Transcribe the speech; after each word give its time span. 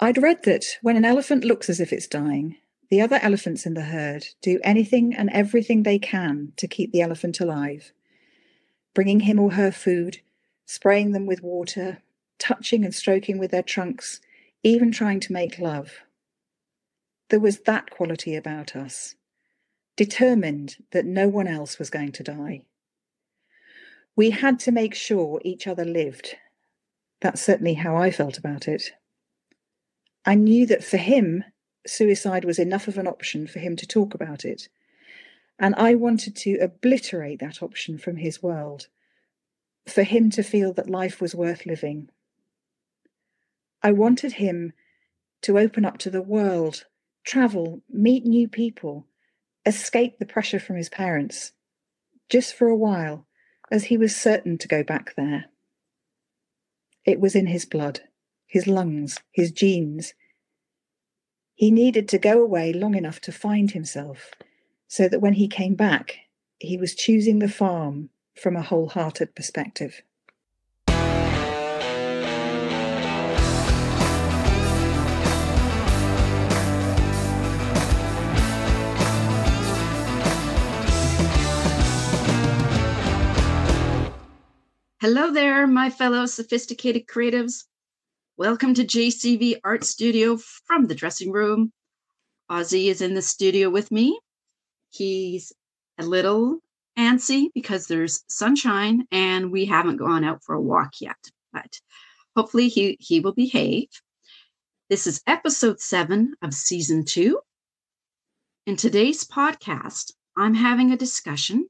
I'd 0.00 0.22
read 0.22 0.42
that 0.44 0.64
when 0.82 0.96
an 0.96 1.04
elephant 1.04 1.44
looks 1.44 1.70
as 1.70 1.80
if 1.80 1.92
it's 1.92 2.08
dying, 2.08 2.56
the 2.90 3.00
other 3.00 3.18
elephants 3.22 3.64
in 3.64 3.74
the 3.74 3.82
herd 3.82 4.26
do 4.42 4.60
anything 4.64 5.14
and 5.14 5.30
everything 5.30 5.82
they 5.82 5.98
can 5.98 6.52
to 6.56 6.66
keep 6.66 6.92
the 6.92 7.00
elephant 7.00 7.40
alive, 7.40 7.92
bringing 8.92 9.20
him 9.20 9.38
or 9.38 9.52
her 9.52 9.70
food, 9.70 10.20
spraying 10.66 11.12
them 11.12 11.26
with 11.26 11.42
water, 11.42 12.02
touching 12.38 12.84
and 12.84 12.94
stroking 12.94 13.38
with 13.38 13.52
their 13.52 13.62
trunks, 13.62 14.20
even 14.62 14.90
trying 14.90 15.20
to 15.20 15.32
make 15.32 15.58
love. 15.58 16.00
There 17.30 17.40
was 17.40 17.60
that 17.60 17.90
quality 17.90 18.34
about 18.34 18.74
us, 18.74 19.14
determined 19.96 20.76
that 20.90 21.06
no 21.06 21.28
one 21.28 21.46
else 21.46 21.78
was 21.78 21.90
going 21.90 22.12
to 22.12 22.22
die. 22.22 22.62
We 24.16 24.30
had 24.30 24.58
to 24.60 24.72
make 24.72 24.94
sure 24.94 25.40
each 25.44 25.66
other 25.66 25.84
lived. 25.84 26.36
That's 27.20 27.40
certainly 27.40 27.74
how 27.74 27.96
I 27.96 28.10
felt 28.10 28.38
about 28.38 28.68
it. 28.68 28.92
I 30.26 30.34
knew 30.34 30.66
that 30.66 30.82
for 30.82 30.96
him, 30.96 31.44
suicide 31.86 32.44
was 32.44 32.58
enough 32.58 32.88
of 32.88 32.98
an 32.98 33.06
option 33.06 33.46
for 33.46 33.58
him 33.58 33.76
to 33.76 33.86
talk 33.86 34.14
about 34.14 34.44
it. 34.44 34.68
And 35.58 35.74
I 35.76 35.94
wanted 35.94 36.34
to 36.36 36.58
obliterate 36.58 37.40
that 37.40 37.62
option 37.62 37.98
from 37.98 38.16
his 38.16 38.42
world, 38.42 38.88
for 39.86 40.02
him 40.02 40.30
to 40.30 40.42
feel 40.42 40.72
that 40.72 40.88
life 40.88 41.20
was 41.20 41.34
worth 41.34 41.66
living. 41.66 42.08
I 43.82 43.92
wanted 43.92 44.32
him 44.32 44.72
to 45.42 45.58
open 45.58 45.84
up 45.84 45.98
to 45.98 46.10
the 46.10 46.22
world, 46.22 46.86
travel, 47.22 47.82
meet 47.90 48.24
new 48.24 48.48
people, 48.48 49.06
escape 49.66 50.18
the 50.18 50.26
pressure 50.26 50.58
from 50.58 50.76
his 50.76 50.88
parents, 50.88 51.52
just 52.30 52.54
for 52.54 52.68
a 52.68 52.76
while, 52.76 53.26
as 53.70 53.84
he 53.84 53.98
was 53.98 54.16
certain 54.16 54.56
to 54.58 54.68
go 54.68 54.82
back 54.82 55.14
there. 55.16 55.46
It 57.04 57.20
was 57.20 57.34
in 57.34 57.46
his 57.46 57.66
blood, 57.66 58.00
his 58.46 58.66
lungs, 58.66 59.18
his 59.30 59.52
genes. 59.52 60.14
He 61.56 61.70
needed 61.70 62.08
to 62.08 62.18
go 62.18 62.42
away 62.42 62.72
long 62.72 62.96
enough 62.96 63.20
to 63.20 63.32
find 63.32 63.70
himself, 63.70 64.32
so 64.88 65.08
that 65.08 65.20
when 65.20 65.34
he 65.34 65.46
came 65.46 65.76
back, 65.76 66.16
he 66.58 66.76
was 66.76 66.96
choosing 66.96 67.38
the 67.38 67.48
farm 67.48 68.10
from 68.34 68.56
a 68.56 68.62
wholehearted 68.62 69.36
perspective. 69.36 70.02
Hello 85.00 85.30
there, 85.30 85.68
my 85.68 85.88
fellow 85.88 86.26
sophisticated 86.26 87.06
creatives. 87.06 87.66
Welcome 88.36 88.74
to 88.74 88.84
JCV 88.84 89.60
Art 89.62 89.84
Studio 89.84 90.36
from 90.36 90.88
the 90.88 90.94
dressing 90.96 91.30
room. 91.30 91.72
Ozzy 92.50 92.86
is 92.86 93.00
in 93.00 93.14
the 93.14 93.22
studio 93.22 93.70
with 93.70 93.92
me. 93.92 94.18
He's 94.90 95.52
a 95.98 96.02
little 96.02 96.58
antsy 96.98 97.50
because 97.54 97.86
there's 97.86 98.24
sunshine 98.26 99.06
and 99.12 99.52
we 99.52 99.66
haven't 99.66 99.98
gone 99.98 100.24
out 100.24 100.42
for 100.42 100.56
a 100.56 100.60
walk 100.60 100.94
yet, 101.00 101.30
but 101.52 101.78
hopefully 102.34 102.66
he, 102.66 102.96
he 102.98 103.20
will 103.20 103.34
behave. 103.34 103.86
This 104.90 105.06
is 105.06 105.22
episode 105.28 105.78
seven 105.78 106.34
of 106.42 106.54
season 106.54 107.04
two. 107.04 107.38
In 108.66 108.74
today's 108.74 109.22
podcast, 109.22 110.10
I'm 110.36 110.54
having 110.54 110.90
a 110.90 110.96
discussion 110.96 111.68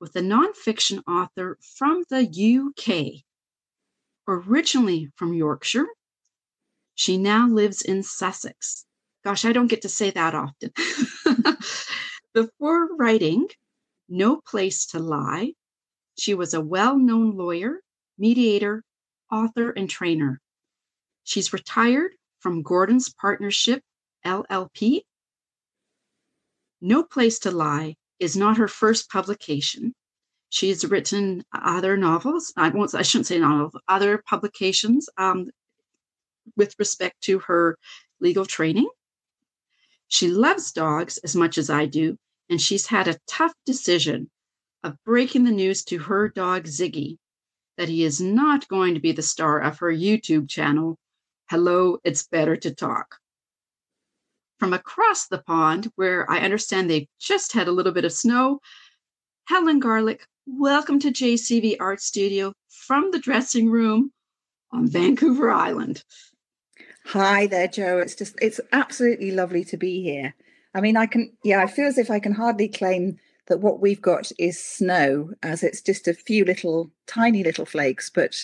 with 0.00 0.16
a 0.16 0.22
nonfiction 0.22 1.04
author 1.06 1.56
from 1.76 2.02
the 2.10 2.26
UK. 2.26 3.22
Originally 4.26 5.08
from 5.14 5.34
Yorkshire, 5.34 5.86
she 7.00 7.16
now 7.16 7.48
lives 7.48 7.80
in 7.80 8.02
Sussex. 8.02 8.84
Gosh, 9.24 9.46
I 9.46 9.54
don't 9.54 9.68
get 9.68 9.80
to 9.82 9.88
say 9.88 10.10
that 10.10 10.34
often. 10.34 10.70
Before 12.34 12.94
writing 12.94 13.48
No 14.06 14.42
Place 14.46 14.84
to 14.88 14.98
Lie, 14.98 15.54
she 16.18 16.34
was 16.34 16.52
a 16.52 16.60
well 16.60 16.98
known 16.98 17.38
lawyer, 17.38 17.80
mediator, 18.18 18.84
author, 19.32 19.70
and 19.70 19.88
trainer. 19.88 20.42
She's 21.24 21.54
retired 21.54 22.12
from 22.40 22.60
Gordon's 22.60 23.10
Partnership 23.14 23.82
LLP. 24.26 25.00
No 26.82 27.02
Place 27.02 27.38
to 27.38 27.50
Lie 27.50 27.94
is 28.18 28.36
not 28.36 28.58
her 28.58 28.68
first 28.68 29.08
publication. 29.08 29.94
She's 30.50 30.84
written 30.84 31.44
other 31.54 31.96
novels. 31.96 32.52
I 32.58 32.68
won't. 32.68 32.94
I 32.94 33.00
shouldn't 33.00 33.28
say 33.28 33.38
novels. 33.38 33.72
Other 33.88 34.22
publications 34.28 35.08
um, 35.16 35.48
with 36.56 36.74
respect 36.78 37.20
to 37.22 37.38
her 37.40 37.78
legal 38.20 38.46
training. 38.46 38.88
She 40.08 40.28
loves 40.28 40.72
dogs 40.72 41.18
as 41.18 41.36
much 41.36 41.58
as 41.58 41.70
I 41.70 41.86
do, 41.86 42.16
and 42.48 42.60
she's 42.60 42.86
had 42.86 43.08
a 43.08 43.18
tough 43.26 43.52
decision 43.64 44.30
of 44.82 44.96
breaking 45.04 45.44
the 45.44 45.50
news 45.50 45.84
to 45.84 45.98
her 45.98 46.28
dog 46.28 46.64
Ziggy 46.64 47.18
that 47.76 47.88
he 47.88 48.04
is 48.04 48.20
not 48.20 48.68
going 48.68 48.94
to 48.94 49.00
be 49.00 49.12
the 49.12 49.22
star 49.22 49.60
of 49.60 49.78
her 49.78 49.92
YouTube 49.92 50.48
channel. 50.48 50.98
Hello, 51.48 51.98
it's 52.04 52.26
better 52.26 52.56
to 52.56 52.74
talk 52.74 53.20
from 54.60 54.74
across 54.74 55.26
the 55.26 55.38
pond, 55.38 55.90
where 55.96 56.30
I 56.30 56.40
understand 56.40 56.90
they've 56.90 57.08
just 57.18 57.54
had 57.54 57.66
a 57.66 57.72
little 57.72 57.92
bit 57.92 58.04
of 58.04 58.12
snow. 58.12 58.60
Helen 59.46 59.80
Garlick, 59.80 60.26
welcome 60.46 60.98
to 61.00 61.10
JCV 61.10 61.76
Art 61.80 62.02
Studio 62.02 62.52
from 62.68 63.10
the 63.10 63.18
dressing 63.18 63.70
room 63.70 64.12
on 64.70 64.86
Vancouver 64.86 65.50
Island. 65.50 66.04
Hi 67.06 67.46
there, 67.46 67.68
Joe. 67.68 67.98
It's 67.98 68.14
just, 68.14 68.36
it's 68.40 68.60
absolutely 68.72 69.32
lovely 69.32 69.64
to 69.64 69.76
be 69.76 70.02
here. 70.02 70.34
I 70.74 70.80
mean, 70.80 70.96
I 70.96 71.06
can, 71.06 71.32
yeah, 71.42 71.62
I 71.62 71.66
feel 71.66 71.86
as 71.86 71.98
if 71.98 72.10
I 72.10 72.20
can 72.20 72.32
hardly 72.32 72.68
claim 72.68 73.18
that 73.48 73.60
what 73.60 73.80
we've 73.80 74.00
got 74.00 74.30
is 74.38 74.62
snow, 74.62 75.30
as 75.42 75.64
it's 75.64 75.80
just 75.80 76.06
a 76.06 76.14
few 76.14 76.44
little, 76.44 76.90
tiny 77.08 77.42
little 77.42 77.66
flakes. 77.66 78.10
But 78.10 78.36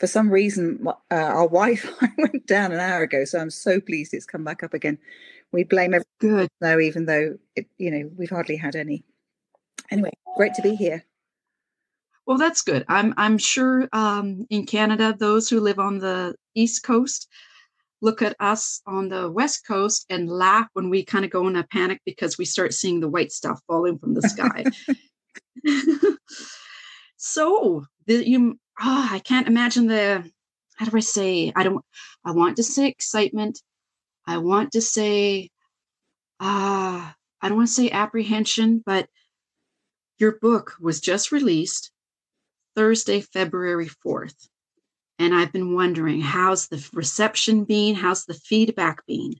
for 0.00 0.08
some 0.08 0.30
reason, 0.30 0.84
uh, 0.86 0.92
our 1.10 1.48
Wi-Fi 1.48 2.08
went 2.18 2.46
down 2.46 2.72
an 2.72 2.80
hour 2.80 3.02
ago, 3.02 3.24
so 3.24 3.38
I'm 3.38 3.50
so 3.50 3.80
pleased 3.80 4.12
it's 4.12 4.26
come 4.26 4.42
back 4.42 4.64
up 4.64 4.74
again. 4.74 4.98
We 5.52 5.62
blame 5.62 5.94
everything 5.94 6.06
good 6.20 6.48
though, 6.60 6.80
even 6.80 7.06
though 7.06 7.38
it, 7.54 7.66
you 7.78 7.90
know 7.90 8.10
we've 8.16 8.30
hardly 8.30 8.56
had 8.56 8.74
any. 8.74 9.04
Anyway, 9.90 10.12
great 10.36 10.54
to 10.54 10.62
be 10.62 10.74
here. 10.74 11.04
Well, 12.26 12.38
that's 12.38 12.62
good. 12.62 12.84
I'm 12.88 13.14
I'm 13.16 13.38
sure 13.38 13.88
um, 13.92 14.46
in 14.50 14.66
Canada, 14.66 15.14
those 15.16 15.48
who 15.48 15.60
live 15.60 15.78
on 15.78 15.98
the 15.98 16.34
east 16.54 16.82
coast 16.82 17.28
look 18.02 18.22
at 18.22 18.36
us 18.40 18.80
on 18.86 19.08
the 19.08 19.30
west 19.30 19.66
coast 19.66 20.06
and 20.08 20.28
laugh 20.28 20.68
when 20.72 20.90
we 20.90 21.04
kind 21.04 21.24
of 21.24 21.30
go 21.30 21.46
in 21.48 21.56
a 21.56 21.64
panic 21.64 22.00
because 22.04 22.38
we 22.38 22.44
start 22.44 22.72
seeing 22.72 23.00
the 23.00 23.08
white 23.08 23.32
stuff 23.32 23.60
falling 23.66 23.98
from 23.98 24.14
the 24.14 24.22
sky. 24.22 24.64
so 27.16 27.84
the, 28.06 28.28
you, 28.28 28.58
oh, 28.80 29.08
I 29.10 29.18
can't 29.20 29.48
imagine 29.48 29.86
the. 29.86 30.30
How 30.76 30.86
do 30.86 30.96
I 30.96 31.00
say? 31.00 31.52
I 31.54 31.62
don't. 31.62 31.84
I 32.24 32.32
want 32.32 32.56
to 32.56 32.62
say 32.62 32.88
excitement. 32.88 33.60
I 34.26 34.38
want 34.38 34.72
to 34.72 34.80
say, 34.80 35.50
ah, 36.40 37.10
uh, 37.10 37.12
I 37.42 37.48
don't 37.48 37.58
want 37.58 37.68
to 37.68 37.74
say 37.74 37.90
apprehension, 37.90 38.82
but 38.84 39.08
your 40.18 40.38
book 40.40 40.74
was 40.80 41.00
just 41.00 41.32
released 41.32 41.90
Thursday, 42.76 43.20
February 43.20 43.88
4th. 44.06 44.48
And 45.20 45.34
I've 45.34 45.52
been 45.52 45.74
wondering, 45.74 46.22
how's 46.22 46.68
the 46.68 46.82
reception 46.94 47.64
been? 47.64 47.94
How's 47.94 48.24
the 48.24 48.32
feedback 48.32 49.04
been? 49.06 49.34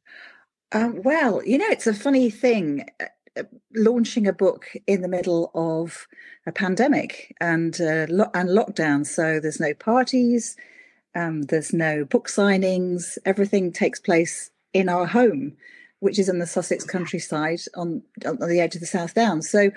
Um, 0.72 1.00
well, 1.02 1.42
you 1.42 1.56
know, 1.56 1.68
it's 1.70 1.86
a 1.86 1.94
funny 1.94 2.28
thing 2.28 2.84
uh, 3.00 3.06
uh 3.38 3.44
launching 3.74 4.26
a 4.26 4.32
book 4.32 4.66
in 4.86 5.00
the 5.00 5.08
middle 5.08 5.50
of 5.54 6.06
a 6.46 6.52
pandemic 6.52 7.34
and 7.40 7.80
uh, 7.80 8.06
lo- 8.10 8.30
and 8.34 8.50
lockdown. 8.50 9.06
So 9.06 9.40
there's 9.40 9.58
no 9.58 9.72
parties, 9.72 10.54
um, 11.14 11.42
there's 11.44 11.72
no 11.72 12.04
book 12.04 12.28
signings. 12.28 13.16
Everything 13.24 13.72
takes 13.72 13.98
place 13.98 14.50
in 14.74 14.90
our 14.90 15.06
home, 15.06 15.56
which 16.00 16.18
is 16.18 16.28
in 16.28 16.40
the 16.40 16.46
Sussex 16.46 16.84
countryside 16.84 17.60
on, 17.74 18.02
on 18.26 18.36
the 18.36 18.60
edge 18.60 18.74
of 18.74 18.82
the 18.82 18.86
South 18.86 19.14
Downs. 19.14 19.48
So 19.48 19.70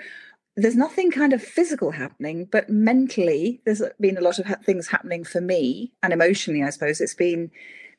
there's 0.56 0.76
nothing 0.76 1.10
kind 1.10 1.32
of 1.32 1.42
physical 1.42 1.90
happening, 1.90 2.44
but 2.50 2.70
mentally, 2.70 3.60
there's 3.64 3.82
been 4.00 4.16
a 4.16 4.20
lot 4.20 4.38
of 4.38 4.46
things 4.64 4.88
happening 4.88 5.24
for 5.24 5.40
me 5.40 5.92
and 6.02 6.12
emotionally, 6.12 6.62
I 6.62 6.70
suppose. 6.70 7.00
It's 7.00 7.14
been 7.14 7.50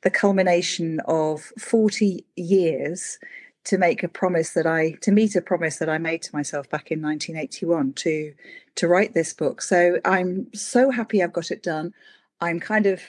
the 0.03 0.09
culmination 0.09 1.01
of 1.05 1.41
40 1.59 2.25
years 2.35 3.17
to 3.65 3.77
make 3.77 4.03
a 4.03 4.07
promise 4.07 4.51
that 4.51 4.67
I 4.67 4.91
to 5.01 5.11
meet 5.11 5.35
a 5.35 5.41
promise 5.41 5.77
that 5.77 5.89
I 5.89 5.97
made 5.97 6.21
to 6.23 6.35
myself 6.35 6.69
back 6.69 6.91
in 6.91 7.01
1981 7.01 7.93
to 7.93 8.33
to 8.75 8.87
write 8.87 9.13
this 9.13 9.33
book. 9.33 9.61
So 9.61 9.99
I'm 10.05 10.53
so 10.53 10.91
happy 10.91 11.21
I've 11.21 11.33
got 11.33 11.51
it 11.51 11.63
done. 11.63 11.93
I'm 12.39 12.59
kind 12.59 12.85
of 12.85 13.01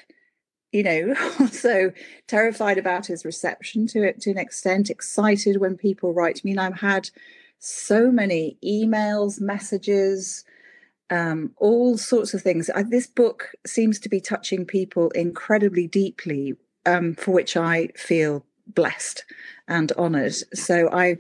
you 0.73 0.83
know, 0.83 1.15
also 1.41 1.93
terrified 2.27 2.79
about 2.79 3.07
his 3.07 3.25
reception 3.25 3.87
to 3.87 4.03
it 4.03 4.21
to 4.23 4.31
an 4.31 4.39
extent, 4.39 4.91
excited 4.91 5.59
when 5.59 5.77
people 5.77 6.13
write 6.13 6.37
to 6.37 6.47
me. 6.47 6.51
And 6.53 6.61
I've 6.61 6.81
had 6.81 7.11
so 7.59 8.11
many 8.11 8.59
emails, 8.65 9.41
messages, 9.41 10.45
um, 11.11 11.53
all 11.59 11.97
sorts 11.97 12.35
of 12.35 12.43
things. 12.43 12.71
I, 12.71 12.83
this 12.83 13.07
book 13.07 13.53
seems 13.67 13.99
to 14.01 14.09
be 14.09 14.21
touching 14.21 14.65
people 14.65 15.11
incredibly 15.11 15.87
deeply 15.87 16.55
um, 16.85 17.15
for 17.15 17.33
which 17.33 17.57
I 17.57 17.89
feel 17.97 18.45
blessed 18.67 19.25
and 19.69 19.93
honoured. 19.93 20.35
So 20.55 20.89
I, 20.93 21.17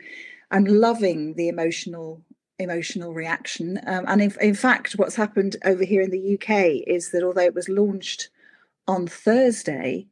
I'm 0.50 0.64
loving 0.64 1.34
the 1.34 1.48
emotional 1.48 2.22
emotional 2.58 3.12
reaction. 3.12 3.78
Um, 3.86 4.04
and 4.08 4.22
in, 4.22 4.34
in 4.40 4.54
fact, 4.54 4.94
what's 4.94 5.16
happened 5.16 5.56
over 5.64 5.84
here 5.84 6.00
in 6.00 6.10
the 6.10 6.34
UK 6.34 6.86
is 6.86 7.10
that 7.10 7.22
although 7.22 7.42
it 7.42 7.54
was 7.54 7.68
launched 7.68 8.30
on 8.88 9.06
Thursday, 9.06 10.06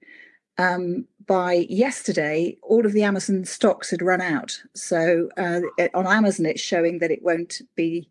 um, 0.58 1.06
by 1.26 1.66
yesterday, 1.68 2.56
all 2.62 2.86
of 2.86 2.92
the 2.92 3.02
Amazon 3.02 3.44
stocks 3.44 3.90
had 3.90 4.02
run 4.02 4.20
out. 4.20 4.62
So 4.74 5.28
uh, 5.36 5.60
on 5.94 6.06
Amazon, 6.06 6.46
it's 6.46 6.60
showing 6.60 6.98
that 6.98 7.10
it 7.10 7.22
won't 7.22 7.60
be, 7.74 8.08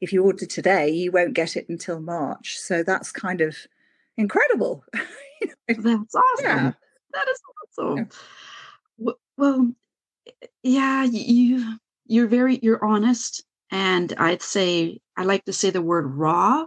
if 0.00 0.12
you 0.12 0.24
order 0.24 0.46
today, 0.46 0.88
you 0.90 1.12
won't 1.12 1.34
get 1.34 1.56
it 1.56 1.68
until 1.68 2.00
March. 2.00 2.58
So 2.58 2.82
that's 2.82 3.12
kind 3.12 3.40
of 3.40 3.56
incredible. 4.16 4.84
that's 5.68 6.14
awesome. 6.14 6.44
Yeah. 6.44 6.72
That 7.12 7.28
is 7.28 7.40
awesome. 7.78 8.08
Yeah. 8.98 9.12
Well, 9.36 9.72
yeah, 10.62 11.04
you 11.04 11.78
you're 12.06 12.26
very 12.26 12.58
you're 12.62 12.84
honest, 12.84 13.44
and 13.70 14.12
I'd 14.18 14.42
say 14.42 15.00
I 15.16 15.24
like 15.24 15.44
to 15.44 15.52
say 15.52 15.70
the 15.70 15.82
word 15.82 16.06
raw 16.06 16.66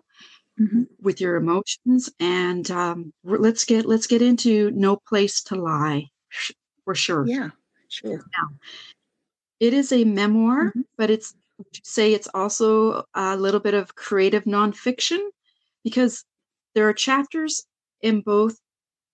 mm-hmm. 0.60 0.84
with 1.02 1.22
your 1.22 1.36
emotions 1.36 2.10
and 2.20 2.70
um, 2.72 3.14
let's 3.24 3.66
get 3.66 3.86
let's 3.86 4.08
get 4.08 4.22
into 4.22 4.72
no 4.72 4.96
place 4.96 5.42
to 5.44 5.56
lie 5.56 6.06
for 6.84 6.96
sure 6.96 7.26
yeah 7.28 7.50
sure 7.88 8.18
now 8.18 8.50
it 9.60 9.74
is 9.74 9.92
a 9.92 10.04
memoir 10.04 10.66
mm-hmm. 10.66 10.82
but 10.98 11.10
it's 11.10 11.34
say 11.84 12.14
it's 12.14 12.30
also 12.34 13.04
a 13.14 13.36
little 13.36 13.60
bit 13.60 13.74
of 13.74 13.96
creative 13.96 14.46
nonfiction 14.46 15.20
because 15.84 16.24
there 16.76 16.88
are 16.88 16.94
chapters 16.94 17.66
in 18.02 18.22
both 18.22 18.58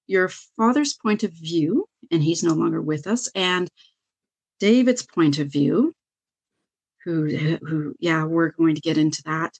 your 0.08 0.30
father's 0.30 0.94
point 0.94 1.24
of 1.24 1.32
view 1.32 1.88
and 2.12 2.22
he's 2.22 2.44
no 2.44 2.54
longer 2.54 2.82
with 2.82 3.08
us 3.08 3.30
and 3.34 3.70
david's 4.60 5.04
point 5.04 5.40
of 5.40 5.48
view 5.48 5.92
who 7.04 7.58
who 7.66 7.96
yeah 8.00 8.24
we're 8.24 8.52
going 8.52 8.76
to 8.76 8.82
get 8.82 8.98
into 8.98 9.24
that 9.24 9.58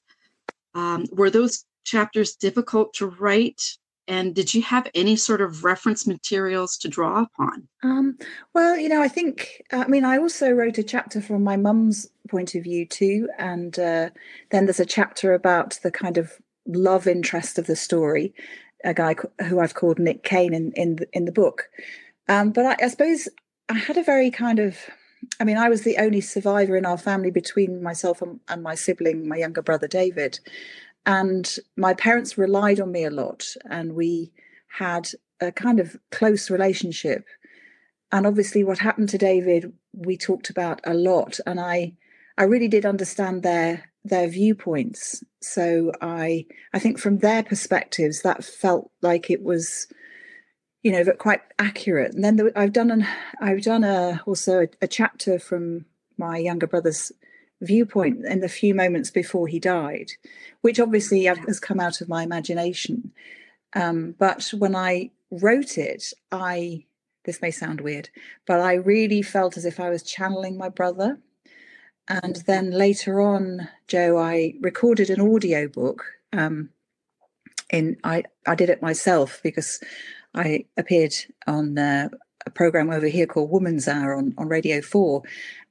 um, 0.76 1.06
were 1.12 1.30
those 1.30 1.64
chapters 1.86 2.36
difficult 2.36 2.94
to 2.96 3.08
write? 3.08 3.78
And 4.08 4.36
did 4.36 4.54
you 4.54 4.62
have 4.62 4.88
any 4.94 5.16
sort 5.16 5.42
of 5.42 5.64
reference 5.64 6.06
materials 6.06 6.78
to 6.78 6.88
draw 6.88 7.24
upon? 7.24 7.68
Um, 7.82 8.18
well, 8.54 8.78
you 8.78 8.88
know, 8.88 9.02
I 9.02 9.08
think, 9.08 9.64
I 9.72 9.88
mean, 9.88 10.06
I 10.06 10.18
also 10.18 10.52
wrote 10.52 10.78
a 10.78 10.84
chapter 10.84 11.22
from 11.22 11.44
my 11.44 11.58
mum's 11.58 12.08
point 12.30 12.54
of 12.54 12.64
view 12.64 12.86
too. 12.86 13.30
And 13.40 13.80
uh, 13.80 14.10
then 14.52 14.66
there's 14.66 14.80
a 14.80 14.86
chapter 14.86 15.34
about 15.34 15.80
the 15.82 15.90
kind 15.90 16.18
of 16.18 16.34
love 16.68 17.08
interest 17.08 17.58
of 17.58 17.66
the 17.66 17.76
story, 17.76 18.34
a 18.84 18.94
guy 18.94 19.16
who 19.48 19.60
I've 19.60 19.74
called 19.74 19.98
Nick 19.98 20.24
Kane 20.24 20.54
in, 20.54 20.72
in, 20.74 20.98
the, 20.98 21.08
in 21.14 21.26
the 21.26 21.32
book. 21.32 21.64
Um, 22.28 22.52
but 22.52 22.66
I, 22.66 22.86
I 22.86 22.88
suppose 22.90 23.28
I 23.70 23.78
had 23.80 23.98
a 23.98 24.04
very 24.04 24.30
kind 24.30 24.60
of, 24.60 24.78
I 25.40 25.44
mean, 25.44 25.58
I 25.58 25.70
was 25.70 25.82
the 25.82 25.98
only 25.98 26.22
survivor 26.22 26.78
in 26.78 26.86
our 26.86 26.98
family 26.98 27.32
between 27.32 27.82
myself 27.82 28.22
and, 28.22 28.40
and 28.48 28.62
my 28.62 28.76
sibling, 28.76 29.28
my 29.28 29.38
younger 29.38 29.64
brother 29.64 29.88
David. 29.88 30.40
And 31.06 31.48
my 31.78 31.94
parents 31.94 32.38
relied 32.38 32.80
on 32.80 32.92
me 32.92 33.04
a 33.04 33.12
lot, 33.12 33.46
and 33.70 33.94
we 33.94 34.32
had 34.68 35.10
a 35.40 35.52
kind 35.52 35.80
of 35.80 35.98
close 36.12 36.50
relationship. 36.50 37.26
And 38.12 38.26
obviously, 38.26 38.64
what 38.64 38.80
happened 38.80 39.10
to 39.10 39.18
David, 39.18 39.74
we 39.94 40.18
talked 40.18 40.50
about 40.50 40.82
a 40.84 40.94
lot, 40.94 41.40
and 41.46 41.60
I, 41.60 41.94
I 42.38 42.44
really 42.44 42.68
did 42.68 42.86
understand 42.86 43.44
their 43.44 43.92
their 44.06 44.28
viewpoints. 44.28 45.24
So 45.42 45.92
I, 46.00 46.46
I 46.74 46.80
think 46.80 47.00
from 47.00 47.18
their 47.18 47.42
perspectives, 47.44 48.22
that 48.22 48.44
felt 48.44 48.92
like 49.02 49.32
it 49.32 49.42
was, 49.44 49.88
you 50.84 50.92
know, 50.92 51.04
quite 51.18 51.42
accurate. 51.58 52.14
And 52.14 52.24
then 52.24 52.36
the, 52.36 52.52
I've 52.56 52.72
done 52.72 52.92
an, 52.92 53.08
I've 53.42 53.64
done 53.64 53.84
a 53.84 54.22
also 54.28 54.62
a, 54.62 54.68
a 54.84 54.88
chapter 54.88 55.40
from 55.40 55.86
my 56.18 56.38
younger 56.38 56.68
brother's 56.68 57.12
viewpoint 57.62 58.26
in 58.26 58.40
the 58.40 58.50
few 58.50 58.74
moments 58.74 59.10
before 59.10 59.48
he 59.48 59.60
died, 59.60 60.12
which 60.62 60.80
obviously 60.80 61.26
has 61.26 61.60
come 61.60 61.80
out 61.80 62.02
of 62.02 62.10
my 62.10 62.24
imagination. 62.24 63.12
Um, 63.74 64.16
but 64.18 64.54
when 64.58 64.76
I 64.76 65.12
wrote 65.32 65.78
it, 65.78 66.14
I 66.32 66.86
this 67.26 67.42
may 67.42 67.52
sound 67.52 67.82
weird, 67.82 68.10
but 68.46 68.60
I 68.60 68.76
really 68.76 69.24
felt 69.24 69.58
as 69.58 69.66
if 69.66 69.80
I 69.80 69.90
was 69.90 70.04
channeling 70.04 70.58
my 70.58 70.70
brother. 70.70 71.18
And 72.08 72.36
then 72.46 72.70
later 72.70 73.20
on, 73.20 73.68
Joe, 73.88 74.20
I 74.20 74.54
recorded 74.62 75.10
an 75.10 75.20
audio 75.20 75.68
book. 75.68 76.06
Um, 76.32 76.70
in 77.72 77.98
I 78.04 78.24
I 78.46 78.54
did 78.54 78.70
it 78.70 78.82
myself 78.82 79.40
because 79.44 79.80
I 80.36 80.66
appeared 80.78 81.14
on 81.48 81.78
uh, 81.78 82.10
a 82.46 82.50
program 82.52 82.92
over 82.92 83.08
here 83.08 83.26
called 83.26 83.50
Woman's 83.50 83.88
Hour 83.88 84.16
on, 84.16 84.34
on 84.38 84.48
Radio 84.48 84.82
4. 84.82 85.24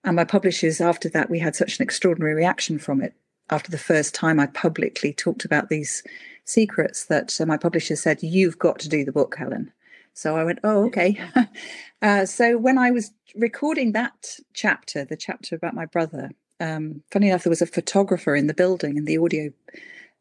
And 0.05 0.17
my 0.17 0.25
publishers, 0.25 0.81
after 0.81 1.09
that, 1.11 1.31
we 1.31 1.39
had 1.39 1.57
such 1.57 1.79
an 1.79 1.83
extraordinary 1.83 2.35
reaction 2.35 2.79
from 2.79 3.01
it. 3.01 3.15
After 3.51 3.71
the 3.71 3.79
first 3.79 4.15
time 4.15 4.39
I 4.39 4.47
publicly 4.47 5.13
talked 5.13 5.45
about 5.45 5.69
these 5.69 6.03
secrets, 6.45 7.07
that 7.07 7.39
uh, 7.41 7.47
my 7.47 7.57
publisher 7.57 7.97
said, 7.97 8.23
You've 8.23 8.59
got 8.59 8.79
to 8.81 8.89
do 8.89 9.05
the 9.05 9.13
book, 9.13 9.37
Helen. 9.37 9.73
So 10.13 10.37
I 10.37 10.45
went, 10.45 10.61
Oh, 10.63 10.85
okay. 10.87 11.21
uh, 12.03 12.27
so 12.27 12.59
when 12.59 12.79
I 12.79 12.91
was 12.91 13.13
recording 13.35 13.93
that 13.93 14.37
chapter, 14.53 15.05
the 15.05 15.17
chapter 15.17 15.57
about 15.57 15.75
my 15.75 15.87
brother, 15.87 16.31
um, 16.61 17.03
funny 17.11 17.29
enough, 17.29 17.45
there 17.45 17.51
was 17.51 17.63
a 17.63 17.67
photographer 17.67 18.37
in 18.37 18.47
the 18.47 18.55
building, 18.55 18.97
in 18.97 19.07
the 19.07 19.19
audio 19.19 19.51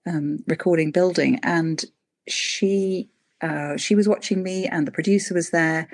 um, 0.05 0.43
recording 0.47 0.91
building, 0.91 1.39
and 1.43 1.85
she 2.27 3.09
uh, 3.41 3.75
she 3.77 3.95
was 3.95 4.07
watching 4.07 4.41
me, 4.41 4.65
and 4.65 4.87
the 4.87 4.91
producer 4.91 5.33
was 5.33 5.49
there, 5.49 5.87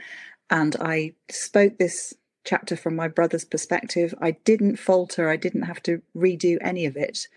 and 0.49 0.75
I 0.79 1.13
spoke 1.29 1.77
this 1.77 2.13
chapter 2.43 2.75
from 2.75 2.95
my 2.95 3.07
brother's 3.07 3.45
perspective. 3.45 4.13
I 4.21 4.31
didn't 4.31 4.77
falter, 4.77 5.29
I 5.29 5.37
didn't 5.37 5.63
have 5.63 5.81
to 5.83 6.01
redo 6.15 6.57
any 6.61 6.85
of 6.85 6.95
it. 6.95 7.27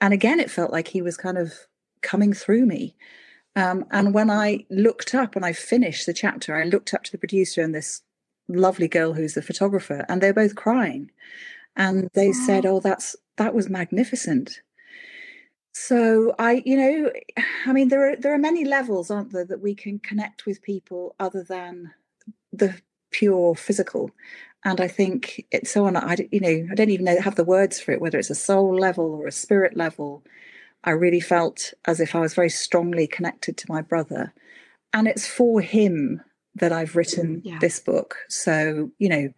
And 0.00 0.12
again, 0.12 0.40
it 0.40 0.50
felt 0.50 0.72
like 0.72 0.88
he 0.88 1.02
was 1.02 1.16
kind 1.16 1.38
of 1.38 1.52
coming 2.02 2.32
through 2.32 2.66
me. 2.66 2.96
Um, 3.56 3.84
and 3.90 4.12
when 4.12 4.30
I 4.30 4.66
looked 4.70 5.14
up 5.14 5.36
and 5.36 5.44
I 5.44 5.52
finished 5.52 6.06
the 6.06 6.12
chapter, 6.12 6.56
I 6.56 6.64
looked 6.64 6.92
up 6.92 7.04
to 7.04 7.12
the 7.12 7.18
producer 7.18 7.62
and 7.62 7.74
this 7.74 8.02
lovely 8.48 8.88
girl 8.88 9.12
who's 9.14 9.34
the 9.34 9.42
photographer, 9.42 10.04
and 10.08 10.20
they're 10.20 10.34
both 10.34 10.54
crying. 10.54 11.10
And 11.76 12.08
they 12.14 12.32
said, 12.32 12.66
Oh, 12.66 12.80
that's 12.80 13.16
that 13.36 13.54
was 13.54 13.68
magnificent. 13.68 14.60
So 15.72 16.34
I, 16.38 16.62
you 16.64 16.76
know, 16.76 17.12
I 17.66 17.72
mean, 17.72 17.88
there 17.88 18.12
are 18.12 18.16
there 18.16 18.34
are 18.34 18.38
many 18.38 18.64
levels, 18.64 19.10
aren't 19.10 19.32
there, 19.32 19.44
that 19.44 19.60
we 19.60 19.74
can 19.74 19.98
connect 19.98 20.46
with 20.46 20.62
people 20.62 21.14
other 21.18 21.42
than 21.42 21.92
the 22.52 22.74
pure 23.14 23.54
physical 23.54 24.10
and 24.64 24.80
i 24.80 24.88
think 24.88 25.44
it's 25.52 25.70
so 25.70 25.86
on 25.86 25.96
i 25.96 26.16
you 26.32 26.40
know 26.40 26.66
i 26.70 26.74
don't 26.74 26.90
even 26.90 27.04
know 27.04 27.20
have 27.20 27.36
the 27.36 27.44
words 27.44 27.78
for 27.78 27.92
it 27.92 28.00
whether 28.00 28.18
it's 28.18 28.30
a 28.30 28.34
soul 28.34 28.76
level 28.76 29.14
or 29.14 29.26
a 29.28 29.32
spirit 29.32 29.76
level 29.76 30.24
i 30.82 30.90
really 30.90 31.20
felt 31.20 31.72
as 31.86 32.00
if 32.00 32.14
i 32.14 32.20
was 32.20 32.34
very 32.34 32.50
strongly 32.50 33.06
connected 33.06 33.56
to 33.56 33.70
my 33.70 33.80
brother 33.80 34.34
and 34.92 35.06
it's 35.06 35.28
for 35.28 35.60
him 35.60 36.20
that 36.56 36.72
i've 36.72 36.96
written 36.96 37.40
yeah. 37.44 37.58
this 37.60 37.78
book 37.78 38.16
so 38.28 38.90
you 38.98 39.08
know 39.08 39.28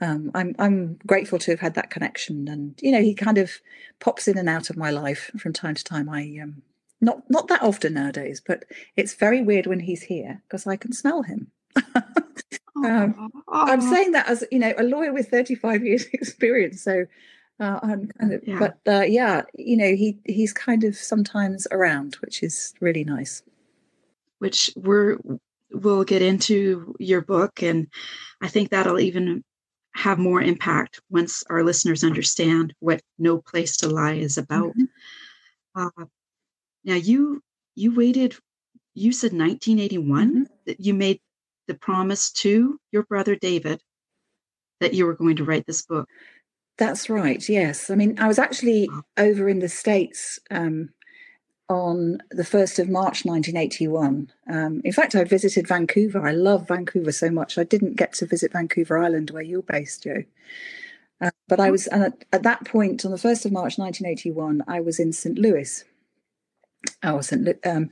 um, 0.00 0.30
I'm 0.34 0.54
I'm 0.58 0.98
grateful 1.06 1.38
to 1.40 1.50
have 1.50 1.60
had 1.60 1.74
that 1.74 1.90
connection, 1.90 2.46
and 2.46 2.78
you 2.80 2.92
know 2.92 3.02
he 3.02 3.14
kind 3.14 3.36
of 3.36 3.50
pops 3.98 4.28
in 4.28 4.38
and 4.38 4.48
out 4.48 4.70
of 4.70 4.76
my 4.76 4.90
life 4.90 5.30
from 5.38 5.52
time 5.52 5.74
to 5.74 5.82
time. 5.82 6.08
I 6.08 6.38
um, 6.40 6.62
not 7.00 7.22
not 7.28 7.48
that 7.48 7.62
often 7.62 7.94
nowadays, 7.94 8.40
but 8.44 8.64
it's 8.96 9.14
very 9.14 9.42
weird 9.42 9.66
when 9.66 9.80
he's 9.80 10.02
here 10.02 10.42
because 10.46 10.66
I 10.66 10.76
can 10.76 10.92
smell 10.92 11.22
him. 11.22 11.50
um, 12.84 13.30
I'm 13.48 13.80
saying 13.80 14.12
that 14.12 14.28
as 14.28 14.44
you 14.50 14.58
know 14.58 14.72
a 14.76 14.82
lawyer 14.82 15.12
with 15.12 15.28
35 15.28 15.84
years 15.84 16.06
experience. 16.12 16.82
So 16.82 17.06
uh, 17.60 17.80
I'm 17.82 18.08
kind 18.08 18.32
of, 18.32 18.42
yeah. 18.46 18.58
but 18.58 18.92
uh, 18.92 19.02
yeah, 19.02 19.42
you 19.54 19.76
know, 19.76 19.94
he 19.94 20.18
he's 20.24 20.52
kind 20.52 20.84
of 20.84 20.96
sometimes 20.96 21.66
around, 21.70 22.16
which 22.20 22.42
is 22.42 22.72
really 22.80 23.04
nice. 23.04 23.42
Which 24.38 24.70
we're 24.76 25.18
we'll 25.72 26.04
get 26.04 26.22
into 26.22 26.94
your 27.00 27.20
book, 27.20 27.62
and 27.62 27.88
I 28.40 28.48
think 28.48 28.70
that'll 28.70 29.00
even 29.00 29.42
have 29.94 30.18
more 30.18 30.40
impact 30.40 31.00
once 31.10 31.42
our 31.50 31.64
listeners 31.64 32.04
understand 32.04 32.72
what 32.78 33.02
No 33.18 33.38
Place 33.38 33.76
to 33.78 33.88
Lie 33.88 34.14
is 34.14 34.38
about. 34.38 34.70
Mm-hmm. 34.76 34.84
Uh, 35.74 36.04
now 36.84 36.94
you 36.94 37.42
you 37.74 37.94
waited. 37.94 38.36
You 38.94 39.12
said 39.12 39.32
1981 39.32 40.28
mm-hmm. 40.28 40.42
that 40.66 40.80
you 40.80 40.94
made 40.94 41.20
the 41.68 41.74
promise 41.74 42.30
to 42.32 42.80
your 42.90 43.04
brother 43.04 43.36
David 43.36 43.80
that 44.80 44.94
you 44.94 45.06
were 45.06 45.14
going 45.14 45.36
to 45.36 45.44
write 45.44 45.66
this 45.66 45.82
book. 45.82 46.08
That's 46.76 47.10
right. 47.10 47.46
Yes. 47.48 47.90
I 47.90 47.94
mean, 47.94 48.18
I 48.18 48.28
was 48.28 48.38
actually 48.38 48.88
over 49.16 49.48
in 49.48 49.58
the 49.58 49.68
States 49.68 50.38
um, 50.50 50.90
on 51.68 52.18
the 52.30 52.44
1st 52.44 52.78
of 52.78 52.88
March 52.88 53.24
1981. 53.24 54.32
Um, 54.50 54.80
in 54.84 54.92
fact, 54.92 55.14
I 55.14 55.24
visited 55.24 55.66
Vancouver. 55.66 56.26
I 56.26 56.32
love 56.32 56.68
Vancouver 56.68 57.12
so 57.12 57.30
much. 57.30 57.58
I 57.58 57.64
didn't 57.64 57.96
get 57.96 58.12
to 58.14 58.26
visit 58.26 58.52
Vancouver 58.52 58.98
Island 58.98 59.30
where 59.30 59.42
you're 59.42 59.62
based, 59.62 60.04
Joe. 60.04 60.22
Uh, 61.20 61.30
but 61.48 61.58
I 61.58 61.68
oh. 61.68 61.72
was, 61.72 61.88
and 61.88 62.04
at, 62.04 62.24
at, 62.32 62.42
that 62.44 62.64
point, 62.64 63.04
on 63.04 63.10
the 63.10 63.16
1st 63.16 63.46
of 63.46 63.52
March 63.52 63.76
1981, 63.76 64.62
I 64.68 64.80
was 64.80 65.00
in 65.00 65.12
St. 65.12 65.36
Louis. 65.36 65.84
Oh, 67.02 67.20
St. 67.20 67.56
Um, 67.66 67.90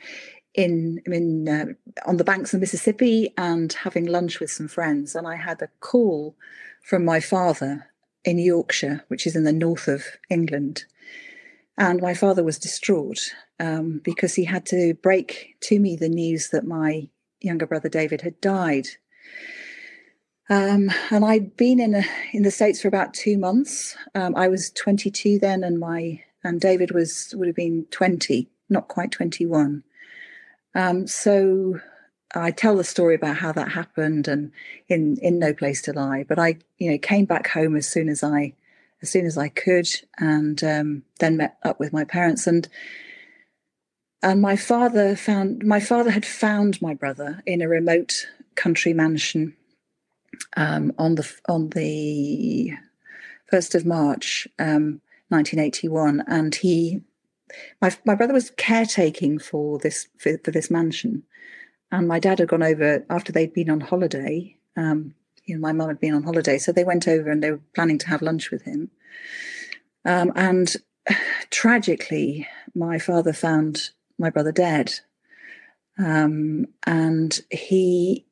in 0.57 1.03
in 1.07 1.49
uh, 1.49 1.67
on 2.07 2.17
the 2.17 2.25
banks 2.25 2.53
of 2.53 2.59
the 2.59 2.63
Mississippi 2.63 3.33
and 3.37 3.73
having 3.73 4.07
lunch 4.07 4.41
with 4.41 4.51
some 4.51 4.69
friends, 4.69 5.15
and 5.15 5.27
I 5.27 5.37
had 5.37 5.63
a 5.63 5.69
call 5.81 6.35
from 6.83 7.05
my 7.05 7.21
father 7.21 7.91
in 8.25 8.39
Yorkshire, 8.39 9.05
which 9.09 9.27
is 9.27 9.37
in 9.37 9.45
the 9.45 9.53
north 9.53 9.87
of 9.87 10.05
England, 10.29 10.85
and 11.77 12.01
my 12.01 12.15
father 12.15 12.43
was 12.43 12.59
distraught 12.59 13.35
um, 13.61 14.01
because 14.03 14.35
he 14.35 14.45
had 14.45 14.67
to 14.67 14.95
break 14.95 15.57
to 15.61 15.79
me 15.79 15.95
the 15.95 16.09
news 16.09 16.49
that 16.49 16.67
my 16.67 17.09
younger 17.41 17.67
brother 17.67 17.89
David 17.89 18.23
had 18.23 18.41
died. 18.41 18.87
Um, 20.49 20.91
and 21.11 21.25
I'd 21.25 21.57
been 21.57 21.81
in 21.81 21.95
a, 21.95 22.05
in 22.33 22.45
the 22.45 22.51
states 22.51 22.81
for 22.81 22.89
about 22.89 23.15
two 23.15 23.37
months. 23.37 23.97
Um, 24.15 24.35
I 24.37 24.49
was 24.49 24.71
22 24.71 25.39
then, 25.39 25.65
and 25.65 25.79
my 25.79 26.23
and 26.45 26.61
David 26.61 26.93
was 26.93 27.35
would 27.37 27.49
have 27.49 27.57
been 27.57 27.87
20, 27.91 28.49
not 28.69 28.89
quite 28.89 29.11
21. 29.11 29.83
Um, 30.77 31.07
so 31.07 31.81
I 32.35 32.51
tell 32.51 32.77
the 32.77 32.85
story 32.85 33.15
about 33.15 33.39
how 33.39 33.51
that 33.53 33.73
happened 33.73 34.29
and 34.29 34.53
in 34.89 35.17
in 35.23 35.39
No 35.39 35.55
Place 35.55 35.81
to 35.83 35.95
Lie. 35.95 36.27
But 36.29 36.39
I, 36.39 36.59
you 36.77 36.91
know, 36.91 36.99
came 36.99 37.25
back 37.25 37.49
home 37.49 37.75
as 37.77 37.89
soon 37.89 38.11
as 38.11 38.23
I 38.23 38.53
as 39.03 39.11
soon 39.11 39.25
as 39.25 39.39
I 39.39 39.49
could, 39.49 39.89
and 40.19 40.63
um, 40.63 41.03
then 41.19 41.39
met 41.39 41.57
up 41.63 41.81
with 41.81 41.95
my 41.95 42.05
parents 42.05 42.47
and 42.47 42.69
and 44.23 44.43
my 44.43 44.57
father 44.57 45.17
found 45.17 45.65
my 45.65 45.81
father 45.81 46.11
had 46.11 46.27
found 46.27 46.83
my 46.83 46.93
brother 46.93 47.43
in 47.47 47.63
a 47.63 47.69
remote 47.69 48.27
country 48.55 48.93
mansion 48.93 49.57
um, 50.59 50.93
on 50.99 51.15
the 51.15 51.33
on 51.49 51.71
the 51.71 52.73
first 53.51 53.75
of 53.75 53.87
March, 53.87 54.47
um, 54.59 55.01
1981, 55.29 56.23
and 56.27 56.55
he 56.57 57.01
my 57.81 57.95
my 58.05 58.15
brother 58.15 58.33
was 58.33 58.51
caretaking 58.51 59.39
for 59.39 59.79
this 59.79 60.09
for, 60.19 60.39
for, 60.45 60.51
this 60.51 60.71
mansion, 60.71 61.23
and 61.91 62.09
my 62.09 62.19
dad 62.19 62.39
had 62.39 62.49
gone 62.49 62.63
over 62.63 63.05
after 63.11 63.33
they'd 63.33 63.55
been 63.55 63.71
on 63.71 63.81
holiday. 63.81 64.57
Um, 64.77 65.15
you 65.45 65.55
know, 65.55 65.61
my 65.61 65.73
mum 65.73 65.89
had 65.89 66.01
been 66.01 66.15
on 66.15 66.25
holiday, 66.25 66.59
so 66.59 66.73
they 66.73 66.85
went 66.85 67.07
over 67.07 67.31
and 67.31 67.43
they 67.43 67.53
were 67.53 67.61
planning 67.75 67.99
to 67.99 68.09
have 68.09 68.23
lunch 68.23 68.51
with 68.51 68.63
him. 68.63 68.91
Um, 70.05 70.33
and 70.35 70.75
tragically, 71.51 72.47
my 72.75 72.99
father 72.99 73.33
found 73.33 73.91
my 74.19 74.31
brother 74.31 74.53
dead, 74.53 74.93
um, 75.99 76.67
and 76.85 77.41
he, 77.51 78.27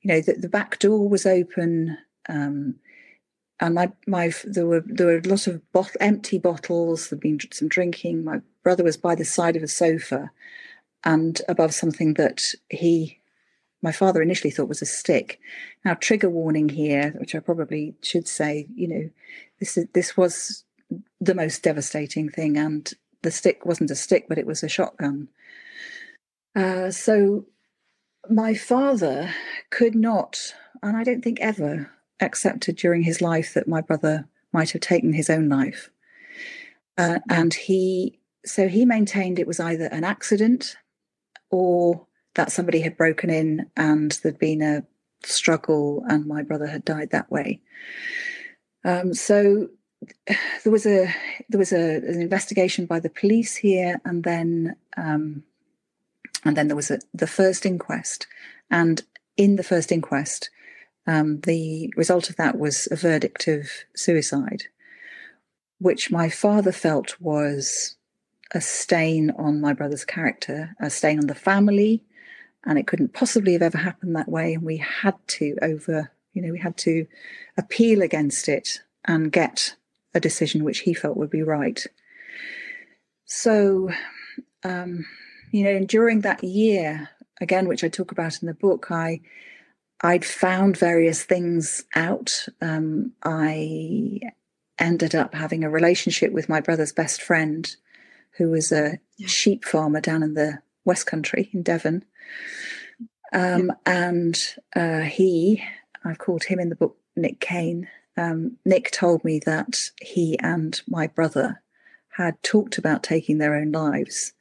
you 0.00 0.08
know, 0.08 0.20
the, 0.20 0.34
the, 0.34 0.48
back 0.48 0.78
door 0.78 1.08
was 1.08 1.26
open. 1.26 1.98
Um, 2.28 2.76
and 3.60 3.74
my 3.74 3.90
my 4.06 4.32
there 4.44 4.66
were 4.66 4.82
there 4.86 5.06
were 5.06 5.22
lots 5.24 5.46
of 5.46 5.60
bot- 5.72 5.96
empty 6.00 6.38
bottles. 6.38 7.08
There'd 7.08 7.20
been 7.20 7.38
some 7.52 7.68
drinking. 7.68 8.24
My 8.24 8.40
brother 8.62 8.84
was 8.84 8.96
by 8.96 9.14
the 9.14 9.24
side 9.24 9.56
of 9.56 9.62
a 9.62 9.68
sofa, 9.68 10.30
and 11.04 11.40
above 11.48 11.72
something 11.72 12.14
that 12.14 12.42
he, 12.68 13.18
my 13.82 13.92
father 13.92 14.20
initially 14.20 14.50
thought 14.50 14.68
was 14.68 14.82
a 14.82 14.86
stick. 14.86 15.40
Now, 15.84 15.94
trigger 15.94 16.28
warning 16.28 16.68
here, 16.68 17.14
which 17.18 17.34
I 17.34 17.38
probably 17.38 17.94
should 18.02 18.28
say. 18.28 18.66
You 18.74 18.88
know, 18.88 19.10
this 19.58 19.78
is 19.78 19.86
this 19.94 20.16
was 20.16 20.64
the 21.20 21.34
most 21.34 21.62
devastating 21.62 22.28
thing, 22.28 22.58
and 22.58 22.92
the 23.22 23.30
stick 23.30 23.64
wasn't 23.64 23.90
a 23.90 23.96
stick, 23.96 24.26
but 24.28 24.38
it 24.38 24.46
was 24.46 24.62
a 24.62 24.68
shotgun. 24.68 25.28
Uh, 26.54 26.90
so, 26.90 27.46
my 28.28 28.54
father 28.54 29.30
could 29.70 29.94
not, 29.94 30.54
and 30.82 30.94
I 30.96 31.04
don't 31.04 31.22
think 31.22 31.40
ever 31.40 31.90
accepted 32.20 32.76
during 32.76 33.02
his 33.02 33.20
life 33.20 33.54
that 33.54 33.68
my 33.68 33.80
brother 33.80 34.26
might 34.52 34.70
have 34.70 34.80
taken 34.80 35.12
his 35.12 35.30
own 35.30 35.48
life. 35.48 35.90
Uh, 36.96 37.18
and 37.28 37.52
he, 37.52 38.18
so 38.44 38.68
he 38.68 38.84
maintained 38.84 39.38
it 39.38 39.46
was 39.46 39.60
either 39.60 39.86
an 39.86 40.04
accident 40.04 40.76
or 41.50 42.06
that 42.34 42.52
somebody 42.52 42.80
had 42.80 42.96
broken 42.96 43.30
in 43.30 43.70
and 43.76 44.12
there'd 44.22 44.38
been 44.38 44.62
a 44.62 44.84
struggle 45.24 46.04
and 46.08 46.26
my 46.26 46.42
brother 46.42 46.66
had 46.66 46.84
died 46.84 47.10
that 47.10 47.30
way. 47.30 47.60
Um, 48.84 49.14
so 49.14 49.68
there 50.26 50.72
was 50.72 50.86
a 50.86 51.12
there 51.48 51.58
was 51.58 51.72
a, 51.72 51.96
an 51.96 52.20
investigation 52.20 52.86
by 52.86 53.00
the 53.00 53.10
police 53.10 53.56
here, 53.56 54.00
and 54.04 54.22
then 54.22 54.76
um, 54.96 55.42
and 56.44 56.56
then 56.56 56.68
there 56.68 56.76
was 56.76 56.90
a, 56.90 57.00
the 57.12 57.26
first 57.26 57.66
inquest, 57.66 58.26
and 58.70 59.02
in 59.36 59.56
the 59.56 59.62
first 59.62 59.90
inquest, 59.90 60.50
um, 61.06 61.40
the 61.40 61.92
result 61.96 62.30
of 62.30 62.36
that 62.36 62.58
was 62.58 62.88
a 62.90 62.96
verdict 62.96 63.48
of 63.48 63.70
suicide, 63.94 64.64
which 65.78 66.10
my 66.10 66.28
father 66.28 66.72
felt 66.72 67.20
was 67.20 67.96
a 68.52 68.60
stain 68.60 69.30
on 69.32 69.60
my 69.60 69.72
brother's 69.72 70.04
character, 70.04 70.74
a 70.80 70.90
stain 70.90 71.18
on 71.18 71.26
the 71.26 71.34
family, 71.34 72.02
and 72.64 72.78
it 72.78 72.86
couldn't 72.86 73.12
possibly 73.12 73.52
have 73.52 73.62
ever 73.62 73.78
happened 73.78 74.16
that 74.16 74.28
way. 74.28 74.54
And 74.54 74.64
we 74.64 74.78
had 74.78 75.14
to 75.28 75.56
over, 75.62 76.10
you 76.32 76.42
know, 76.42 76.52
we 76.52 76.58
had 76.58 76.76
to 76.78 77.06
appeal 77.56 78.02
against 78.02 78.48
it 78.48 78.80
and 79.04 79.30
get 79.30 79.76
a 80.14 80.20
decision 80.20 80.64
which 80.64 80.80
he 80.80 80.94
felt 80.94 81.16
would 81.16 81.30
be 81.30 81.42
right. 81.42 81.86
So, 83.24 83.90
um, 84.64 85.04
you 85.52 85.64
know, 85.64 85.84
during 85.84 86.22
that 86.22 86.42
year, 86.42 87.10
again, 87.40 87.68
which 87.68 87.84
I 87.84 87.88
talk 87.88 88.12
about 88.12 88.42
in 88.42 88.46
the 88.46 88.54
book, 88.54 88.90
I 88.90 89.20
I'd 90.02 90.24
found 90.24 90.76
various 90.76 91.24
things 91.24 91.84
out. 91.94 92.46
Um, 92.60 93.12
I 93.22 94.20
ended 94.78 95.14
up 95.14 95.34
having 95.34 95.64
a 95.64 95.70
relationship 95.70 96.32
with 96.32 96.48
my 96.48 96.60
brother's 96.60 96.92
best 96.92 97.22
friend, 97.22 97.74
who 98.32 98.50
was 98.50 98.70
a 98.72 98.98
yeah. 99.16 99.26
sheep 99.26 99.64
farmer 99.64 100.00
down 100.00 100.22
in 100.22 100.34
the 100.34 100.58
West 100.84 101.06
Country 101.06 101.50
in 101.52 101.62
Devon. 101.62 102.04
Um, 103.32 103.66
yeah. 103.66 103.74
And 103.86 104.36
uh, 104.74 105.00
he, 105.00 105.64
I've 106.04 106.18
called 106.18 106.44
him 106.44 106.60
in 106.60 106.68
the 106.68 106.76
book 106.76 106.96
Nick 107.16 107.40
Kane. 107.40 107.88
Um, 108.16 108.58
Nick 108.64 108.90
told 108.90 109.24
me 109.24 109.40
that 109.46 109.76
he 110.00 110.38
and 110.40 110.80
my 110.86 111.06
brother 111.06 111.62
had 112.10 112.42
talked 112.42 112.78
about 112.78 113.02
taking 113.02 113.38
their 113.38 113.54
own 113.54 113.72
lives 113.72 114.32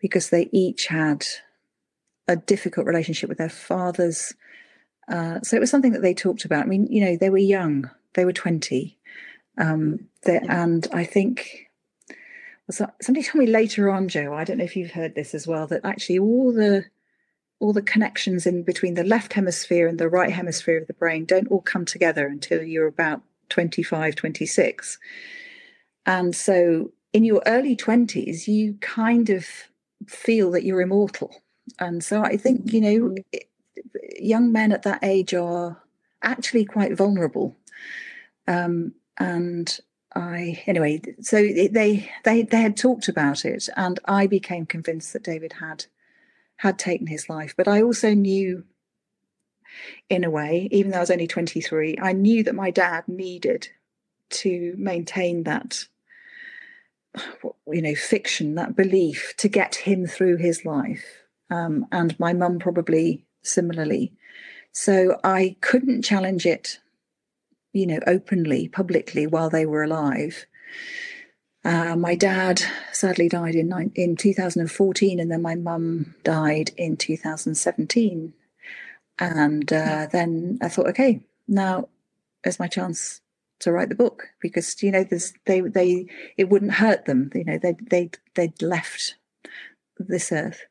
because 0.00 0.30
they 0.30 0.48
each 0.52 0.86
had 0.86 1.24
a 2.26 2.36
difficult 2.36 2.86
relationship 2.86 3.28
with 3.28 3.38
their 3.38 3.48
fathers 3.48 4.32
uh, 5.08 5.40
so 5.42 5.56
it 5.56 5.60
was 5.60 5.70
something 5.70 5.92
that 5.92 6.02
they 6.02 6.14
talked 6.14 6.44
about. 6.44 6.64
I 6.64 6.66
mean, 6.66 6.86
you 6.86 7.04
know, 7.04 7.16
they 7.16 7.30
were 7.30 7.38
young; 7.38 7.90
they 8.14 8.24
were 8.24 8.32
twenty, 8.32 8.98
um, 9.58 10.08
they, 10.22 10.38
and 10.48 10.86
I 10.92 11.04
think 11.04 11.70
somebody 12.70 13.22
told 13.22 13.44
me 13.44 13.50
later 13.50 13.90
on, 13.90 14.08
Joe. 14.08 14.34
I 14.34 14.44
don't 14.44 14.58
know 14.58 14.64
if 14.64 14.76
you've 14.76 14.92
heard 14.92 15.14
this 15.14 15.34
as 15.34 15.46
well. 15.46 15.66
That 15.66 15.84
actually 15.84 16.18
all 16.18 16.52
the 16.52 16.84
all 17.60 17.72
the 17.72 17.82
connections 17.82 18.46
in 18.46 18.62
between 18.62 18.94
the 18.94 19.04
left 19.04 19.32
hemisphere 19.32 19.86
and 19.86 19.98
the 19.98 20.08
right 20.08 20.32
hemisphere 20.32 20.78
of 20.78 20.86
the 20.86 20.94
brain 20.94 21.24
don't 21.24 21.48
all 21.48 21.62
come 21.62 21.84
together 21.84 22.26
until 22.26 22.62
you're 22.62 22.86
about 22.86 23.22
25, 23.48 24.16
26. 24.16 24.98
And 26.04 26.34
so 26.34 26.92
in 27.12 27.24
your 27.24 27.42
early 27.46 27.76
20s, 27.76 28.48
you 28.48 28.74
kind 28.80 29.30
of 29.30 29.46
feel 30.06 30.50
that 30.50 30.64
you're 30.64 30.82
immortal. 30.82 31.34
And 31.78 32.02
so 32.04 32.22
I 32.22 32.36
think, 32.36 32.72
you 32.72 32.80
know, 32.80 33.14
it, 33.32 33.48
young 34.18 34.52
men 34.52 34.72
at 34.72 34.82
that 34.82 35.02
age 35.02 35.34
are 35.34 35.82
actually 36.22 36.64
quite 36.64 36.96
vulnerable. 36.96 37.56
Um, 38.46 38.94
and 39.18 39.78
I 40.14 40.62
anyway, 40.66 41.00
so 41.20 41.36
they 41.36 41.68
they 41.68 42.48
they 42.50 42.60
had 42.60 42.76
talked 42.76 43.08
about 43.08 43.44
it, 43.44 43.68
and 43.76 43.98
I 44.04 44.26
became 44.26 44.66
convinced 44.66 45.12
that 45.12 45.24
David 45.24 45.54
had 45.54 45.86
had 46.56 46.78
taken 46.78 47.06
his 47.06 47.28
life. 47.28 47.54
But 47.56 47.68
I 47.68 47.82
also 47.82 48.14
knew, 48.14 48.64
in 50.08 50.24
a 50.24 50.30
way, 50.30 50.68
even 50.70 50.90
though 50.90 50.98
I 50.98 51.00
was 51.00 51.10
only 51.10 51.26
twenty 51.26 51.60
three, 51.60 51.96
I 52.00 52.12
knew 52.12 52.42
that 52.44 52.54
my 52.54 52.70
dad 52.70 53.08
needed 53.08 53.68
to 54.30 54.74
maintain 54.76 55.44
that 55.44 55.86
you 57.66 57.82
know 57.82 57.94
fiction, 57.94 58.54
that 58.54 58.76
belief, 58.76 59.34
to 59.38 59.48
get 59.48 59.74
him 59.74 60.06
through 60.06 60.36
his 60.36 60.64
life. 60.64 61.04
Um, 61.50 61.86
and 61.92 62.18
my 62.18 62.32
mum 62.32 62.58
probably 62.58 63.26
similarly. 63.44 64.12
So 64.72 65.20
I 65.22 65.56
couldn't 65.60 66.02
challenge 66.02 66.46
it, 66.46 66.80
you 67.72 67.86
know, 67.86 68.00
openly, 68.06 68.68
publicly 68.68 69.26
while 69.26 69.50
they 69.50 69.66
were 69.66 69.84
alive. 69.84 70.46
Uh, 71.64 71.96
my 71.96 72.14
dad 72.14 72.62
sadly 72.92 73.28
died 73.28 73.54
in 73.54 73.92
in 73.94 74.16
2014, 74.16 75.20
and 75.20 75.30
then 75.30 75.40
my 75.40 75.54
mum 75.54 76.14
died 76.22 76.72
in 76.76 76.96
2017. 76.96 78.34
And 79.18 79.72
uh, 79.72 80.08
then 80.10 80.58
I 80.60 80.68
thought, 80.68 80.88
okay, 80.88 81.20
now 81.46 81.88
is 82.44 82.58
my 82.58 82.66
chance 82.66 83.20
to 83.60 83.72
write 83.72 83.88
the 83.88 83.94
book 83.94 84.28
because 84.40 84.82
you 84.82 84.90
know 84.90 85.04
there's 85.04 85.32
they 85.46 85.60
they 85.60 86.06
it 86.36 86.48
wouldn't 86.48 86.74
hurt 86.74 87.06
them. 87.06 87.30
You 87.34 87.44
know 87.44 87.58
they 87.58 87.76
they 87.80 88.10
they'd 88.34 88.60
left 88.60 89.16
this 89.98 90.32
earth. 90.32 90.66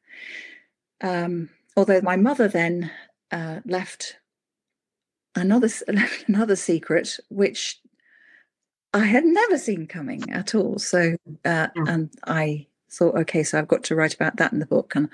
Um, 1.01 1.49
although 1.75 2.01
my 2.01 2.15
mother 2.15 2.47
then 2.47 2.91
uh, 3.31 3.59
left 3.65 4.17
another 5.35 5.69
another 6.27 6.55
secret 6.55 7.19
which 7.29 7.79
I 8.93 9.05
had 9.05 9.25
never 9.25 9.57
seen 9.57 9.87
coming 9.87 10.29
at 10.31 10.53
all. 10.53 10.77
So 10.77 11.15
uh, 11.43 11.67
and 11.75 12.11
I 12.25 12.67
thought, 12.91 13.15
okay, 13.15 13.43
so 13.43 13.57
I've 13.57 13.67
got 13.67 13.83
to 13.85 13.95
write 13.95 14.13
about 14.13 14.37
that 14.37 14.53
in 14.53 14.59
the 14.59 14.67
book. 14.67 14.93
And 14.95 15.09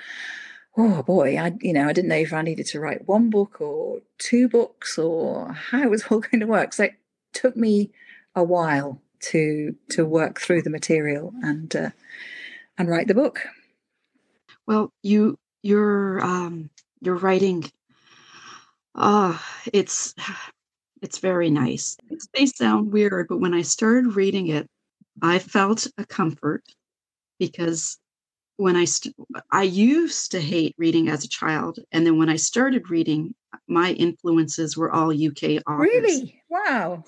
oh 0.77 1.01
boy, 1.03 1.37
I 1.37 1.53
you 1.61 1.73
know 1.73 1.87
I 1.87 1.93
didn't 1.93 2.09
know 2.09 2.15
if 2.15 2.33
I 2.33 2.41
needed 2.41 2.67
to 2.67 2.79
write 2.79 3.07
one 3.07 3.29
book 3.29 3.61
or 3.61 3.99
two 4.17 4.49
books 4.49 4.97
or 4.97 5.53
how 5.53 5.81
it 5.81 5.89
was 5.89 6.03
all 6.09 6.19
going 6.31 6.41
to 6.41 6.47
work. 6.47 6.73
So 6.73 6.85
it 6.85 6.95
took 7.33 7.55
me 7.55 7.91
a 8.35 8.43
while 8.43 9.01
to 9.21 9.75
to 9.89 10.05
work 10.05 10.39
through 10.39 10.63
the 10.63 10.69
material 10.69 11.33
and 11.41 11.73
uh, 11.75 11.89
and 12.77 12.89
write 12.89 13.07
the 13.07 13.13
book. 13.13 13.41
Well, 14.67 14.91
you 15.01 15.37
you're 15.61 16.23
um, 16.23 16.69
you're 17.01 17.15
writing. 17.17 17.71
Ah, 18.95 19.35
uh, 19.35 19.69
it's 19.73 20.13
it's 21.01 21.19
very 21.19 21.49
nice. 21.49 21.97
It 22.09 22.23
may 22.37 22.45
sound 22.45 22.91
weird, 22.91 23.27
but 23.27 23.39
when 23.39 23.53
I 23.53 23.61
started 23.61 24.15
reading 24.15 24.47
it, 24.47 24.67
I 25.21 25.39
felt 25.39 25.87
a 25.97 26.05
comfort 26.05 26.63
because 27.39 27.97
when 28.57 28.75
I 28.75 28.85
st- 28.85 29.15
I 29.51 29.63
used 29.63 30.31
to 30.31 30.41
hate 30.41 30.75
reading 30.77 31.07
as 31.07 31.23
a 31.23 31.29
child, 31.29 31.79
and 31.91 32.05
then 32.05 32.17
when 32.17 32.29
I 32.29 32.35
started 32.35 32.89
reading, 32.89 33.33
my 33.67 33.91
influences 33.93 34.75
were 34.75 34.91
all 34.91 35.13
UK 35.13 35.61
authors. 35.65 35.87
Really? 35.89 36.43
Wow. 36.49 37.03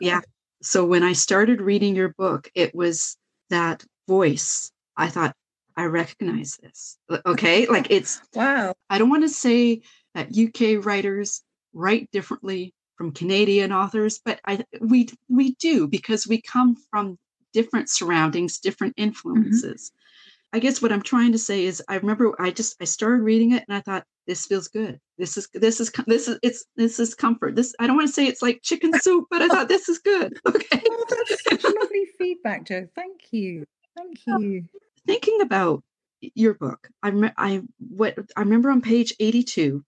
Yeah. 0.00 0.20
So 0.62 0.84
when 0.84 1.02
I 1.02 1.12
started 1.12 1.60
reading 1.60 1.94
your 1.94 2.10
book, 2.18 2.50
it 2.54 2.74
was 2.74 3.16
that 3.50 3.84
voice. 4.08 4.72
I 4.96 5.08
thought 5.08 5.34
I 5.80 5.86
recognize 5.86 6.58
this. 6.62 6.98
Okay, 7.24 7.66
like 7.66 7.90
it's 7.90 8.20
wow. 8.34 8.74
I 8.90 8.98
don't 8.98 9.08
want 9.08 9.22
to 9.22 9.30
say 9.30 9.80
that 10.14 10.36
UK 10.36 10.84
writers 10.84 11.42
write 11.72 12.10
differently 12.12 12.74
from 12.96 13.12
Canadian 13.12 13.72
authors, 13.72 14.20
but 14.22 14.40
I 14.44 14.62
we 14.82 15.08
we 15.30 15.54
do 15.54 15.88
because 15.88 16.26
we 16.26 16.42
come 16.42 16.76
from 16.90 17.18
different 17.54 17.88
surroundings, 17.88 18.58
different 18.58 18.94
mm-hmm. 18.96 19.08
influences. 19.08 19.90
Mm-hmm. 19.90 20.56
I 20.56 20.58
guess 20.58 20.82
what 20.82 20.92
I'm 20.92 21.00
trying 21.00 21.32
to 21.32 21.38
say 21.38 21.64
is 21.64 21.82
I 21.88 21.96
remember 21.96 22.34
I 22.38 22.50
just 22.50 22.76
I 22.78 22.84
started 22.84 23.22
reading 23.22 23.52
it 23.52 23.64
and 23.66 23.74
I 23.74 23.80
thought 23.80 24.04
this 24.26 24.44
feels 24.44 24.68
good. 24.68 25.00
This 25.16 25.38
is 25.38 25.48
this 25.54 25.80
is 25.80 25.90
this 26.06 26.28
is 26.28 26.38
it's 26.42 26.66
this 26.76 27.00
is 27.00 27.14
comfort. 27.14 27.56
This 27.56 27.74
I 27.80 27.86
don't 27.86 27.96
want 27.96 28.08
to 28.08 28.12
say 28.12 28.26
it's 28.26 28.42
like 28.42 28.60
chicken 28.62 28.92
soup, 29.00 29.28
but 29.30 29.40
I 29.40 29.48
thought 29.48 29.68
this 29.68 29.88
is 29.88 29.98
good. 29.98 30.38
Okay. 30.46 30.82
Oh, 30.90 31.06
that's 31.08 31.42
such 31.44 31.64
lovely 31.64 32.06
feedback, 32.18 32.66
Joe. 32.66 32.86
Thank 32.94 33.32
you. 33.32 33.64
Thank 33.96 34.18
you. 34.26 34.66
Thinking 35.06 35.40
about 35.40 35.82
your 36.20 36.54
book, 36.54 36.88
I 37.02 37.32
I 37.36 37.62
what 37.78 38.18
I 38.36 38.40
remember 38.40 38.70
on 38.70 38.80
page 38.80 39.14
82, 39.18 39.84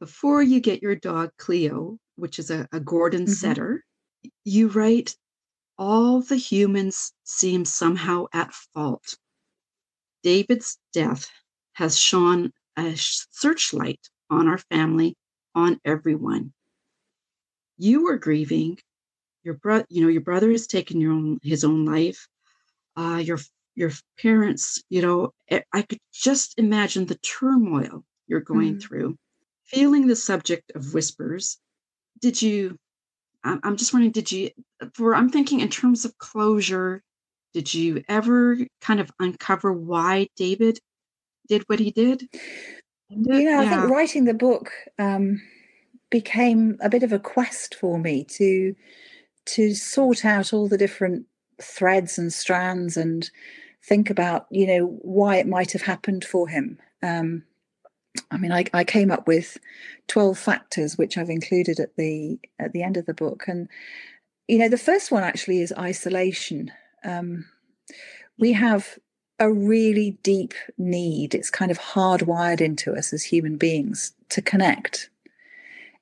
before 0.00 0.42
you 0.42 0.60
get 0.60 0.82
your 0.82 0.96
dog 0.96 1.30
Cleo, 1.38 1.98
which 2.16 2.38
is 2.38 2.50
a, 2.50 2.68
a 2.72 2.80
Gordon 2.80 3.24
mm-hmm. 3.24 3.32
setter, 3.32 3.84
you 4.44 4.68
write 4.68 5.16
all 5.78 6.20
the 6.20 6.36
humans 6.36 7.12
seem 7.24 7.64
somehow 7.64 8.26
at 8.32 8.52
fault 8.52 9.16
David's 10.26 10.76
death 10.92 11.30
has 11.74 11.96
shone 11.96 12.52
a 12.76 12.94
searchlight 12.96 14.10
on 14.28 14.48
our 14.48 14.58
family, 14.58 15.16
on 15.54 15.80
everyone. 15.84 16.52
You 17.78 18.02
were 18.02 18.18
grieving. 18.18 18.78
Your 19.44 19.54
brother, 19.54 19.86
you 19.88 20.02
know, 20.02 20.08
your 20.08 20.22
brother 20.22 20.50
has 20.50 20.66
taken 20.66 21.00
your 21.00 21.12
own 21.12 21.38
his 21.44 21.62
own 21.62 21.84
life. 21.84 22.26
Uh, 22.96 23.22
your 23.24 23.38
your 23.76 23.92
parents, 24.18 24.82
you 24.88 25.02
know, 25.02 25.32
I 25.72 25.82
could 25.82 26.00
just 26.12 26.58
imagine 26.58 27.06
the 27.06 27.16
turmoil 27.16 28.04
you're 28.26 28.40
going 28.40 28.72
mm-hmm. 28.72 28.78
through. 28.80 29.16
Feeling 29.66 30.06
the 30.06 30.16
subject 30.16 30.72
of 30.74 30.94
whispers, 30.94 31.58
did 32.20 32.40
you? 32.40 32.76
I'm 33.44 33.76
just 33.76 33.92
wondering, 33.92 34.10
did 34.10 34.32
you? 34.32 34.50
For 34.94 35.14
I'm 35.14 35.28
thinking 35.28 35.60
in 35.60 35.68
terms 35.68 36.04
of 36.04 36.18
closure, 36.18 37.02
did 37.52 37.72
you 37.72 38.02
ever 38.08 38.58
kind 38.80 38.98
of 38.98 39.10
uncover 39.20 39.72
why 39.72 40.28
David 40.36 40.78
did 41.48 41.62
what 41.66 41.78
he 41.78 41.90
did? 41.90 42.28
You 43.08 43.16
know, 43.18 43.38
yeah. 43.38 43.60
I 43.60 43.68
think 43.68 43.90
writing 43.90 44.24
the 44.24 44.34
book 44.34 44.72
um, 44.98 45.40
became 46.10 46.76
a 46.80 46.88
bit 46.88 47.02
of 47.02 47.12
a 47.12 47.18
quest 47.18 47.74
for 47.74 47.98
me 47.98 48.24
to 48.24 48.74
to 49.46 49.74
sort 49.74 50.24
out 50.24 50.52
all 50.52 50.68
the 50.68 50.78
different 50.78 51.26
threads 51.60 52.18
and 52.18 52.32
strands 52.32 52.96
and 52.96 53.30
think 53.86 54.10
about 54.10 54.46
you 54.50 54.66
know 54.66 54.86
why 55.02 55.36
it 55.36 55.46
might 55.46 55.72
have 55.72 55.82
happened 55.82 56.24
for 56.24 56.48
him. 56.48 56.78
Um, 57.02 57.44
I 58.30 58.38
mean, 58.38 58.50
I, 58.50 58.64
I, 58.72 58.82
came 58.84 59.10
up 59.10 59.26
with 59.26 59.58
twelve 60.08 60.38
factors, 60.38 60.96
which 60.96 61.18
I've 61.18 61.30
included 61.30 61.78
at 61.78 61.96
the 61.96 62.38
at 62.58 62.72
the 62.72 62.82
end 62.82 62.96
of 62.96 63.06
the 63.06 63.14
book, 63.14 63.44
and 63.46 63.68
you 64.48 64.58
know, 64.58 64.68
the 64.68 64.78
first 64.78 65.10
one 65.12 65.22
actually 65.22 65.60
is 65.60 65.72
isolation 65.78 66.72
um, 67.06 67.46
we 68.38 68.52
have 68.52 68.98
a 69.38 69.52
really 69.52 70.18
deep 70.22 70.54
need. 70.76 71.34
It's 71.34 71.50
kind 71.50 71.70
of 71.70 71.78
hardwired 71.78 72.60
into 72.60 72.94
us 72.94 73.12
as 73.12 73.24
human 73.24 73.56
beings 73.56 74.12
to 74.30 74.42
connect. 74.42 75.08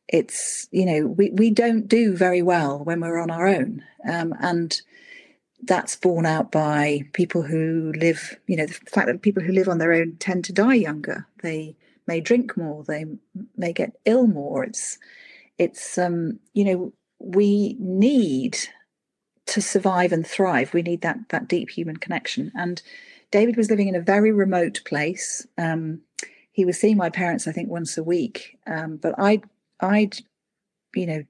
It's, 0.09 0.69
you 0.71 0.87
know, 0.87 1.07
we, 1.07 1.31
we 1.31 1.51
don't 1.51 1.89
do 1.89 2.17
very 2.17 2.43
well 2.43 2.79
when 2.79 3.01
we're 3.01 3.19
on 3.19 3.31
our 3.31 3.47
own. 3.47 3.83
Um, 4.09 4.35
and 4.41 4.81
that's 5.67 5.97
borne 5.97 6.27
out 6.27 6.53
by 6.53 7.03
people 7.13 7.43
who 7.43 7.93
live, 7.97 8.39
you 8.47 8.57
know, 8.57 8.67
the 8.67 8.75
fact 8.75 9.07
that 9.07 9.23
people 9.23 9.43
who 9.43 9.53
live 9.53 9.69
on 9.69 9.79
their 9.79 9.93
own 9.93 10.17
tend 10.19 10.45
to 10.45 10.53
die 10.53 10.75
younger. 10.75 11.27
They 11.43 11.77
may 12.07 12.21
drink 12.21 12.57
more, 12.57 12.85
they 12.85 13.07
may 13.57 13.73
get 13.73 13.97
ill 14.05 14.27
more. 14.27 14.65
It's, 14.65 14.99
it's, 15.59 15.99
um, 15.99 16.39
you 16.53 16.65
know, 16.65 16.93
we 17.19 17.77
need 17.79 18.59
to 19.47 19.61
survive 19.61 20.13
and 20.13 20.27
thrive, 20.27 20.75
we 20.75 20.83
need 20.83 21.03
that 21.03 21.19
that 21.29 21.49
deep 21.49 21.71
human 21.71 21.97
connection. 21.97 22.51
And 22.55 22.81
David 23.31 23.57
was 23.57 23.71
living 23.71 23.89
in 23.89 23.95
a 23.95 24.01
very 24.01 24.33
remote 24.33 24.81
place. 24.85 25.47
Um, 25.59 26.01
he 26.53 26.65
was 26.65 26.79
seeing 26.79 26.97
my 26.97 27.11
parents, 27.11 27.49
I 27.49 27.53
think, 27.53 27.69
once 27.69 27.99
a 27.99 28.05
week. 28.05 28.57
Um, 28.67 28.97
but 28.97 29.15
I, 29.19 29.43
I'd, 29.81 30.19
you 30.95 31.07
know, 31.07 31.25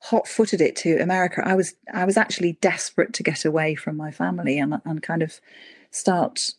hot-footed 0.00 0.60
it 0.60 0.76
to 0.76 0.98
America. 0.98 1.42
I 1.44 1.54
was, 1.54 1.74
I 1.92 2.04
was 2.04 2.16
actually 2.16 2.52
desperate 2.60 3.12
to 3.14 3.22
get 3.22 3.44
away 3.44 3.74
from 3.74 3.96
my 3.96 4.10
family 4.10 4.58
and 4.58 4.80
and 4.84 5.02
kind 5.02 5.22
of 5.22 5.40
start 5.90 6.52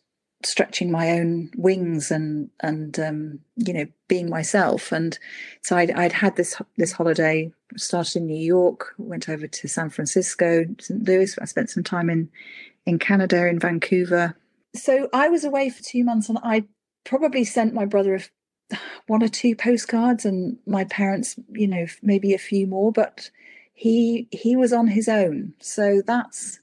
stretching 0.44 0.90
my 0.90 1.10
own 1.10 1.50
wings 1.56 2.10
and 2.10 2.50
and 2.60 2.98
um, 3.00 3.40
you 3.56 3.72
know 3.72 3.86
being 4.06 4.28
myself. 4.28 4.92
And 4.92 5.18
so 5.62 5.76
I'd, 5.76 5.90
I'd 5.92 6.12
had 6.12 6.36
this 6.36 6.60
this 6.76 6.92
holiday 6.92 7.52
started 7.76 8.16
in 8.16 8.26
New 8.26 8.36
York 8.36 8.94
went 8.98 9.28
over 9.28 9.46
to 9.46 9.68
San 9.68 9.90
Francisco 9.90 10.64
St 10.80 11.06
Louis. 11.06 11.36
I 11.40 11.44
spent 11.44 11.70
some 11.70 11.82
time 11.82 12.08
in 12.10 12.30
in 12.86 12.98
Canada 12.98 13.46
in 13.48 13.58
Vancouver. 13.58 14.36
So 14.74 15.08
I 15.12 15.28
was 15.28 15.44
away 15.44 15.70
for 15.70 15.82
two 15.82 16.04
months 16.04 16.28
and 16.28 16.38
I 16.42 16.64
probably 17.04 17.44
sent 17.44 17.74
my 17.74 17.84
brother 17.84 18.14
one 19.06 19.22
or 19.22 19.28
two 19.28 19.56
postcards 19.56 20.24
and 20.24 20.58
my 20.66 20.84
parents 20.84 21.36
you 21.52 21.66
know 21.66 21.86
maybe 22.02 22.34
a 22.34 22.38
few 22.38 22.66
more 22.66 22.92
but 22.92 23.30
he 23.72 24.28
he 24.30 24.56
was 24.56 24.72
on 24.72 24.88
his 24.88 25.08
own 25.08 25.54
so 25.60 26.02
that's 26.06 26.60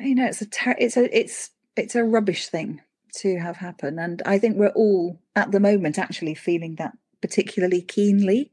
you 0.00 0.14
know 0.14 0.26
it's 0.26 0.40
a 0.40 0.46
ter- 0.46 0.76
it's 0.78 0.96
a 0.96 1.18
it's 1.18 1.50
it's 1.76 1.94
a 1.94 2.04
rubbish 2.04 2.48
thing 2.48 2.80
to 3.12 3.38
have 3.38 3.56
happen. 3.56 3.98
And 3.98 4.22
I 4.24 4.38
think 4.38 4.56
we're 4.56 4.68
all 4.68 5.18
at 5.36 5.52
the 5.52 5.60
moment 5.60 5.98
actually 5.98 6.34
feeling 6.34 6.76
that 6.76 6.96
particularly 7.20 7.82
keenly. 7.82 8.50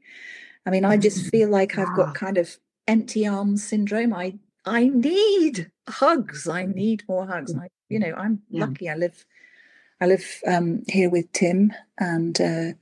I 0.66 0.70
mean, 0.70 0.84
I 0.84 0.96
just 0.96 1.30
feel 1.30 1.48
like 1.48 1.78
I've 1.78 1.96
got 1.96 2.08
ah. 2.08 2.12
kind 2.12 2.38
of 2.38 2.58
empty 2.86 3.26
arms 3.26 3.66
syndrome. 3.66 4.12
I 4.12 4.38
I 4.64 4.88
need 4.88 5.70
hugs. 5.88 6.46
I 6.46 6.66
need 6.66 7.04
more 7.08 7.26
hugs. 7.26 7.54
Mm. 7.54 7.62
I, 7.62 7.68
you 7.88 7.98
know, 7.98 8.14
I'm 8.16 8.42
yeah. 8.50 8.66
lucky. 8.66 8.88
I 8.88 8.94
live 8.94 9.24
I 10.00 10.06
live 10.06 10.40
um, 10.46 10.82
here 10.88 11.10
with 11.10 11.30
Tim 11.32 11.72
and 11.98 12.40
uh, 12.40 12.72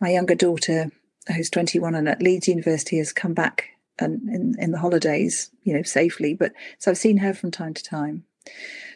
my 0.00 0.10
younger 0.10 0.34
daughter, 0.34 0.90
who's 1.34 1.50
21 1.50 1.94
and 1.94 2.08
at 2.08 2.22
Leeds 2.22 2.48
University, 2.48 2.98
has 2.98 3.12
come 3.12 3.34
back 3.34 3.70
and 3.98 4.28
in, 4.28 4.54
in 4.58 4.70
the 4.70 4.78
holidays, 4.78 5.50
you 5.62 5.74
know, 5.74 5.82
safely. 5.82 6.34
But 6.34 6.52
so 6.78 6.90
I've 6.90 6.98
seen 6.98 7.18
her 7.18 7.34
from 7.34 7.50
time 7.50 7.74
to 7.74 7.82
time 7.82 8.24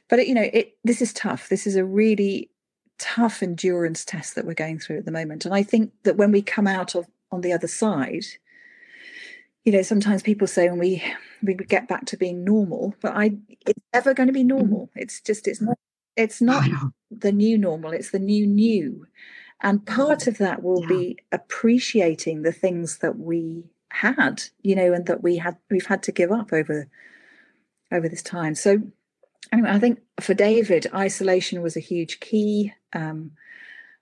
but 0.09 0.19
it, 0.19 0.27
you 0.27 0.35
know 0.35 0.49
it 0.53 0.77
this 0.85 1.01
is 1.01 1.13
tough 1.13 1.49
this 1.49 1.67
is 1.67 1.77
a 1.77 1.85
really 1.85 2.51
tough 2.99 3.43
endurance 3.43 4.05
test 4.05 4.35
that 4.35 4.45
we're 4.45 4.55
going 4.55 4.79
through 4.79 4.99
at 4.99 5.05
the 5.05 5.13
moment 5.13 5.45
and 5.45 5.55
i 5.55 5.63
think 5.63 5.93
that 6.03 6.17
when 6.17 6.33
we 6.33 6.43
come 6.43 6.67
out 6.67 6.95
of 6.95 7.07
on 7.31 7.43
the 7.43 7.53
other 7.53 7.69
side 7.69 8.25
you 9.65 9.73
know 9.73 9.83
sometimes 9.83 10.23
people 10.23 10.47
say 10.47 10.69
when 10.69 10.79
we 10.79 11.03
we 11.43 11.55
get 11.55 11.87
back 11.87 12.07
to 12.07 12.17
being 12.17 12.45
normal 12.45 12.95
but 13.01 13.13
i 13.15 13.31
it's 13.67 13.81
never 13.93 14.15
going 14.15 14.27
to 14.27 14.33
be 14.33 14.41
mm-hmm. 14.41 14.59
normal 14.59 14.91
it's 14.97 15.21
just 15.21 15.47
it's 15.47 15.61
not 15.61 15.79
it's 16.19 16.43
not 16.43 16.69
the 17.11 17.33
new 17.33 17.57
normal 17.57 17.93
it's 17.93 18.11
the 18.11 18.19
new 18.19 18.47
new 18.47 19.07
and 19.61 19.87
part 19.87 20.27
of 20.27 20.39
that 20.39 20.63
will 20.63 20.83
yeah. 20.83 20.89
be 20.89 21.19
appreciating 21.33 22.43
the 22.43 22.53
things 22.53 22.99
that 22.99 23.19
we 23.19 23.65
had 23.91 24.43
you 24.63 24.77
know 24.77 24.93
and 24.93 25.07
that 25.07 25.23
we 25.23 25.37
had 25.37 25.57
we've 25.71 25.87
had 25.87 26.03
to 26.03 26.13
give 26.13 26.31
up 26.31 26.53
over 26.53 26.89
over 27.91 28.09
this 28.09 28.23
time 28.23 28.55
so 28.55 28.83
anyway, 29.53 29.71
I 29.71 29.79
think 29.79 30.01
for 30.21 30.35
David, 30.35 30.87
isolation 30.95 31.63
was 31.63 31.77
a 31.77 31.81
huge 31.81 32.21
key. 32.21 32.73
Um, 32.93 33.33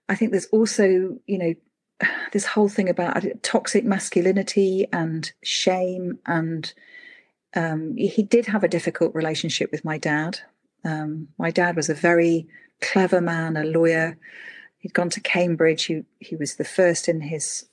I 0.09 0.15
think 0.15 0.31
there's 0.31 0.47
also, 0.47 1.17
you 1.25 1.37
know, 1.37 1.53
this 2.31 2.45
whole 2.45 2.69
thing 2.69 2.89
about 2.89 3.23
toxic 3.41 3.85
masculinity 3.85 4.87
and 4.91 5.31
shame. 5.43 6.19
And 6.25 6.71
um, 7.55 7.95
he 7.95 8.23
did 8.23 8.47
have 8.47 8.63
a 8.63 8.69
difficult 8.69 9.15
relationship 9.15 9.71
with 9.71 9.85
my 9.85 9.97
dad. 9.97 10.39
Um, 10.87 11.27
my 11.37 11.51
dad 11.51 11.75
was 11.75 11.89
a 11.89 11.93
very 11.93 12.47
clever 12.81 13.19
man, 13.19 13.57
a 13.57 13.63
lawyer. 13.65 14.17
He'd 14.77 14.93
gone 14.93 15.09
to 15.09 15.19
Cambridge. 15.19 15.85
He, 15.85 16.03
he 16.19 16.35
was 16.37 16.55
the 16.55 16.63
first 16.63 17.09
in 17.09 17.21
his 17.21 17.67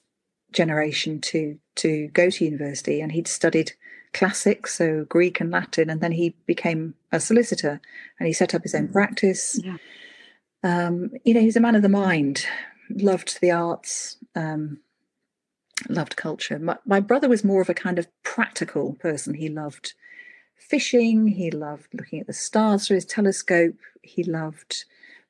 generation 0.52 1.20
to 1.20 1.58
to 1.76 2.08
go 2.08 2.30
to 2.30 2.44
university, 2.44 3.00
and 3.00 3.12
he'd 3.12 3.28
studied 3.28 3.72
classics, 4.12 4.76
so 4.76 5.04
Greek 5.08 5.40
and 5.40 5.50
Latin, 5.50 5.90
and 5.90 6.00
then 6.00 6.12
he 6.12 6.34
became 6.46 6.94
a 7.12 7.20
solicitor, 7.20 7.80
and 8.18 8.26
he 8.26 8.32
set 8.32 8.54
up 8.54 8.62
his 8.62 8.74
own 8.74 8.88
practice. 8.88 9.60
Yeah. 9.62 9.76
Um, 10.62 11.10
you 11.24 11.34
know, 11.34 11.40
he's 11.40 11.56
a 11.56 11.60
man 11.60 11.76
of 11.76 11.82
the 11.82 11.88
mind, 11.88 12.46
loved 12.90 13.40
the 13.40 13.50
arts, 13.50 14.16
um, 14.34 14.78
loved 15.88 16.16
culture. 16.16 16.58
My, 16.58 16.78
my 16.86 17.00
brother 17.00 17.28
was 17.28 17.44
more 17.44 17.60
of 17.60 17.68
a 17.68 17.74
kind 17.74 17.98
of 17.98 18.08
practical 18.22 18.94
person. 18.94 19.34
He 19.34 19.48
loved 19.48 19.94
fishing. 20.68 21.26
He 21.28 21.50
loved 21.50 21.88
looking 21.94 22.20
at 22.20 22.26
the 22.26 22.32
stars 22.32 22.86
through 22.86 22.96
his 22.96 23.04
telescope. 23.04 23.76
He 24.02 24.24
loved 24.24 24.84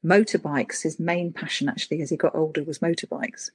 motorbikes. 0.05 0.83
His 0.83 1.01
main 1.01 1.33
passion, 1.33 1.69
actually, 1.69 2.03
as 2.03 2.11
he 2.11 2.17
got 2.17 2.35
older, 2.35 2.63
was 2.63 2.79
motorbikes. 2.81 3.51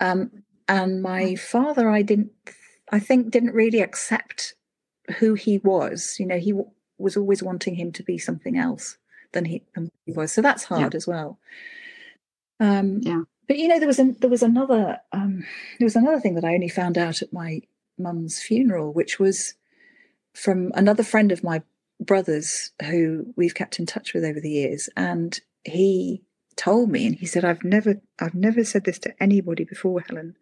Um, 0.00 0.42
and 0.68 1.02
my 1.02 1.34
father, 1.34 1.88
I 1.88 2.02
didn't, 2.02 2.32
I 2.90 2.98
think, 2.98 3.30
didn't 3.30 3.54
really 3.54 3.80
accept 3.80 4.54
who 5.18 5.34
he 5.34 5.58
was. 5.58 6.16
You 6.18 6.26
know, 6.26 6.38
he 6.38 6.52
w- 6.52 6.70
was 6.98 7.16
always 7.16 7.42
wanting 7.42 7.74
him 7.74 7.92
to 7.92 8.02
be 8.02 8.18
something 8.18 8.56
else 8.56 8.96
than 9.32 9.44
he, 9.44 9.62
than 9.74 9.90
he 10.06 10.12
was. 10.12 10.32
So 10.32 10.42
that's 10.42 10.64
hard 10.64 10.94
yeah. 10.94 10.96
as 10.96 11.06
well. 11.06 11.38
Um, 12.60 13.00
yeah. 13.02 13.22
But 13.46 13.58
you 13.58 13.68
know, 13.68 13.78
there 13.78 13.88
was 13.88 13.98
an, 13.98 14.16
there 14.20 14.30
was 14.30 14.42
another 14.42 14.98
um, 15.12 15.44
there 15.78 15.84
was 15.84 15.96
another 15.96 16.20
thing 16.20 16.34
that 16.36 16.44
I 16.44 16.54
only 16.54 16.68
found 16.68 16.96
out 16.96 17.20
at 17.20 17.32
my 17.32 17.60
mum's 17.98 18.40
funeral, 18.40 18.92
which 18.92 19.18
was 19.18 19.54
from 20.34 20.72
another 20.74 21.02
friend 21.02 21.32
of 21.32 21.44
my 21.44 21.62
brother's 22.00 22.72
who 22.84 23.32
we've 23.36 23.54
kept 23.54 23.78
in 23.78 23.86
touch 23.86 24.12
with 24.12 24.24
over 24.24 24.40
the 24.40 24.50
years, 24.50 24.88
and 24.96 25.40
he 25.64 26.22
told 26.56 26.90
me, 26.90 27.06
and 27.06 27.16
he 27.16 27.26
said, 27.26 27.44
"I've 27.44 27.64
never, 27.64 28.00
I've 28.18 28.34
never 28.34 28.64
said 28.64 28.84
this 28.84 28.98
to 29.00 29.22
anybody 29.22 29.64
before, 29.64 30.00
Helen." 30.00 30.36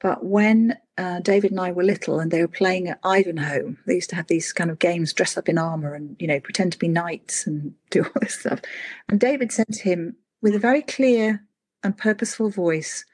But 0.00 0.24
when 0.24 0.78
uh, 0.96 1.20
David 1.20 1.50
and 1.50 1.60
I 1.60 1.72
were 1.72 1.82
little 1.82 2.20
and 2.20 2.30
they 2.30 2.40
were 2.40 2.48
playing 2.48 2.88
at 2.88 3.00
Ivanhoe, 3.04 3.76
they 3.86 3.94
used 3.94 4.10
to 4.10 4.16
have 4.16 4.28
these 4.28 4.52
kind 4.52 4.70
of 4.70 4.78
games, 4.78 5.12
dress 5.12 5.36
up 5.36 5.48
in 5.48 5.58
armor 5.58 5.94
and, 5.94 6.16
you 6.20 6.28
know, 6.28 6.38
pretend 6.38 6.72
to 6.72 6.78
be 6.78 6.88
knights 6.88 7.46
and 7.46 7.74
do 7.90 8.04
all 8.04 8.12
this 8.20 8.38
stuff. 8.40 8.60
And 9.08 9.18
David 9.18 9.50
said 9.50 9.72
to 9.72 9.82
him 9.82 10.16
with 10.40 10.54
a 10.54 10.60
very 10.60 10.82
clear 10.82 11.44
and 11.82 11.98
purposeful 11.98 12.50
voice, 12.50 13.04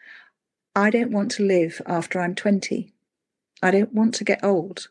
I 0.76 0.90
don't 0.90 1.12
want 1.12 1.30
to 1.33 1.46
live 1.46 1.80
after 1.87 2.20
I'm 2.20 2.35
20. 2.35 2.92
I 3.62 3.70
don't 3.70 3.92
want 3.94 4.14
to 4.16 4.24
get 4.24 4.44
old. 4.44 4.88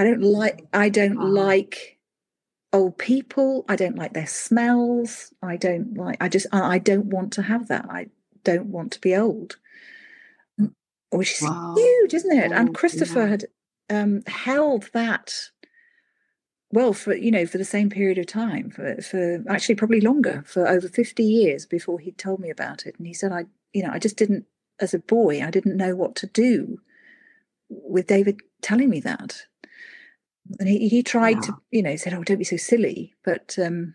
I 0.00 0.04
don't 0.04 0.22
like 0.22 0.66
I 0.72 0.88
don't 0.88 1.18
oh. 1.18 1.26
like 1.26 1.98
old 2.72 2.96
people. 2.96 3.66
I 3.68 3.76
don't 3.76 3.96
like 3.96 4.14
their 4.14 4.26
smells. 4.26 5.34
I 5.42 5.58
don't 5.58 5.94
like 5.94 6.16
I 6.22 6.30
just 6.30 6.46
I 6.52 6.78
don't 6.78 7.06
want 7.06 7.34
to 7.34 7.42
have 7.42 7.68
that. 7.68 7.84
I 7.90 8.06
don't 8.42 8.68
want 8.68 8.92
to 8.92 9.00
be 9.00 9.14
old. 9.14 9.58
Which 11.12 11.42
is 11.42 11.42
wow. 11.42 11.74
huge, 11.76 12.14
isn't 12.14 12.32
it? 12.32 12.50
and 12.50 12.74
Christopher 12.74 13.22
yeah. 13.22 13.26
had 13.26 13.44
um, 13.90 14.22
held 14.26 14.88
that 14.94 15.34
well 16.72 16.94
for 16.94 17.14
you 17.14 17.30
know 17.30 17.44
for 17.44 17.58
the 17.58 17.64
same 17.64 17.90
period 17.90 18.16
of 18.16 18.26
time 18.26 18.70
for 18.70 19.02
for 19.02 19.44
actually 19.50 19.74
probably 19.74 20.00
longer 20.00 20.42
for 20.46 20.66
over 20.66 20.88
50 20.88 21.22
years 21.22 21.66
before 21.66 21.98
he 21.98 22.12
told 22.12 22.38
me 22.38 22.48
about 22.48 22.86
it 22.86 22.94
and 22.96 23.08
he 23.08 23.12
said 23.12 23.32
i 23.32 23.44
you 23.72 23.82
know 23.82 23.90
i 23.92 23.98
just 23.98 24.16
didn't 24.16 24.46
as 24.78 24.94
a 24.94 25.00
boy 25.00 25.42
i 25.42 25.50
didn't 25.50 25.76
know 25.76 25.96
what 25.96 26.14
to 26.14 26.28
do 26.28 26.78
with 27.68 28.06
david 28.06 28.38
telling 28.62 28.88
me 28.88 29.00
that 29.00 29.46
and 30.58 30.68
he, 30.68 30.88
he 30.88 31.02
tried 31.02 31.42
to 31.42 31.56
you 31.70 31.82
know 31.82 31.96
said 31.96 32.14
oh 32.14 32.24
don't 32.24 32.38
be 32.38 32.44
so 32.44 32.56
silly. 32.56 33.14
But 33.24 33.56
um 33.58 33.94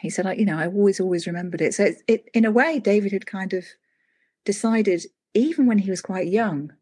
he 0.00 0.10
said 0.10 0.26
I, 0.26 0.34
you 0.34 0.44
know 0.44 0.58
i 0.58 0.66
always 0.66 1.00
always 1.00 1.26
remembered 1.26 1.60
it. 1.60 1.74
So 1.74 1.84
it, 1.84 2.02
it 2.06 2.30
in 2.34 2.44
a 2.44 2.50
way 2.50 2.78
david 2.78 3.12
had 3.12 3.26
kind 3.26 3.52
of 3.52 3.64
decided 4.44 5.04
even 5.34 5.66
when 5.66 5.78
he 5.78 5.90
was 5.90 6.00
quite 6.00 6.28
young 6.28 6.72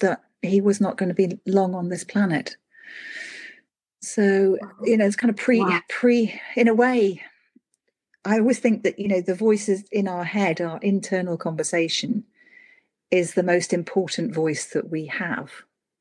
that 0.00 0.22
he 0.42 0.60
was 0.60 0.80
not 0.80 0.96
going 0.96 1.08
to 1.08 1.14
be 1.14 1.38
long 1.46 1.74
on 1.74 1.88
this 1.88 2.04
planet. 2.04 2.56
So 4.00 4.58
you 4.84 4.96
know 4.96 5.06
it's 5.06 5.16
kind 5.16 5.30
of 5.30 5.36
pre 5.36 5.60
wow. 5.60 5.80
pre 5.88 6.40
in 6.54 6.68
a 6.68 6.74
way 6.74 7.22
i 8.24 8.38
always 8.38 8.58
think 8.58 8.82
that 8.82 8.98
you 8.98 9.08
know 9.08 9.20
the 9.20 9.34
voices 9.34 9.84
in 9.90 10.06
our 10.06 10.24
head 10.24 10.60
our 10.60 10.78
internal 10.78 11.36
conversation 11.36 12.24
is 13.10 13.34
the 13.34 13.42
most 13.42 13.72
important 13.72 14.34
voice 14.34 14.66
that 14.66 14.90
we 14.90 15.06
have 15.06 15.50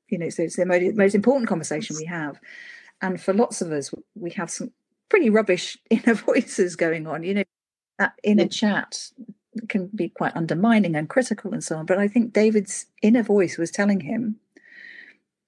you 0.10 0.18
know 0.18 0.30
so 0.30 0.44
it's 0.44 0.56
the 0.56 0.66
most, 0.66 0.96
most 0.96 1.16
important 1.16 1.50
conversation 1.50 1.96
we 1.98 2.06
have. 2.06 2.40
And 3.02 3.22
for 3.22 3.34
lots 3.34 3.62
of 3.62 3.72
us 3.72 3.92
we 4.16 4.32
have 4.32 4.50
some 4.50 4.72
pretty 5.10 5.30
rubbish 5.30 5.78
inner 5.90 6.14
voices 6.14 6.76
going 6.76 7.08
on 7.08 7.24
you 7.24 7.34
know 7.36 7.44
that 8.00 8.14
inner 8.24 8.48
chat 8.48 9.12
can 9.70 9.90
be 9.96 10.10
quite 10.10 10.36
undermining 10.36 10.96
and 10.96 11.10
critical 11.10 11.54
and 11.54 11.64
so 11.64 11.78
on. 11.78 11.86
But 11.86 11.98
i 11.98 12.08
think 12.08 12.34
david's 12.34 12.88
inner 13.02 13.24
voice 13.24 13.58
was 13.58 13.72
telling 13.72 14.02
him 14.02 14.38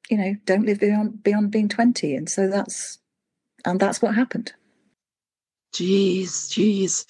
you 0.09 0.17
know 0.17 0.35
don't 0.45 0.65
live 0.65 0.79
beyond 0.79 1.23
beyond 1.23 1.51
being 1.51 1.67
20 1.67 2.15
and 2.15 2.29
so 2.29 2.47
that's 2.47 2.99
and 3.65 3.79
that's 3.79 4.01
what 4.01 4.15
happened. 4.15 4.53
Jeez 5.73 6.49
jeez. 6.49 7.05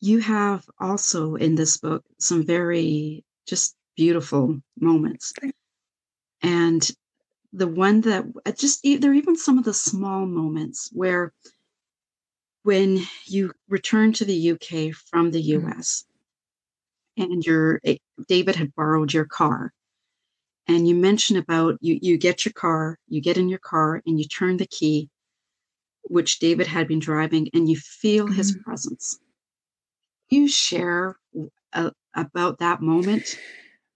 You 0.00 0.20
have 0.20 0.64
also 0.78 1.34
in 1.34 1.54
this 1.54 1.76
book 1.76 2.04
some 2.18 2.44
very 2.44 3.24
just 3.46 3.74
beautiful 3.96 4.60
moments 4.78 5.32
and 6.44 6.90
the 7.52 7.66
one 7.66 8.02
that 8.02 8.24
uh, 8.44 8.52
just 8.52 8.82
there 8.82 9.10
are 9.10 9.14
even 9.14 9.36
some 9.36 9.58
of 9.58 9.64
the 9.64 9.74
small 9.74 10.26
moments 10.26 10.90
where 10.92 11.32
when 12.62 13.00
you 13.26 13.52
return 13.68 14.12
to 14.12 14.24
the 14.24 14.50
UK 14.52 14.94
from 14.94 15.30
the 15.30 15.40
US 15.40 16.04
mm-hmm. 17.18 17.32
and 17.32 17.46
your 17.46 17.80
eh, 17.84 17.96
David 18.28 18.56
had 18.56 18.74
borrowed 18.74 19.12
your 19.12 19.24
car 19.24 19.72
and 20.68 20.86
you 20.86 20.94
mention 20.94 21.36
about 21.36 21.78
you 21.80 21.98
you 22.02 22.18
get 22.18 22.44
your 22.44 22.52
car 22.52 22.98
you 23.08 23.20
get 23.20 23.38
in 23.38 23.48
your 23.48 23.60
car 23.60 24.02
and 24.06 24.18
you 24.18 24.26
turn 24.26 24.58
the 24.58 24.66
key 24.66 25.08
which 26.02 26.38
David 26.38 26.66
had 26.66 26.86
been 26.86 26.98
driving 26.98 27.48
and 27.54 27.68
you 27.68 27.76
feel 27.76 28.26
mm-hmm. 28.26 28.34
his 28.34 28.58
presence 28.64 29.18
you 30.28 30.48
share 30.48 31.16
uh, 31.72 31.90
about 32.14 32.58
that 32.58 32.82
moment 32.82 33.38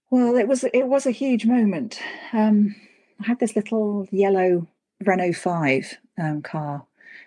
well, 0.09 0.35
it 0.35 0.47
was 0.47 0.63
it 0.63 0.87
was 0.87 1.05
a 1.05 1.11
huge 1.11 1.45
moment. 1.45 1.99
Um, 2.33 2.75
I 3.19 3.27
had 3.27 3.39
this 3.39 3.55
little 3.55 4.07
yellow 4.11 4.67
Renault 5.05 5.33
Five 5.33 5.97
um, 6.17 6.41
car. 6.41 6.85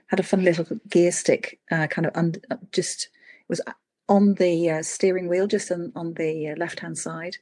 Had 0.09 0.21
a 0.21 0.25
fun 0.25 0.45
little 0.45 0.67
gear 0.91 1.11
stick, 1.11 1.59
uh, 1.71 1.87
kind 1.87 2.07
of 2.07 2.13
under, 2.15 2.39
uh, 2.51 2.57
just 2.71 3.05
it 3.05 3.49
was 3.49 3.61
on 4.09 4.35
the 4.35 4.71
uh, 4.71 4.83
steering 4.83 5.27
wheel, 5.27 5.47
just 5.47 5.71
on, 5.73 5.91
on 5.97 6.15
the 6.15 6.51
uh, 6.51 6.55
left 6.57 6.81
hand 6.81 6.99
side. 6.99 7.39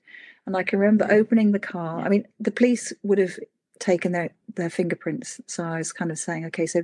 And 0.46 0.56
I 0.56 0.62
can 0.62 0.78
remember 0.78 1.10
opening 1.10 1.50
the 1.50 1.58
car. 1.58 2.00
I 2.00 2.08
mean, 2.08 2.26
the 2.38 2.52
police 2.52 2.92
would 3.02 3.18
have 3.18 3.38
taken 3.78 4.12
their 4.12 4.30
their 4.54 4.70
fingerprints, 4.70 5.40
so 5.46 5.64
I 5.64 5.78
was 5.78 5.92
kind 5.92 6.10
of 6.10 6.18
saying, 6.18 6.44
okay, 6.46 6.66
so 6.66 6.82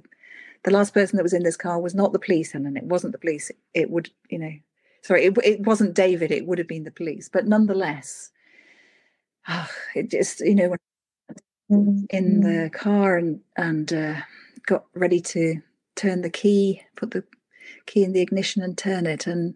the 0.65 0.71
last 0.73 0.95
person 0.95 1.17
that 1.17 1.23
was 1.23 1.35
in 1.35 1.43
this 1.43 1.57
car 1.57 1.79
was 1.81 1.95
not 1.95 2.13
the 2.13 2.19
police, 2.19 2.55
and 2.55 2.77
it 2.77 2.85
wasn't 2.85 3.13
the 3.13 3.19
police. 3.19 3.51
It 3.75 3.91
would, 3.91 4.11
you 4.31 4.39
know, 4.39 4.53
sorry, 5.03 5.27
it, 5.27 5.39
it 5.45 5.61
wasn't 5.61 5.95
David. 5.95 6.33
It 6.33 6.47
would 6.47 6.59
have 6.59 6.69
been 6.69 6.85
the 6.85 6.91
police, 6.91 7.29
but 7.29 7.47
nonetheless 7.47 8.31
oh, 9.49 9.69
it 9.95 10.11
just 10.11 10.41
you 10.41 10.55
know 10.55 10.77
in 11.69 12.41
the 12.41 12.49
mm-hmm. 12.49 12.77
car 12.77 13.17
and 13.17 13.41
and 13.57 13.93
uh, 13.93 14.17
got 14.67 14.85
ready 14.95 15.21
to 15.21 15.61
turn 15.95 16.23
the 16.23 16.31
key, 16.31 16.83
put 16.97 17.13
the 17.13 17.25
key 17.87 18.05
in 18.05 18.13
the 18.13 18.21
ignition 18.21 18.63
and 18.63 18.77
turn 18.77 19.07
it, 19.07 19.27
and 19.27 19.55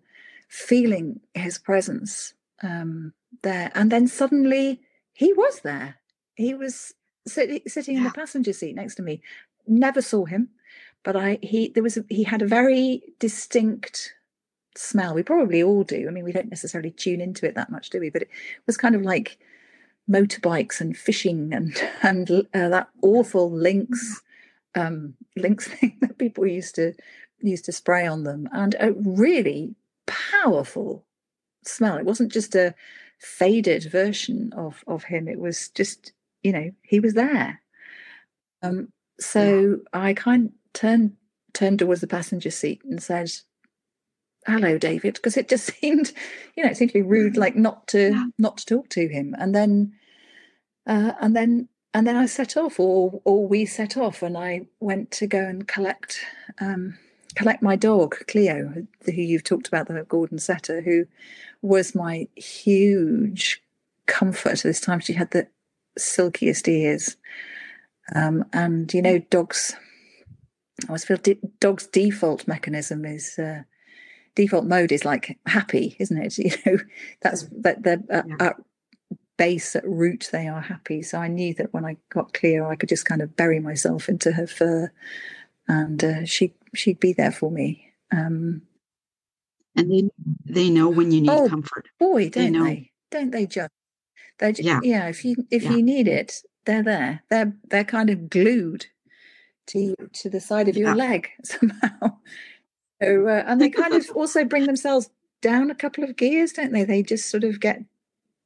feeling 0.48 1.20
his 1.34 1.58
presence 1.58 2.34
um, 2.62 3.12
there, 3.42 3.70
and 3.74 3.90
then 3.92 4.08
suddenly 4.08 4.80
he 5.12 5.32
was 5.32 5.60
there. 5.60 5.96
He 6.34 6.54
was 6.54 6.94
sit, 7.26 7.70
sitting 7.70 7.96
in 7.96 8.04
the 8.04 8.10
passenger 8.10 8.52
seat 8.52 8.74
next 8.74 8.96
to 8.96 9.02
me. 9.02 9.22
Never 9.66 10.02
saw 10.02 10.24
him, 10.24 10.48
but 11.04 11.16
I 11.16 11.38
he 11.42 11.68
there 11.68 11.82
was 11.82 11.96
a, 11.96 12.04
he 12.08 12.24
had 12.24 12.42
a 12.42 12.46
very 12.46 13.02
distinct 13.18 14.14
smell. 14.76 15.14
We 15.14 15.22
probably 15.22 15.62
all 15.62 15.84
do. 15.84 16.08
I 16.08 16.10
mean, 16.10 16.24
we 16.24 16.32
don't 16.32 16.50
necessarily 16.50 16.90
tune 16.90 17.20
into 17.20 17.46
it 17.46 17.54
that 17.54 17.70
much, 17.70 17.90
do 17.90 18.00
we? 18.00 18.10
But 18.10 18.22
it 18.22 18.30
was 18.66 18.76
kind 18.76 18.94
of 18.94 19.02
like 19.02 19.38
motorbikes 20.10 20.80
and 20.80 20.96
fishing 20.96 21.52
and 21.52 21.76
and 22.02 22.30
uh, 22.30 22.68
that 22.68 22.88
awful 23.02 23.50
Lynx 23.50 24.22
um, 24.74 25.14
Lynx 25.36 25.68
thing 25.68 25.96
that 26.00 26.18
people 26.18 26.46
used 26.46 26.74
to 26.76 26.94
used 27.40 27.64
to 27.66 27.72
spray 27.72 28.06
on 28.06 28.24
them, 28.24 28.48
and 28.52 28.76
a 28.80 28.92
really 28.92 29.74
powerful 30.06 31.04
smell. 31.64 31.96
It 31.96 32.04
wasn't 32.04 32.32
just 32.32 32.54
a 32.54 32.74
faded 33.18 33.84
version 33.84 34.52
of 34.56 34.84
of 34.86 35.04
him. 35.04 35.28
It 35.28 35.38
was 35.38 35.68
just 35.70 36.12
you 36.42 36.52
know 36.52 36.70
he 36.82 37.00
was 37.00 37.14
there. 37.14 37.60
Um, 38.62 38.92
so 39.18 39.78
yeah. 39.94 40.00
I 40.00 40.14
kind 40.14 40.46
of 40.46 40.52
turned 40.72 41.16
turned 41.52 41.78
towards 41.78 42.00
the 42.00 42.06
passenger 42.06 42.50
seat 42.50 42.82
and 42.84 43.02
said, 43.02 43.30
hello 44.46 44.78
david 44.78 45.14
because 45.14 45.36
it 45.36 45.48
just 45.48 45.66
seemed 45.80 46.12
you 46.56 46.64
know 46.64 46.70
it 46.70 46.76
seemed 46.76 46.90
to 46.90 46.98
be 46.98 47.02
rude 47.02 47.36
like 47.36 47.56
not 47.56 47.86
to 47.86 48.10
yeah. 48.10 48.24
not 48.38 48.56
to 48.56 48.66
talk 48.66 48.88
to 48.88 49.06
him 49.06 49.34
and 49.38 49.54
then 49.54 49.92
uh, 50.86 51.12
and 51.20 51.36
then 51.36 51.68
and 51.92 52.06
then 52.06 52.16
I 52.16 52.26
set 52.26 52.56
off, 52.56 52.78
or 52.78 53.20
or 53.24 53.46
we 53.46 53.66
set 53.66 53.96
off, 53.96 54.22
and 54.22 54.36
I 54.36 54.66
went 54.78 55.10
to 55.12 55.26
go 55.26 55.40
and 55.40 55.66
collect 55.66 56.20
um, 56.60 56.98
collect 57.34 57.62
my 57.62 57.76
dog 57.76 58.16
Cleo, 58.28 58.86
who 59.04 59.12
you've 59.12 59.44
talked 59.44 59.68
about, 59.68 59.88
the 59.88 60.04
Gordon 60.08 60.38
Setter, 60.38 60.80
who 60.80 61.06
was 61.62 61.94
my 61.94 62.28
huge 62.36 63.62
comfort 64.06 64.52
at 64.52 64.62
this 64.62 64.80
time. 64.80 65.00
She 65.00 65.14
had 65.14 65.30
the 65.30 65.48
silkiest 65.98 66.68
ears, 66.68 67.16
um, 68.14 68.44
and 68.52 68.92
you 68.92 69.02
know, 69.02 69.18
dogs. 69.18 69.74
I 70.84 70.88
always 70.88 71.04
feel 71.04 71.18
dogs' 71.60 71.86
default 71.88 72.48
mechanism 72.48 73.04
is 73.04 73.38
uh, 73.38 73.62
default 74.34 74.64
mode 74.64 74.92
is 74.92 75.04
like 75.04 75.38
happy, 75.46 75.96
isn't 75.98 76.16
it? 76.16 76.38
You 76.38 76.52
know, 76.64 76.78
that's 77.20 77.46
that 77.50 77.82
they're 77.82 78.02
uh, 78.10 78.22
yeah. 78.26 78.52
Base 79.40 79.74
at 79.74 79.88
root 79.88 80.28
they 80.32 80.48
are 80.48 80.60
happy. 80.60 81.00
So 81.00 81.16
I 81.16 81.28
knew 81.28 81.54
that 81.54 81.72
when 81.72 81.86
I 81.86 81.96
got 82.10 82.34
Cleo 82.34 82.68
I 82.68 82.76
could 82.76 82.90
just 82.90 83.06
kind 83.06 83.22
of 83.22 83.36
bury 83.36 83.58
myself 83.58 84.06
into 84.06 84.32
her 84.32 84.46
fur, 84.46 84.92
and 85.66 86.04
uh, 86.04 86.26
she 86.26 86.52
she'd 86.74 87.00
be 87.00 87.14
there 87.14 87.32
for 87.32 87.50
me. 87.50 87.90
Um, 88.12 88.60
and 89.74 89.90
they 89.90 90.10
they 90.44 90.68
know 90.68 90.90
when 90.90 91.10
you 91.10 91.22
need 91.22 91.30
oh, 91.30 91.48
comfort. 91.48 91.88
Boy, 91.98 92.28
don't 92.28 92.52
they, 92.52 92.58
they? 92.58 92.90
Don't 93.10 93.30
they 93.30 93.46
just? 93.46 93.70
They 94.38 94.52
just, 94.52 94.66
yeah. 94.66 94.80
yeah. 94.82 95.08
If 95.08 95.24
you 95.24 95.36
if 95.50 95.62
yeah. 95.62 95.70
you 95.70 95.82
need 95.82 96.06
it, 96.06 96.42
they're 96.66 96.82
there. 96.82 97.22
They're 97.30 97.54
they're 97.68 97.84
kind 97.84 98.10
of 98.10 98.28
glued 98.28 98.88
to 99.68 99.96
to 100.12 100.28
the 100.28 100.40
side 100.40 100.68
of 100.68 100.76
your 100.76 100.90
yeah. 100.90 100.94
leg 100.94 101.28
somehow. 101.44 102.18
So 103.02 103.26
uh, 103.26 103.44
and 103.46 103.58
they 103.58 103.70
kind 103.70 103.94
of 103.94 104.10
also 104.14 104.44
bring 104.44 104.66
themselves 104.66 105.08
down 105.40 105.70
a 105.70 105.74
couple 105.74 106.04
of 106.04 106.16
gears, 106.16 106.52
don't 106.52 106.72
they? 106.72 106.84
They 106.84 107.02
just 107.02 107.30
sort 107.30 107.44
of 107.44 107.58
get 107.58 107.82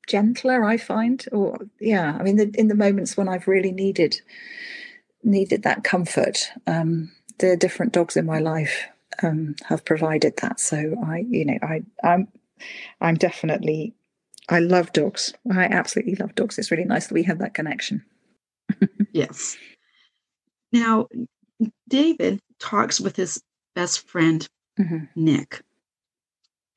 gentler. 0.07 0.65
I 0.65 0.77
find, 0.77 1.25
or 1.33 1.59
yeah, 1.81 2.17
I 2.19 2.23
mean, 2.23 2.37
the, 2.37 2.51
in 2.57 2.69
the 2.69 2.75
moments 2.75 3.17
when 3.17 3.29
I've 3.29 3.49
really 3.49 3.73
needed 3.73 4.21
needed 5.23 5.63
that 5.63 5.85
comfort, 5.85 6.51
um, 6.67 7.11
the 7.39 7.57
different 7.57 7.93
dogs 7.93 8.17
in 8.17 8.27
my 8.27 8.39
life 8.39 8.87
um, 9.23 9.55
have 9.67 9.85
provided 9.85 10.37
that. 10.39 10.61
So 10.61 10.95
I, 11.05 11.25
you 11.29 11.45
know, 11.45 11.59
I, 11.63 11.83
I'm, 12.03 12.29
I'm 13.01 13.15
definitely, 13.15 13.95
I 14.49 14.61
love 14.61 14.93
dogs. 14.93 15.35
I 15.51 15.65
absolutely 15.65 16.17
love 16.17 16.35
dogs. 16.35 16.59
It's 16.59 16.71
really 16.71 16.85
nice 16.85 17.07
that 17.07 17.15
we 17.15 17.23
have 17.25 17.39
that 17.39 17.55
connection. 17.55 18.05
yes. 19.13 19.57
Now, 20.73 21.09
David 21.89 22.41
talks 22.59 23.01
with 23.01 23.17
his 23.17 23.43
best 23.75 24.07
friend 24.09 24.47
mm-hmm. 24.79 25.05
Nick, 25.15 25.63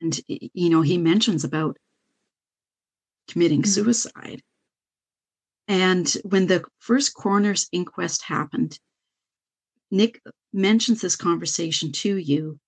and 0.01 0.19
you 0.27 0.69
know 0.69 0.81
he 0.81 0.97
mentions 0.97 1.43
about 1.43 1.77
committing 3.27 3.61
mm-hmm. 3.61 3.71
suicide. 3.71 4.41
And 5.67 6.11
when 6.23 6.47
the 6.47 6.63
first 6.79 7.13
coroner's 7.13 7.67
inquest 7.71 8.23
happened, 8.23 8.79
Nick 9.91 10.21
mentions 10.53 11.01
this 11.01 11.15
conversation 11.15 11.91
to 11.91 12.17
you, 12.17 12.59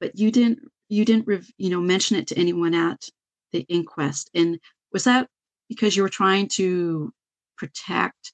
but 0.00 0.18
you 0.18 0.30
didn't 0.30 0.60
you 0.88 1.04
didn't 1.04 1.28
you 1.58 1.70
know 1.70 1.80
mention 1.80 2.16
it 2.16 2.26
to 2.28 2.38
anyone 2.38 2.74
at 2.74 3.08
the 3.52 3.60
inquest. 3.68 4.30
And 4.34 4.58
was 4.92 5.04
that 5.04 5.28
because 5.68 5.96
you 5.96 6.02
were 6.02 6.08
trying 6.08 6.48
to 6.48 7.12
protect 7.56 8.32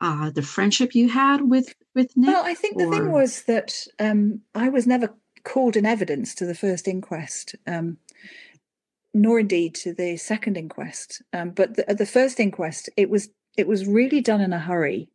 uh, 0.00 0.30
the 0.30 0.42
friendship 0.42 0.94
you 0.94 1.08
had 1.08 1.42
with 1.42 1.74
with 1.94 2.16
Nick? 2.16 2.28
Well, 2.28 2.44
I 2.44 2.54
think 2.54 2.76
or? 2.76 2.84
the 2.84 2.90
thing 2.90 3.12
was 3.12 3.42
that 3.44 3.86
um, 3.98 4.40
I 4.54 4.68
was 4.68 4.86
never 4.86 5.14
called 5.44 5.76
in 5.76 5.86
evidence 5.86 6.34
to 6.36 6.46
the 6.46 6.54
first 6.54 6.86
inquest, 6.86 7.56
um, 7.66 7.98
nor 9.14 9.40
indeed 9.40 9.74
to 9.74 9.92
the 9.94 10.16
second 10.16 10.56
inquest. 10.56 11.22
Um, 11.32 11.50
but 11.50 11.76
the, 11.76 11.94
the, 11.94 12.06
first 12.06 12.40
inquest, 12.40 12.88
it 12.96 13.10
was 13.10 13.28
it 13.56 13.68
was 13.68 13.86
really 13.86 14.20
done 14.20 14.40
in 14.40 14.52
a 14.52 14.58
hurry. 14.58 15.08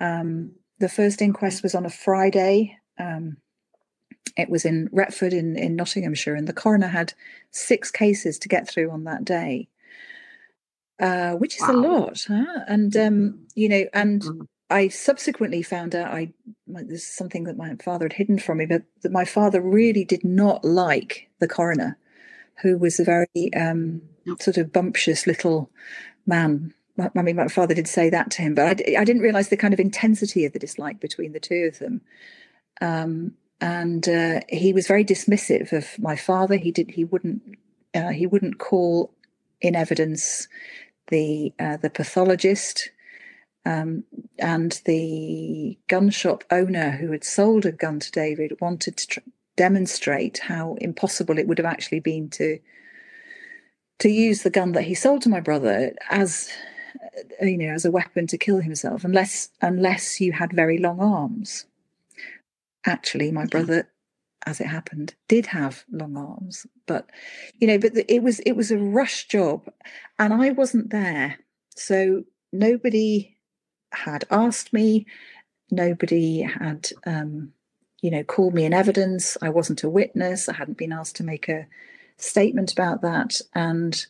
Um, 0.00 0.52
the 0.78 0.88
first 0.88 1.22
inquest 1.22 1.62
was 1.62 1.74
on 1.74 1.86
a 1.86 1.90
Friday. 1.90 2.78
Um, 2.98 3.38
it 4.36 4.50
was 4.50 4.64
in 4.64 4.88
Retford 4.92 5.32
in, 5.32 5.56
in 5.56 5.76
Nottinghamshire, 5.76 6.34
and 6.34 6.46
the 6.46 6.52
coroner 6.52 6.88
had 6.88 7.14
six 7.50 7.90
cases 7.90 8.38
to 8.40 8.48
get 8.48 8.68
through 8.68 8.90
on 8.90 9.04
that 9.04 9.24
day, 9.24 9.68
uh, 11.00 11.32
which 11.32 11.56
is 11.56 11.62
wow. 11.62 11.72
a 11.72 11.76
lot. 11.76 12.24
Huh? 12.28 12.60
And 12.68 12.96
um, 12.96 13.46
you 13.54 13.68
know, 13.68 13.84
and 13.92 14.22
mm-hmm. 14.22 14.42
I 14.68 14.88
subsequently 14.88 15.62
found 15.62 15.94
out 15.94 16.12
I 16.12 16.32
this 16.66 17.02
is 17.02 17.16
something 17.16 17.44
that 17.44 17.56
my 17.56 17.76
father 17.82 18.06
had 18.06 18.14
hidden 18.14 18.38
from 18.38 18.58
me, 18.58 18.66
but 18.66 18.82
that 19.02 19.12
my 19.12 19.24
father 19.24 19.60
really 19.60 20.04
did 20.04 20.24
not 20.24 20.64
like 20.64 21.28
the 21.38 21.48
coroner, 21.48 21.98
who 22.62 22.78
was 22.78 22.98
a 22.98 23.04
very 23.04 23.54
um, 23.54 24.02
sort 24.40 24.56
of 24.56 24.72
bumptious 24.72 25.26
little 25.26 25.70
man 26.26 26.74
I 26.98 27.22
mean, 27.22 27.36
my 27.36 27.48
father 27.48 27.74
did 27.74 27.88
say 27.88 28.08
that 28.10 28.30
to 28.32 28.42
him, 28.42 28.54
but 28.54 28.80
I, 28.80 29.00
I 29.00 29.04
didn't 29.04 29.22
realize 29.22 29.48
the 29.48 29.56
kind 29.56 29.74
of 29.74 29.80
intensity 29.80 30.44
of 30.44 30.52
the 30.52 30.58
dislike 30.58 30.98
between 31.00 31.32
the 31.32 31.40
two 31.40 31.68
of 31.70 31.78
them. 31.78 32.00
Um, 32.80 33.34
and 33.60 34.08
uh, 34.08 34.40
he 34.48 34.72
was 34.72 34.86
very 34.86 35.04
dismissive 35.04 35.72
of 35.72 35.98
my 35.98 36.16
father. 36.16 36.56
He 36.56 36.70
did. 36.70 36.90
He 36.90 37.04
wouldn't. 37.04 37.42
Uh, 37.94 38.10
he 38.10 38.26
wouldn't 38.26 38.58
call 38.58 39.12
in 39.60 39.74
evidence 39.74 40.48
the 41.08 41.52
uh, 41.58 41.76
the 41.78 41.90
pathologist 41.90 42.90
um, 43.64 44.04
and 44.38 44.80
the 44.84 45.78
gun 45.88 46.10
shop 46.10 46.44
owner 46.50 46.92
who 46.92 47.12
had 47.12 47.24
sold 47.24 47.64
a 47.64 47.72
gun 47.72 48.00
to 48.00 48.10
David 48.10 48.58
wanted 48.60 48.96
to 48.98 49.06
tr- 49.06 49.20
demonstrate 49.56 50.38
how 50.38 50.76
impossible 50.80 51.38
it 51.38 51.46
would 51.48 51.58
have 51.58 51.66
actually 51.66 52.00
been 52.00 52.28
to 52.30 52.58
to 53.98 54.10
use 54.10 54.42
the 54.42 54.50
gun 54.50 54.72
that 54.72 54.82
he 54.84 54.94
sold 54.94 55.22
to 55.22 55.28
my 55.30 55.40
brother 55.40 55.94
as 56.10 56.50
uh, 57.42 57.46
you 57.46 57.58
know, 57.58 57.72
as 57.72 57.84
a 57.84 57.90
weapon 57.90 58.26
to 58.26 58.38
kill 58.38 58.60
himself, 58.60 59.04
unless 59.04 59.50
unless 59.60 60.20
you 60.20 60.32
had 60.32 60.52
very 60.52 60.78
long 60.78 61.00
arms. 61.00 61.66
Actually, 62.84 63.32
my 63.32 63.46
brother, 63.46 63.88
as 64.46 64.60
it 64.60 64.66
happened, 64.66 65.14
did 65.28 65.46
have 65.46 65.84
long 65.90 66.16
arms, 66.16 66.66
but 66.86 67.10
you 67.58 67.66
know, 67.66 67.78
but 67.78 67.94
the, 67.94 68.12
it 68.12 68.22
was 68.22 68.40
it 68.40 68.52
was 68.52 68.70
a 68.70 68.78
rush 68.78 69.28
job, 69.28 69.68
and 70.18 70.32
I 70.32 70.50
wasn't 70.50 70.90
there, 70.90 71.38
so 71.74 72.24
nobody 72.52 73.36
had 73.92 74.24
asked 74.30 74.72
me, 74.72 75.06
nobody 75.70 76.42
had. 76.42 76.88
Um, 77.04 77.52
you 78.06 78.12
know, 78.12 78.22
called 78.22 78.54
me 78.54 78.64
in 78.64 78.72
evidence. 78.72 79.36
I 79.42 79.48
wasn't 79.48 79.82
a 79.82 79.90
witness. 79.90 80.48
I 80.48 80.54
hadn't 80.54 80.78
been 80.78 80.92
asked 80.92 81.16
to 81.16 81.24
make 81.24 81.48
a 81.48 81.66
statement 82.18 82.72
about 82.72 83.02
that. 83.02 83.40
And 83.52 84.06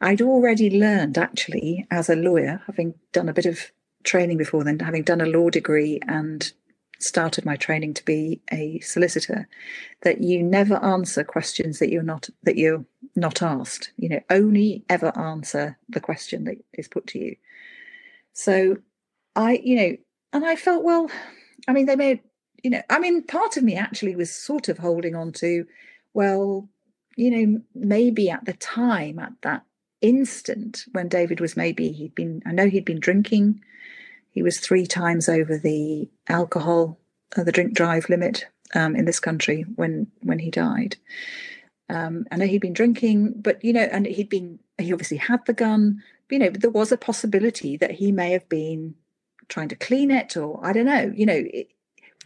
I'd 0.00 0.22
already 0.22 0.70
learned, 0.78 1.18
actually, 1.18 1.84
as 1.90 2.08
a 2.08 2.14
lawyer, 2.14 2.62
having 2.68 2.94
done 3.10 3.28
a 3.28 3.32
bit 3.32 3.46
of 3.46 3.72
training 4.04 4.36
before 4.36 4.62
then, 4.62 4.78
having 4.78 5.02
done 5.02 5.20
a 5.20 5.26
law 5.26 5.50
degree 5.50 5.98
and 6.06 6.52
started 7.00 7.44
my 7.44 7.56
training 7.56 7.92
to 7.94 8.04
be 8.04 8.40
a 8.52 8.78
solicitor, 8.78 9.48
that 10.02 10.20
you 10.20 10.44
never 10.44 10.76
answer 10.76 11.24
questions 11.24 11.80
that 11.80 11.90
you're 11.90 12.04
not 12.04 12.30
that 12.44 12.56
you're 12.56 12.84
not 13.16 13.42
asked. 13.42 13.90
You 13.96 14.10
know, 14.10 14.20
only 14.30 14.84
ever 14.88 15.10
answer 15.18 15.76
the 15.88 15.98
question 15.98 16.44
that 16.44 16.64
is 16.72 16.86
put 16.86 17.08
to 17.08 17.18
you. 17.18 17.34
So, 18.32 18.76
I, 19.34 19.60
you 19.64 19.74
know, 19.76 19.96
and 20.32 20.46
I 20.46 20.54
felt 20.54 20.84
well. 20.84 21.10
I 21.66 21.72
mean, 21.72 21.86
they 21.86 21.96
made, 21.96 22.20
you 22.62 22.70
know, 22.70 22.82
I 22.90 22.98
mean, 22.98 23.22
part 23.22 23.56
of 23.56 23.62
me 23.62 23.76
actually 23.76 24.16
was 24.16 24.30
sort 24.30 24.68
of 24.68 24.78
holding 24.78 25.14
on 25.14 25.32
to, 25.32 25.66
well, 26.14 26.68
you 27.16 27.30
know, 27.30 27.60
maybe 27.74 28.30
at 28.30 28.44
the 28.44 28.52
time, 28.54 29.18
at 29.18 29.32
that 29.42 29.64
instant 30.00 30.84
when 30.92 31.08
David 31.08 31.40
was 31.40 31.56
maybe 31.56 31.92
he'd 31.92 32.14
been 32.14 32.42
I 32.46 32.52
know 32.52 32.68
he'd 32.68 32.84
been 32.84 33.00
drinking. 33.00 33.62
He 34.30 34.42
was 34.42 34.58
three 34.58 34.86
times 34.86 35.28
over 35.28 35.58
the 35.58 36.08
alcohol, 36.28 36.98
uh, 37.36 37.42
the 37.42 37.52
drink 37.52 37.74
drive 37.74 38.08
limit 38.08 38.46
um, 38.74 38.96
in 38.96 39.04
this 39.04 39.20
country 39.20 39.62
when 39.76 40.06
when 40.22 40.38
he 40.38 40.50
died. 40.50 40.96
Um, 41.88 42.26
I 42.30 42.36
know 42.36 42.46
he'd 42.46 42.60
been 42.60 42.72
drinking, 42.72 43.34
but 43.36 43.62
you 43.64 43.72
know, 43.72 43.88
and 43.92 44.06
he'd 44.06 44.28
been 44.28 44.60
he 44.78 44.92
obviously 44.92 45.18
had 45.18 45.44
the 45.46 45.52
gun. 45.52 46.02
But, 46.28 46.34
you 46.34 46.38
know, 46.38 46.50
but 46.50 46.60
there 46.62 46.70
was 46.70 46.92
a 46.92 46.96
possibility 46.96 47.76
that 47.76 47.90
he 47.90 48.12
may 48.12 48.30
have 48.30 48.48
been 48.48 48.94
trying 49.48 49.68
to 49.68 49.76
clean 49.76 50.10
it, 50.10 50.36
or 50.36 50.60
I 50.64 50.72
don't 50.72 50.86
know. 50.86 51.12
You 51.14 51.26
know, 51.26 51.42
it, 51.52 51.70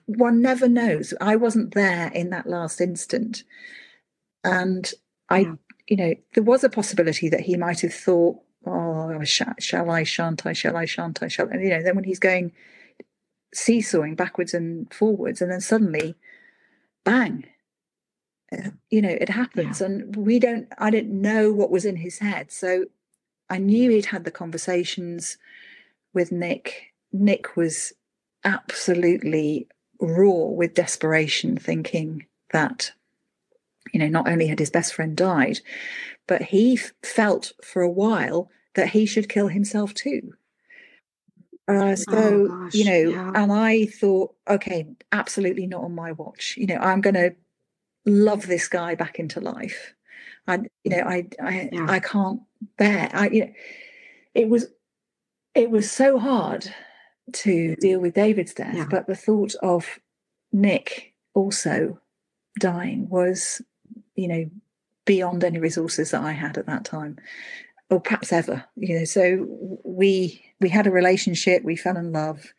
one 0.07 0.43
never 0.43 0.69
knows. 0.69 1.15
I 1.21 1.37
wasn't 1.37 1.75
there 1.75 2.11
in 2.15 2.31
that 2.31 2.47
last 2.47 2.81
instant, 2.81 3.45
and 4.43 4.91
I 5.29 5.39
yeah 5.41 5.55
you 5.87 5.97
know, 5.97 6.15
there 6.35 6.45
was 6.45 6.65
a 6.65 6.69
possibility 6.69 7.29
that 7.29 7.43
he 7.43 7.57
might 7.57 7.81
have 7.81 7.95
thought, 7.95 8.39
oh, 8.67 9.23
shall, 9.25 9.55
shall 9.59 9.91
I, 9.91 10.03
shan't 10.03 10.47
I, 10.47 10.53
shall 10.53 10.77
I, 10.77 10.85
shan't 10.87 11.23
I, 11.23 11.29
shall, 11.29 11.49
and, 11.49 11.63
you 11.63 11.71
know, 11.71 11.83
then 11.83 11.95
when 11.95 12.05
he's 12.05 12.19
going 12.19 12.53
seesawing 13.53 14.15
backwards 14.15 14.55
and 14.55 14.93
forwards, 14.93 15.41
and 15.41 15.51
then 15.51 15.61
suddenly, 15.61 16.15
bang, 17.05 17.45
uh, 18.53 18.71
you 18.91 19.03
know, 19.03 19.11
it 19.11 19.29
happens. 19.29 19.81
Yeah. 19.81 19.87
And 19.87 20.17
we 20.17 20.39
don't, 20.39 20.69
I 20.79 20.91
didn't 20.91 21.21
know 21.21 21.53
what 21.53 21.71
was 21.71 21.85
in 21.85 21.97
his 21.97 22.19
head. 22.19 22.51
So 22.51 22.87
I 23.51 23.59
knew 23.59 23.91
he'd 23.91 24.07
had 24.07 24.25
the 24.25 24.31
conversations 24.31 25.37
with 26.15 26.33
Nick. 26.33 26.95
Nick 27.13 27.57
was 27.57 27.93
absolutely 28.43 29.69
raw 30.01 30.47
with 30.47 30.75
desperation, 30.75 31.57
thinking 31.57 32.27
that 32.53 32.93
you 33.93 34.01
know, 34.01 34.09
not 34.09 34.29
only 34.29 34.49
had 34.49 34.59
his 34.59 34.71
best 34.71 34.95
friend 34.95 35.17
died, 35.17 35.61
but 36.27 36.43
he 36.43 36.79
felt 37.03 37.53
for 37.63 37.83
a 37.83 37.91
while 37.91 38.51
that 38.75 38.89
he 38.89 39.07
should 39.07 39.29
kill 39.29 39.49
himself 39.49 39.95
too. 39.95 40.35
Uh, 41.69 41.97
so 41.97 42.07
Oh, 42.13 42.49
gosh, 42.49 42.75
you 42.75 42.85
know, 42.85 43.11
yeah. 43.11 43.33
and 43.35 43.53
I 43.53 43.87
thought, 43.87 44.35
okay, 44.49 44.87
absolutely 45.13 45.67
not 45.67 45.85
on 45.85 45.95
my 45.95 46.13
watch. 46.13 46.57
You 46.57 46.67
know, 46.67 46.77
I'm 46.77 47.01
going 47.01 47.15
to 47.15 47.35
love 48.05 48.47
this 48.47 48.69
guy 48.69 48.95
back 48.95 49.19
into 49.19 49.41
life. 49.41 49.95
I, 50.47 50.59
you 50.83 50.91
know, 50.91 51.03
I, 51.03 51.27
I, 51.41 51.69
Yeah. 51.73 51.87
I 51.89 52.01
can't 52.01 52.41
bear. 52.77 53.11
I, 53.15 53.29
you 53.29 53.47
know, 53.47 53.53
it 54.35 54.49
was, 54.49 54.67
it 55.55 55.71
was 55.71 55.91
so 55.91 56.19
hard 56.19 56.75
to 57.33 57.77
deal 57.77 58.01
with 58.01 58.15
David's 58.15 58.55
death, 58.55 58.75
Yeah. 58.75 58.87
but 58.91 59.07
the 59.07 59.15
thought 59.17 59.55
of 59.63 59.99
Nick 60.53 61.15
also 61.35 62.01
dying 62.61 63.09
was, 63.09 63.63
you 64.15 64.29
know, 64.29 64.51
beyond 65.05 65.45
any 65.45 65.59
resources 65.59 66.11
that 66.13 66.23
I 66.23 66.33
had 66.33 66.57
at 66.59 66.67
that 66.67 66.85
time, 66.85 67.19
or 67.91 68.01
perhaps 68.01 68.33
ever. 68.33 68.65
You 68.77 69.01
know, 69.01 69.05
so 69.05 69.47
we 69.85 70.45
we 70.61 70.69
had 70.69 70.87
a 70.87 70.91
relationship, 70.91 71.63
we 71.65 71.77
fell 71.77 71.97
in 71.97 72.13
love, 72.13 72.53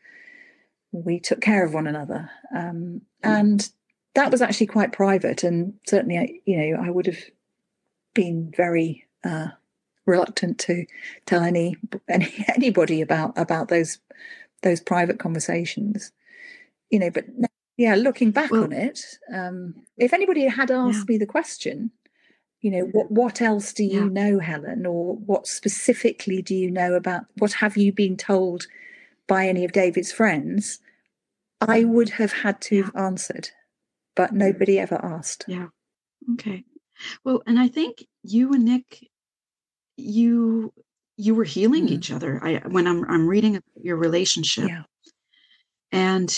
we 0.91 1.19
took 1.19 1.41
care 1.41 1.65
of 1.65 1.73
one 1.73 1.87
another, 1.87 2.29
um, 2.55 3.01
and 3.23 3.69
that 4.13 4.31
was 4.31 4.41
actually 4.41 4.67
quite 4.67 4.91
private. 4.91 5.43
And 5.43 5.73
certainly, 5.87 6.17
I, 6.17 6.39
you 6.45 6.57
know, 6.57 6.81
I 6.83 6.89
would 6.89 7.05
have 7.05 7.19
been 8.13 8.53
very 8.55 9.05
uh, 9.23 9.47
reluctant 10.05 10.57
to 10.59 10.85
tell 11.25 11.41
any, 11.43 11.75
any 12.09 12.45
anybody 12.55 13.01
about 13.01 13.33
about 13.37 13.67
those 13.69 13.99
those 14.63 14.81
private 14.81 15.19
conversations. 15.19 16.11
You 16.89 16.99
know, 16.99 17.09
but 17.09 17.25
yeah, 17.77 17.95
looking 17.95 18.31
back 18.31 18.51
Well- 18.51 18.63
on 18.63 18.71
it, 18.71 18.99
um, 19.33 19.75
if 19.97 20.13
anybody 20.13 20.45
had 20.47 20.71
asked 20.71 21.07
me 21.09 21.17
the 21.17 21.25
question, 21.25 21.91
you 22.61 22.71
know, 22.71 22.85
what 22.85 23.11
what 23.11 23.41
else 23.41 23.73
do 23.73 23.83
you 23.83 24.05
Yeah. 24.05 24.09
know, 24.09 24.39
Helen, 24.39 24.85
or 24.85 25.15
what 25.17 25.45
specifically 25.47 26.41
do 26.41 26.55
you 26.55 26.71
know 26.71 26.93
about 26.93 27.25
what 27.37 27.53
have 27.53 27.77
you 27.77 27.91
been 27.91 28.17
told 28.17 28.67
by 29.27 29.47
any 29.47 29.65
of 29.65 29.71
David's 29.71 30.11
friends? 30.11 30.79
I 31.61 31.83
would 31.83 32.09
have 32.09 32.31
had 32.31 32.61
to 32.61 32.83
have 32.83 32.95
answered, 32.95 33.49
but 34.15 34.33
nobody 34.33 34.79
ever 34.79 35.03
asked. 35.03 35.45
Yeah. 35.47 35.67
Okay. 36.33 36.63
Well, 37.23 37.43
and 37.45 37.59
I 37.59 37.67
think 37.67 38.05
you 38.23 38.53
and 38.53 38.65
Nick, 38.65 39.09
you 39.97 40.73
you 41.17 41.35
were 41.35 41.43
healing 41.43 41.87
Mm. 41.87 41.91
each 41.91 42.11
other. 42.11 42.39
I 42.43 42.57
when 42.67 42.87
I'm 42.87 43.05
I'm 43.09 43.27
reading 43.27 43.61
your 43.81 43.97
relationship, 43.97 44.67
Yeah, 44.67 44.83
and 45.91 46.37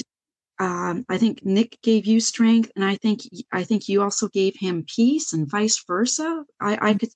um, 0.59 1.05
I 1.09 1.17
think 1.17 1.45
Nick 1.45 1.77
gave 1.83 2.05
you 2.05 2.19
strength, 2.19 2.71
and 2.75 2.83
I 2.85 2.95
think 2.95 3.21
I 3.51 3.63
think 3.63 3.87
you 3.89 4.01
also 4.01 4.27
gave 4.29 4.55
him 4.57 4.85
peace, 4.87 5.33
and 5.33 5.49
vice 5.49 5.83
versa. 5.87 6.45
I 6.59 6.89
I 6.89 6.93
could, 6.95 7.09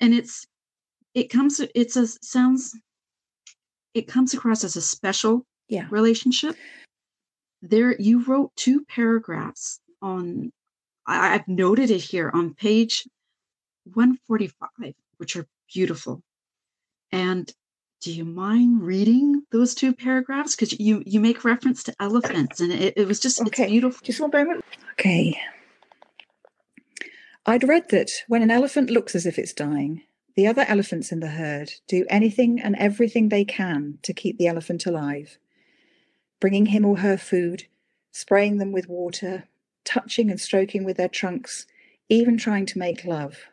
and 0.00 0.14
it's 0.14 0.46
it 1.14 1.30
comes 1.30 1.60
it's 1.74 1.96
a 1.96 2.06
sounds 2.22 2.74
it 3.94 4.06
comes 4.08 4.34
across 4.34 4.64
as 4.64 4.76
a 4.76 4.82
special 4.82 5.46
yeah, 5.68 5.86
relationship. 5.90 6.56
There, 7.62 8.00
you 8.00 8.22
wrote 8.24 8.52
two 8.56 8.84
paragraphs 8.84 9.80
on. 10.02 10.52
I, 11.06 11.34
I've 11.34 11.48
noted 11.48 11.90
it 11.90 12.02
here 12.02 12.30
on 12.32 12.54
page 12.54 13.06
145, 13.94 14.94
which 15.18 15.36
are 15.36 15.46
beautiful. 15.72 16.22
And 17.12 17.50
do 18.00 18.12
you 18.12 18.24
mind 18.24 18.82
reading 18.82 19.42
those 19.52 19.74
two 19.74 19.92
paragraphs? 19.94 20.54
Because 20.54 20.78
you 20.78 21.02
you 21.06 21.20
make 21.20 21.44
reference 21.44 21.82
to 21.84 21.94
elephants, 22.00 22.60
and 22.60 22.72
it, 22.72 22.94
it 22.96 23.06
was 23.06 23.20
just 23.20 23.40
Okay. 23.40 23.64
it's 23.64 23.70
beautiful. 23.70 24.04
Just 24.04 24.20
one 24.20 24.30
moment. 24.32 24.64
Okay. 24.92 25.38
I'd 27.44 27.66
read 27.68 27.90
that 27.90 28.10
when 28.28 28.42
an 28.42 28.50
elephant 28.50 28.90
looks 28.90 29.14
as 29.14 29.24
if 29.24 29.38
it's 29.38 29.52
dying, 29.52 30.02
the 30.34 30.46
other 30.46 30.64
elephants 30.68 31.12
in 31.12 31.20
the 31.20 31.28
herd 31.28 31.72
do 31.86 32.04
anything 32.10 32.60
and 32.60 32.74
everything 32.76 33.28
they 33.28 33.44
can 33.44 33.98
to 34.02 34.12
keep 34.12 34.36
the 34.36 34.48
elephant 34.48 34.84
alive, 34.84 35.38
bringing 36.40 36.66
him 36.66 36.84
or 36.84 36.98
her 36.98 37.16
food, 37.16 37.66
spraying 38.10 38.58
them 38.58 38.72
with 38.72 38.88
water, 38.88 39.44
touching 39.84 40.30
and 40.30 40.40
stroking 40.40 40.84
with 40.84 40.96
their 40.96 41.08
trunks, 41.08 41.66
even 42.08 42.36
trying 42.36 42.66
to 42.66 42.78
make 42.78 43.04
love. 43.04 43.46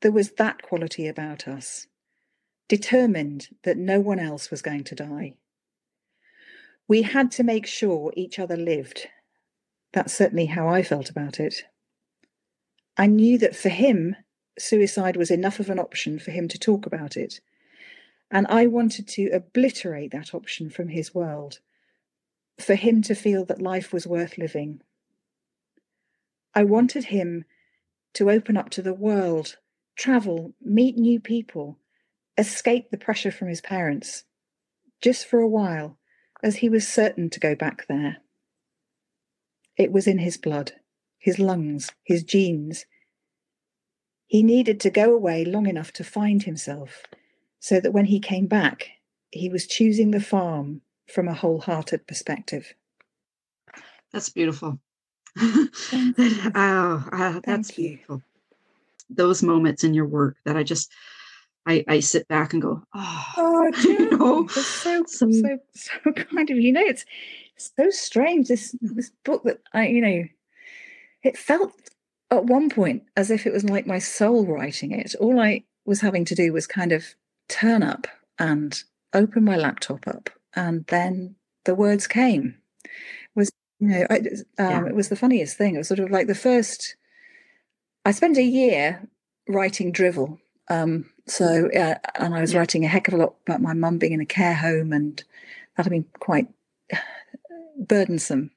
There 0.00 0.10
was 0.12 0.32
that 0.32 0.62
quality 0.62 1.06
about 1.06 1.46
us, 1.46 1.86
determined 2.68 3.48
that 3.64 3.76
no 3.76 4.00
one 4.00 4.18
else 4.18 4.50
was 4.50 4.62
going 4.62 4.84
to 4.84 4.94
die. 4.94 5.34
We 6.88 7.02
had 7.02 7.30
to 7.32 7.44
make 7.44 7.66
sure 7.66 8.12
each 8.16 8.38
other 8.38 8.56
lived. 8.56 9.08
That's 9.92 10.14
certainly 10.14 10.46
how 10.46 10.68
I 10.68 10.82
felt 10.82 11.10
about 11.10 11.38
it. 11.38 11.64
I 12.96 13.06
knew 13.06 13.38
that 13.38 13.56
for 13.56 13.68
him, 13.68 14.16
suicide 14.58 15.16
was 15.16 15.30
enough 15.30 15.60
of 15.60 15.70
an 15.70 15.78
option 15.78 16.18
for 16.18 16.30
him 16.30 16.48
to 16.48 16.58
talk 16.58 16.86
about 16.86 17.16
it. 17.16 17.40
And 18.30 18.46
I 18.48 18.66
wanted 18.66 19.08
to 19.08 19.30
obliterate 19.30 20.10
that 20.12 20.34
option 20.34 20.70
from 20.70 20.88
his 20.88 21.14
world, 21.14 21.60
for 22.58 22.74
him 22.74 23.02
to 23.02 23.14
feel 23.14 23.44
that 23.46 23.62
life 23.62 23.92
was 23.92 24.06
worth 24.06 24.38
living. 24.38 24.80
I 26.54 26.64
wanted 26.64 27.04
him 27.04 27.44
to 28.14 28.30
open 28.30 28.56
up 28.56 28.70
to 28.70 28.82
the 28.82 28.94
world, 28.94 29.56
travel, 29.96 30.52
meet 30.60 30.96
new 30.96 31.20
people, 31.20 31.78
escape 32.38 32.90
the 32.90 32.98
pressure 32.98 33.30
from 33.30 33.48
his 33.48 33.60
parents, 33.60 34.24
just 35.00 35.26
for 35.26 35.40
a 35.40 35.48
while, 35.48 35.98
as 36.42 36.56
he 36.56 36.68
was 36.68 36.86
certain 36.86 37.30
to 37.30 37.40
go 37.40 37.54
back 37.54 37.86
there. 37.88 38.18
It 39.76 39.92
was 39.92 40.06
in 40.06 40.18
his 40.18 40.36
blood, 40.36 40.72
his 41.18 41.38
lungs, 41.38 41.90
his 42.04 42.22
genes. 42.22 42.86
He 44.26 44.42
needed 44.42 44.80
to 44.80 44.90
go 44.90 45.14
away 45.14 45.44
long 45.44 45.66
enough 45.66 45.92
to 45.94 46.04
find 46.04 46.42
himself, 46.42 47.02
so 47.60 47.80
that 47.80 47.92
when 47.92 48.06
he 48.06 48.20
came 48.20 48.46
back, 48.46 48.88
he 49.30 49.48
was 49.48 49.66
choosing 49.66 50.10
the 50.10 50.20
farm 50.20 50.82
from 51.06 51.28
a 51.28 51.34
wholehearted 51.34 52.06
perspective. 52.06 52.74
That's 54.12 54.28
beautiful. 54.28 54.78
Oh, 56.54 57.08
ah, 57.12 57.40
that's 57.44 57.70
Thank 57.70 57.78
you. 57.78 57.88
beautiful. 57.88 58.22
Those 59.08 59.42
moments 59.42 59.84
in 59.84 59.94
your 59.94 60.06
work 60.06 60.36
that 60.44 60.56
I 60.56 60.62
just 60.62 60.90
I 61.66 61.84
I 61.88 62.00
sit 62.00 62.26
back 62.28 62.52
and 62.52 62.62
go, 62.62 62.82
oh, 62.94 63.24
Oh, 63.36 63.72
you 63.84 64.10
know, 64.10 64.42
That's 64.44 64.66
so 64.66 65.04
so- 65.06 65.30
so 65.30 65.58
so 65.74 66.12
kind 66.12 66.50
of 66.50 66.56
you. 66.56 66.62
You 66.62 66.72
know, 66.72 66.82
it's 66.84 67.04
so 67.56 67.90
strange. 67.90 68.48
This 68.48 68.74
this 68.80 69.10
book 69.24 69.44
that 69.44 69.60
I, 69.72 69.86
you 69.88 70.00
know, 70.00 70.24
it 71.22 71.36
felt 71.38 71.72
at 72.30 72.44
one 72.46 72.68
point 72.70 73.04
as 73.16 73.30
if 73.30 73.46
it 73.46 73.52
was 73.52 73.64
like 73.64 73.86
my 73.86 73.98
soul 73.98 74.46
writing 74.46 74.92
it. 74.92 75.14
All 75.20 75.38
I 75.40 75.64
was 75.84 76.00
having 76.00 76.24
to 76.26 76.34
do 76.34 76.52
was 76.52 76.66
kind 76.66 76.92
of 76.92 77.04
turn 77.48 77.82
up 77.82 78.06
and 78.38 78.82
open 79.14 79.44
my 79.44 79.56
laptop 79.56 80.06
up, 80.08 80.30
and 80.56 80.84
then 80.88 81.36
the 81.64 81.74
words 81.74 82.06
came. 82.06 82.56
It 82.84 82.90
Was 83.36 83.50
you 83.78 83.88
know, 83.88 84.06
I, 84.10 84.16
um, 84.16 84.24
Yeah. 84.58 84.86
it 84.86 84.94
was 84.94 85.08
the 85.10 85.16
funniest 85.16 85.56
thing. 85.56 85.74
It 85.74 85.78
was 85.78 85.88
sort 85.88 86.00
of 86.00 86.10
like 86.10 86.26
the 86.26 86.34
first. 86.34 86.96
I 88.04 88.10
spent 88.10 88.36
a 88.36 88.42
year 88.42 89.08
writing 89.48 89.92
drivel. 89.92 90.40
Um, 90.68 91.10
so, 91.26 91.68
uh, 91.70 91.94
and 92.16 92.34
I 92.34 92.40
was 92.40 92.54
writing 92.54 92.84
a 92.84 92.88
heck 92.88 93.08
of 93.08 93.14
a 93.14 93.18
lot 93.18 93.34
about 93.46 93.60
my 93.60 93.74
mum 93.74 93.98
being 93.98 94.12
in 94.12 94.20
a 94.20 94.26
care 94.26 94.54
home, 94.54 94.92
and 94.92 95.22
that 95.76 95.84
had 95.84 95.90
been 95.90 96.06
quite 96.18 96.48
burdensome. 97.78 98.50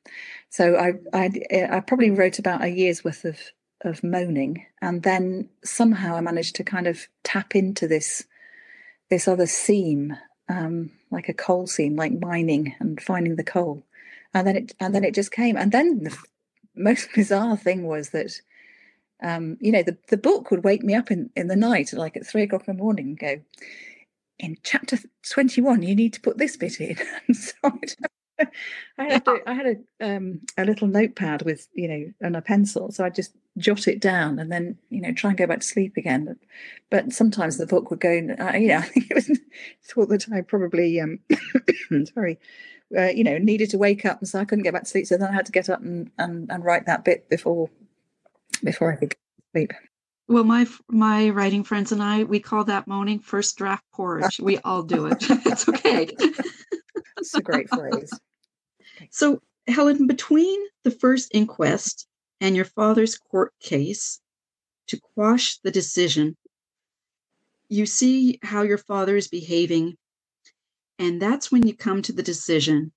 So 0.50 0.76
I, 0.78 0.94
I, 1.14 1.68
I 1.72 1.80
probably 1.82 2.12
wrote 2.12 2.40
about 2.40 2.64
a 2.64 2.70
year's 2.70 3.04
worth 3.04 3.26
of 3.26 3.40
of 3.82 4.04
moaning, 4.04 4.66
and 4.82 5.04
then 5.04 5.50
somehow 5.64 6.16
I 6.16 6.22
managed 6.22 6.56
to 6.56 6.64
kind 6.64 6.88
of 6.88 7.08
tap 7.24 7.56
into 7.56 7.88
this 7.88 8.26
this 9.10 9.28
other 9.28 9.46
seam, 9.46 10.18
um, 10.50 10.92
like 11.12 11.30
a 11.30 11.34
coal 11.34 11.68
seam, 11.68 11.96
like 11.96 12.20
mining 12.20 12.76
and 12.80 13.02
finding 13.02 13.36
the 13.36 13.44
coal, 13.44 13.84
and 14.34 14.48
then 14.48 14.56
it 14.56 14.76
and 14.80 14.96
then 14.96 15.04
it 15.04 15.14
just 15.14 15.32
came. 15.32 15.56
And 15.58 15.72
then 15.72 16.04
the 16.04 16.18
most 16.76 17.10
bizarre 17.16 17.58
thing 17.58 17.84
was 17.84 18.10
that 18.10 18.32
um, 19.24 19.58
you 19.60 19.72
know, 19.72 19.84
the, 19.84 19.98
the 20.10 20.18
book 20.18 20.52
would 20.52 20.64
wake 20.64 20.84
me 20.84 20.94
up 20.94 21.12
in, 21.12 21.30
in 21.36 21.48
the 21.48 21.56
night, 21.56 21.94
like 21.94 22.18
at 22.18 22.28
three 22.28 22.44
o'clock 22.44 22.68
in 22.68 22.76
the 22.76 22.84
morning, 22.84 23.08
and 23.08 23.20
go, 23.20 23.42
in 24.40 24.58
chapter 24.64 24.98
21, 25.30 25.82
you 25.84 25.96
need 25.96 26.14
to 26.14 26.22
put 26.22 26.38
this 26.38 26.58
bit 26.58 26.80
in. 26.80 26.98
So 27.34 27.72
I 28.98 29.04
had, 29.14 29.28
a, 29.28 29.50
I 29.50 29.54
had 29.54 29.66
a, 29.66 30.16
um, 30.16 30.42
a 30.58 30.66
little 30.66 30.90
notepad 30.90 31.44
with, 31.44 31.70
you 31.74 31.88
know, 31.88 32.12
and 32.20 32.36
a 32.36 32.42
pencil. 32.42 32.92
So 32.92 33.06
I'd 33.06 33.16
just 33.16 33.32
jot 33.58 33.88
it 33.88 34.02
down 34.02 34.40
and 34.40 34.52
then, 34.52 34.78
you 34.90 35.00
know, 35.00 35.14
try 35.14 35.30
and 35.30 35.38
go 35.38 35.48
back 35.48 35.62
to 35.62 35.66
sleep 35.66 35.96
again. 35.96 36.36
But 36.90 37.14
sometimes 37.14 37.58
the 37.58 37.66
book 37.66 37.90
would 37.90 38.02
go, 38.02 38.10
uh, 38.10 38.58
you 38.58 38.68
know, 38.68 38.80
I 38.80 38.82
think 38.82 39.10
it 39.10 39.16
was 39.16 39.40
thought 39.86 40.10
that 40.10 40.28
I 40.34 40.42
probably, 40.42 41.00
um, 41.00 41.20
sorry, 42.14 42.38
uh, 42.98 43.08
you 43.08 43.24
know, 43.24 43.38
needed 43.38 43.70
to 43.70 43.78
wake 43.78 44.06
up. 44.06 44.20
And 44.20 44.28
so 44.28 44.40
I 44.40 44.46
couldn't 44.46 44.64
get 44.64 44.74
back 44.74 44.84
to 44.84 44.90
sleep. 44.90 45.08
So 45.08 45.18
then 45.18 45.30
I 45.30 45.34
had 45.34 45.46
to 45.46 45.54
get 45.54 45.70
up 45.70 45.82
and, 45.82 46.12
and, 46.18 46.52
and 46.52 46.66
write 46.66 46.88
that 46.88 47.06
bit 47.06 47.30
before 47.30 47.70
before 48.66 48.94
I 48.94 48.98
could 48.98 49.12
go 49.12 49.16
to 49.16 49.44
sleep. 49.54 49.74
Well, 50.30 50.46
my 50.46 50.68
my 50.90 51.30
writing 51.32 51.64
friends 51.66 51.94
and 51.94 52.04
I, 52.04 52.26
we 52.26 52.42
call 52.42 52.66
that 52.66 52.88
moaning 52.88 53.20
first 53.20 53.58
draft 53.58 53.86
porridge. 53.94 54.40
We 54.42 54.60
all 54.66 54.84
do 54.84 55.08
it. 55.08 55.18
it's 55.30 55.70
okay. 55.70 56.10
That's 57.18 57.36
a 57.36 57.42
great 57.44 57.70
phrase. 57.70 58.12
So, 59.12 59.42
Helen, 59.68 60.08
between 60.08 60.60
the 60.86 60.92
first 60.92 61.30
inquest 61.36 62.08
and 62.42 62.56
your 62.56 62.66
father's 62.66 63.18
court 63.18 63.54
case 63.62 64.22
to 64.90 65.00
quash 65.16 65.60
the 65.60 65.72
decision, 65.72 66.38
you 67.70 67.86
see 67.88 68.40
how 68.44 68.64
your 68.64 68.80
father 68.80 69.18
is 69.18 69.30
behaving 69.30 69.96
And 71.00 71.22
that's 71.22 71.52
when 71.52 71.68
you 71.68 71.76
come 71.76 72.02
to 72.04 72.14
the 72.14 72.24
decision 72.24 72.92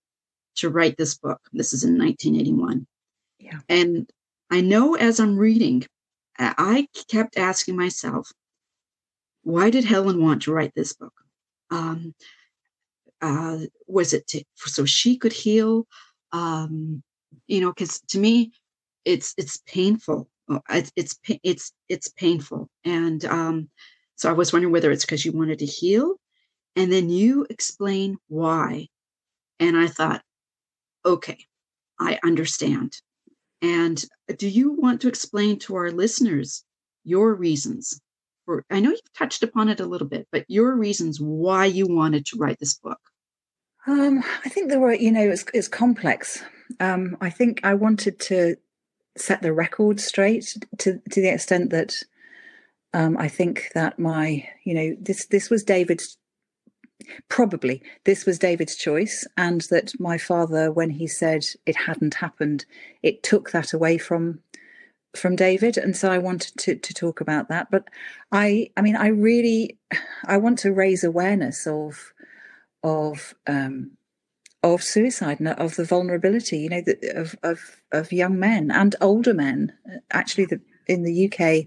to 0.56 0.70
write 0.70 0.96
this 0.96 1.16
book. 1.16 1.40
This 1.52 1.72
is 1.72 1.84
in 1.84 1.98
1981. 1.98 2.86
Yeah. 3.40 3.60
And 3.68 4.10
I 4.50 4.60
know 4.60 4.94
as 4.94 5.20
I'm 5.20 5.36
reading, 5.36 5.86
I 6.38 6.88
kept 7.10 7.36
asking 7.36 7.76
myself, 7.76 8.30
why 9.42 9.70
did 9.70 9.84
Helen 9.84 10.22
want 10.22 10.42
to 10.42 10.52
write 10.52 10.72
this 10.74 10.92
book? 10.92 11.12
Um, 11.70 12.14
uh, 13.20 13.58
was 13.86 14.12
it 14.12 14.26
to, 14.28 14.44
so 14.56 14.84
she 14.84 15.16
could 15.16 15.32
heal? 15.32 15.86
Um, 16.32 17.02
you 17.46 17.60
know, 17.60 17.72
because 17.72 18.00
to 18.08 18.18
me, 18.18 18.52
it's 19.04 19.34
it's 19.36 19.58
painful. 19.66 20.28
Uh, 20.48 20.60
it's 20.70 20.92
it's 20.96 21.18
it's 21.42 21.72
it's 21.88 22.08
painful, 22.08 22.68
and 22.84 23.24
um, 23.24 23.68
so 24.16 24.28
I 24.28 24.32
was 24.32 24.52
wondering 24.52 24.72
whether 24.72 24.90
it's 24.90 25.04
because 25.04 25.24
you 25.24 25.32
wanted 25.32 25.58
to 25.60 25.66
heal, 25.66 26.16
and 26.76 26.92
then 26.92 27.10
you 27.10 27.46
explain 27.50 28.18
why, 28.28 28.88
and 29.58 29.76
I 29.76 29.88
thought, 29.88 30.22
okay, 31.04 31.44
I 31.98 32.18
understand. 32.22 33.00
And 33.62 34.04
do 34.36 34.48
you 34.48 34.72
want 34.72 35.00
to 35.00 35.08
explain 35.08 35.58
to 35.60 35.76
our 35.76 35.90
listeners 35.90 36.64
your 37.04 37.34
reasons? 37.34 38.00
For, 38.44 38.64
I 38.70 38.80
know 38.80 38.90
you've 38.90 39.12
touched 39.16 39.42
upon 39.42 39.68
it 39.68 39.80
a 39.80 39.86
little 39.86 40.06
bit, 40.06 40.28
but 40.30 40.44
your 40.48 40.74
reasons 40.76 41.20
why 41.20 41.66
you 41.66 41.86
wanted 41.86 42.26
to 42.26 42.38
write 42.38 42.58
this 42.58 42.74
book. 42.74 43.00
Um, 43.86 44.22
I 44.44 44.48
think 44.48 44.68
there 44.68 44.80
were, 44.80 44.94
you 44.94 45.10
know, 45.10 45.28
it's, 45.28 45.44
it's 45.54 45.68
complex. 45.68 46.42
Um, 46.80 47.16
I 47.20 47.30
think 47.30 47.60
I 47.64 47.74
wanted 47.74 48.20
to 48.20 48.56
set 49.16 49.42
the 49.42 49.52
record 49.52 50.00
straight 50.00 50.56
to 50.78 51.00
to 51.10 51.20
the 51.20 51.28
extent 51.28 51.70
that 51.70 52.02
um, 52.94 53.16
I 53.18 53.28
think 53.28 53.70
that 53.74 53.98
my, 53.98 54.48
you 54.64 54.74
know, 54.74 54.96
this 55.00 55.26
this 55.26 55.50
was 55.50 55.64
David's 55.64 56.16
probably 57.28 57.82
this 58.04 58.26
was 58.26 58.38
David's 58.38 58.76
choice, 58.76 59.26
and 59.36 59.62
that 59.70 59.98
my 59.98 60.18
father, 60.18 60.70
when 60.70 60.90
he 60.90 61.06
said 61.06 61.44
it 61.66 61.76
hadn't 61.76 62.14
happened, 62.14 62.64
it 63.02 63.22
took 63.22 63.50
that 63.50 63.72
away 63.72 63.98
from 63.98 64.40
from 65.16 65.36
David, 65.36 65.76
and 65.76 65.96
so 65.96 66.10
I 66.10 66.18
wanted 66.18 66.56
to 66.58 66.76
to 66.76 66.94
talk 66.94 67.20
about 67.20 67.48
that. 67.48 67.70
But 67.70 67.88
I, 68.32 68.70
I 68.76 68.82
mean, 68.82 68.96
I 68.96 69.08
really, 69.08 69.78
I 70.26 70.36
want 70.36 70.58
to 70.60 70.72
raise 70.72 71.04
awareness 71.04 71.66
of 71.66 72.12
of 72.82 73.34
um, 73.46 73.92
of 74.62 74.82
suicide 74.82 75.40
and 75.40 75.48
of 75.48 75.76
the 75.76 75.84
vulnerability, 75.84 76.58
you 76.58 76.68
know, 76.68 76.82
the, 76.82 76.96
of, 77.16 77.36
of 77.42 77.82
of 77.92 78.12
young 78.12 78.38
men 78.38 78.70
and 78.70 78.96
older 79.00 79.34
men. 79.34 79.72
Actually, 80.10 80.46
the, 80.46 80.60
in 80.86 81.02
the 81.02 81.30
UK, 81.30 81.66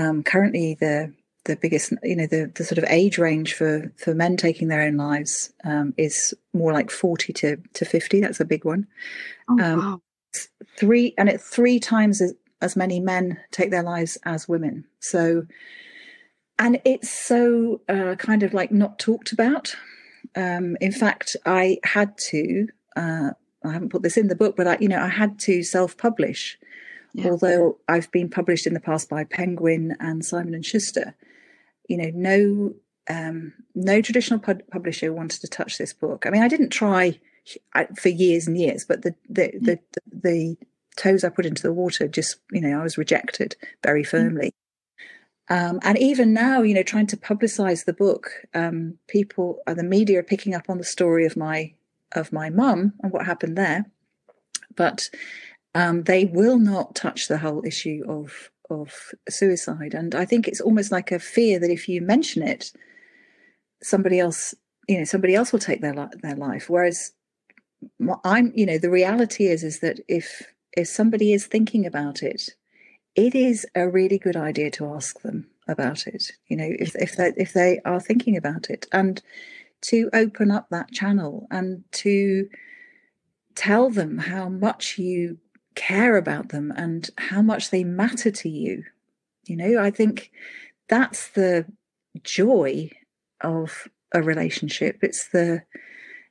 um, 0.00 0.22
currently 0.22 0.74
the 0.74 1.12
the 1.44 1.56
biggest, 1.56 1.92
you 2.02 2.16
know, 2.16 2.26
the, 2.26 2.50
the 2.54 2.64
sort 2.64 2.78
of 2.78 2.84
age 2.84 3.18
range 3.18 3.54
for 3.54 3.92
for 3.96 4.14
men 4.14 4.36
taking 4.36 4.68
their 4.68 4.82
own 4.82 4.96
lives 4.96 5.52
um, 5.64 5.94
is 5.96 6.34
more 6.52 6.72
like 6.72 6.90
forty 6.90 7.32
to 7.34 7.56
to 7.74 7.84
fifty. 7.84 8.20
That's 8.20 8.40
a 8.40 8.44
big 8.44 8.64
one. 8.64 8.86
Oh, 9.48 9.60
um, 9.60 9.78
wow. 9.78 10.00
Three 10.76 11.14
and 11.16 11.28
it's 11.28 11.48
three 11.48 11.78
times 11.78 12.20
as, 12.20 12.34
as 12.60 12.76
many 12.76 12.98
men 12.98 13.38
take 13.50 13.70
their 13.70 13.82
lives 13.82 14.18
as 14.24 14.48
women. 14.48 14.84
So, 15.00 15.46
and 16.58 16.80
it's 16.84 17.10
so 17.10 17.80
uh, 17.88 18.16
kind 18.16 18.42
of 18.42 18.52
like 18.54 18.72
not 18.72 18.98
talked 18.98 19.32
about 19.32 19.76
um, 20.36 20.76
in 20.80 20.92
fact, 20.92 21.36
I 21.46 21.78
had 21.84 22.16
to. 22.30 22.68
Uh, 22.96 23.30
I 23.64 23.72
haven't 23.72 23.90
put 23.90 24.02
this 24.02 24.16
in 24.16 24.28
the 24.28 24.36
book, 24.36 24.56
but 24.56 24.66
I, 24.66 24.76
you 24.80 24.88
know, 24.88 25.00
I 25.00 25.08
had 25.08 25.38
to 25.40 25.62
self-publish. 25.62 26.58
Yeah. 27.14 27.30
Although 27.30 27.78
I've 27.88 28.10
been 28.10 28.28
published 28.28 28.66
in 28.66 28.74
the 28.74 28.80
past 28.80 29.08
by 29.08 29.24
Penguin 29.24 29.96
and 30.00 30.24
Simon 30.24 30.54
and 30.54 30.66
Schuster, 30.66 31.14
you 31.88 31.96
know, 31.96 32.10
no, 32.14 32.74
um, 33.08 33.52
no 33.74 34.00
traditional 34.00 34.40
pub- 34.40 34.66
publisher 34.70 35.12
wanted 35.12 35.40
to 35.40 35.48
touch 35.48 35.78
this 35.78 35.92
book. 35.92 36.24
I 36.26 36.30
mean, 36.30 36.42
I 36.42 36.48
didn't 36.48 36.70
try 36.70 37.18
for 37.96 38.08
years 38.08 38.46
and 38.46 38.58
years, 38.58 38.84
but 38.84 39.02
the 39.02 39.14
the, 39.28 39.42
mm. 39.42 39.64
the 39.64 39.78
the, 39.92 40.00
the 40.22 40.56
toes 40.96 41.24
I 41.24 41.28
put 41.28 41.46
into 41.46 41.62
the 41.62 41.72
water 41.72 42.06
just, 42.06 42.36
you 42.52 42.60
know, 42.60 42.80
I 42.80 42.82
was 42.82 42.98
rejected 42.98 43.56
very 43.82 44.02
mm. 44.02 44.08
firmly. 44.08 44.52
Um, 45.50 45.78
and 45.82 45.98
even 45.98 46.32
now, 46.32 46.62
you 46.62 46.72
know, 46.72 46.82
trying 46.82 47.06
to 47.08 47.18
publicize 47.18 47.84
the 47.84 47.92
book, 47.92 48.30
um, 48.54 48.96
people, 49.08 49.58
uh, 49.66 49.74
the 49.74 49.82
media 49.82 50.20
are 50.20 50.22
picking 50.22 50.54
up 50.54 50.70
on 50.70 50.78
the 50.78 50.84
story 50.84 51.26
of 51.26 51.36
my 51.36 51.74
of 52.12 52.32
my 52.32 52.48
mum 52.48 52.94
and 53.02 53.12
what 53.12 53.26
happened 53.26 53.58
there, 53.58 53.86
but 54.76 55.02
um, 55.74 56.04
they 56.04 56.24
will 56.24 56.58
not 56.58 56.94
touch 56.94 57.26
the 57.26 57.38
whole 57.38 57.64
issue 57.66 58.04
of 58.08 58.50
of 58.70 59.12
suicide. 59.28 59.94
And 59.94 60.14
I 60.14 60.24
think 60.24 60.48
it's 60.48 60.60
almost 60.60 60.92
like 60.92 61.12
a 61.12 61.18
fear 61.18 61.58
that 61.58 61.70
if 61.70 61.88
you 61.88 62.00
mention 62.00 62.42
it, 62.42 62.72
somebody 63.82 64.18
else, 64.18 64.54
you 64.88 64.98
know, 64.98 65.04
somebody 65.04 65.34
else 65.34 65.52
will 65.52 65.60
take 65.60 65.80
their 65.80 65.94
li- 65.94 66.20
their 66.22 66.36
life. 66.36 66.68
Whereas 66.70 67.12
I'm, 68.24 68.52
you 68.54 68.66
know, 68.66 68.78
the 68.78 68.90
reality 68.90 69.46
is 69.46 69.62
is 69.62 69.80
that 69.80 70.00
if 70.08 70.42
if 70.76 70.88
somebody 70.88 71.32
is 71.32 71.46
thinking 71.46 71.86
about 71.86 72.22
it 72.22 72.50
it 73.14 73.34
is 73.34 73.66
a 73.74 73.88
really 73.88 74.18
good 74.18 74.36
idea 74.36 74.70
to 74.72 74.86
ask 74.86 75.20
them 75.22 75.46
about 75.68 76.06
it. 76.06 76.32
You 76.48 76.56
know, 76.56 76.68
if 76.68 76.94
if 76.96 77.16
they 77.16 77.32
if 77.36 77.52
they 77.52 77.80
are 77.84 78.00
thinking 78.00 78.36
about 78.36 78.70
it, 78.70 78.86
and 78.92 79.22
to 79.82 80.10
open 80.12 80.50
up 80.50 80.68
that 80.70 80.90
channel 80.92 81.46
and 81.50 81.84
to 81.92 82.48
tell 83.54 83.90
them 83.90 84.18
how 84.18 84.48
much 84.48 84.98
you 84.98 85.38
care 85.74 86.16
about 86.16 86.50
them 86.50 86.72
and 86.76 87.10
how 87.18 87.42
much 87.42 87.70
they 87.70 87.84
matter 87.84 88.30
to 88.30 88.48
you. 88.48 88.84
You 89.46 89.56
know, 89.56 89.82
I 89.82 89.90
think 89.90 90.30
that's 90.88 91.28
the 91.30 91.66
joy 92.22 92.90
of 93.40 93.88
a 94.12 94.22
relationship. 94.22 94.98
It's 95.02 95.28
the 95.28 95.62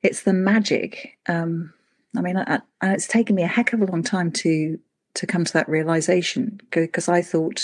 it's 0.01 0.23
the 0.23 0.33
magic. 0.33 1.17
Um, 1.27 1.73
I 2.15 2.21
mean, 2.21 2.37
I, 2.37 2.59
I, 2.81 2.93
it's 2.93 3.07
taken 3.07 3.35
me 3.35 3.43
a 3.43 3.47
heck 3.47 3.73
of 3.73 3.81
a 3.81 3.85
long 3.85 4.03
time 4.03 4.31
to 4.31 4.79
to 5.15 5.27
come 5.27 5.45
to 5.45 5.53
that 5.53 5.69
realization 5.69 6.59
because 6.71 7.07
I 7.07 7.21
thought 7.21 7.61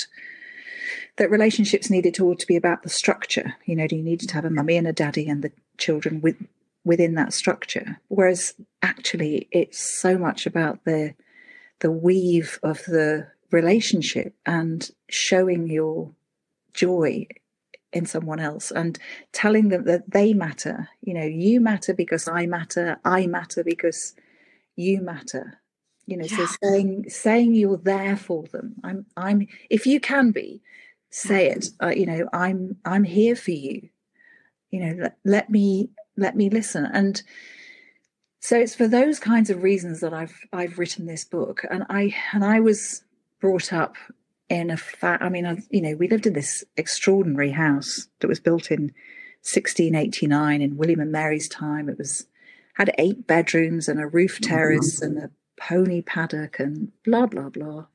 that 1.18 1.32
relationships 1.32 1.90
needed 1.90 2.14
to 2.16 2.26
all 2.26 2.36
to 2.36 2.48
be 2.48 2.56
about 2.56 2.84
the 2.84 2.90
structure. 2.90 3.56
You 3.66 3.76
know, 3.76 3.88
do 3.88 3.96
you 3.96 4.04
needed 4.04 4.30
to 4.30 4.36
have 4.36 4.46
a 4.46 4.50
mummy 4.50 4.78
and 4.78 4.88
a 4.88 4.94
daddy 4.94 5.28
and 5.28 5.44
the 5.44 5.52
children 5.78 6.22
with 6.22 6.38
within 6.84 7.16
that 7.16 7.34
structure. 7.34 8.00
Whereas 8.08 8.54
actually, 8.82 9.48
it's 9.52 10.00
so 10.02 10.18
much 10.18 10.46
about 10.46 10.84
the 10.86 11.14
the 11.80 11.92
weave 11.92 12.60
of 12.64 12.84
the 12.86 13.28
relationship 13.52 14.36
and 14.46 14.92
showing 15.10 15.68
your 15.68 16.12
joy 16.74 17.28
in 17.92 18.06
someone 18.06 18.40
else 18.40 18.72
and 18.72 19.00
telling 19.32 19.70
them 19.70 19.86
that 19.86 20.12
they 20.12 20.34
matter. 20.34 20.90
You 21.02 21.16
know, 21.16 21.26
you 21.26 21.60
matter 21.60 21.94
because 21.94 22.28
I 22.28 22.46
matter. 22.46 23.00
I 23.04 23.26
matter 23.26 23.64
because 23.64 24.14
you 24.76 25.02
matter 25.02 25.60
you 26.10 26.18
know 26.18 26.26
yeah. 26.26 26.38
so 26.38 26.46
saying 26.64 27.06
saying 27.08 27.54
you're 27.54 27.78
there 27.78 28.18
for 28.18 28.44
them 28.52 28.76
i'm 28.84 29.06
i'm 29.16 29.48
if 29.70 29.86
you 29.86 30.00
can 30.00 30.32
be 30.32 30.62
say 31.12 31.50
it 31.50 31.68
uh, 31.84 31.90
you 31.90 32.06
know 32.06 32.28
i'm 32.34 32.76
i'm 32.86 33.04
here 33.04 33.36
for 33.36 33.52
you 33.52 33.90
you 34.72 34.80
know 34.80 35.04
let, 35.04 35.18
let 35.24 35.50
me 35.50 35.90
let 36.18 36.36
me 36.36 36.50
listen 36.50 36.86
and 36.86 37.22
so 38.40 38.58
it's 38.58 38.76
for 38.76 38.88
those 38.88 39.20
kinds 39.20 39.50
of 39.50 39.64
reasons 39.64 40.00
that 40.00 40.14
i've 40.14 40.46
i've 40.54 40.80
written 40.80 41.06
this 41.06 41.24
book 41.24 41.64
and 41.70 41.86
i 41.90 42.14
and 42.34 42.44
i 42.44 42.60
was 42.60 43.04
brought 43.40 43.72
up 43.72 43.96
in 44.50 44.70
a 44.70 44.78
fa- 44.78 45.18
i 45.22 45.30
mean 45.30 45.46
I, 45.46 45.58
you 45.70 45.82
know 45.82 45.96
we 45.96 46.08
lived 46.08 46.28
in 46.28 46.34
this 46.34 46.64
extraordinary 46.78 47.52
house 47.52 48.08
that 48.20 48.28
was 48.28 48.40
built 48.40 48.72
in 48.72 48.94
1689 49.42 50.62
in 50.62 50.78
william 50.78 51.00
and 51.00 51.12
mary's 51.12 51.48
time 51.48 51.90
it 51.90 51.98
was 51.98 52.28
had 52.74 52.94
eight 52.98 53.28
bedrooms 53.28 53.88
and 53.90 54.00
a 54.00 54.08
roof 54.08 54.40
oh, 54.42 54.48
terrace 54.48 55.02
and 55.02 55.18
a 55.18 55.30
pony 55.60 56.02
paddock 56.02 56.60
and 56.60 56.92
blah 57.06 57.28
blah 57.28 57.50
blah. 57.50 57.86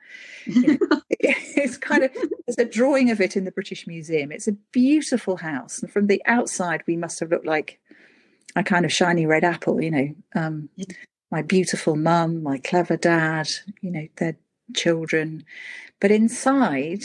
You 0.46 0.78
know, 0.78 1.00
it's 1.10 1.76
kind 1.78 2.04
of 2.04 2.12
there's 2.46 2.58
a 2.58 2.64
drawing 2.70 3.10
of 3.10 3.20
it 3.20 3.36
in 3.36 3.44
the 3.44 3.50
British 3.50 3.86
Museum. 3.86 4.30
It's 4.30 4.46
a 4.46 4.52
beautiful 4.52 5.38
house, 5.38 5.80
and 5.80 5.90
from 5.90 6.06
the 6.06 6.22
outside, 6.26 6.82
we 6.86 6.96
must 6.96 7.18
have 7.20 7.30
looked 7.30 7.46
like 7.46 7.80
a 8.56 8.62
kind 8.62 8.84
of 8.84 8.92
shiny 8.92 9.26
red 9.26 9.44
apple. 9.44 9.82
You 9.82 9.90
know, 9.90 10.14
um, 10.34 10.68
my 11.30 11.42
beautiful 11.42 11.96
mum, 11.96 12.42
my 12.42 12.58
clever 12.58 12.96
dad. 12.96 13.48
You 13.80 13.90
know, 13.90 14.08
their 14.16 14.36
children, 14.74 15.44
but 16.00 16.10
inside, 16.10 17.04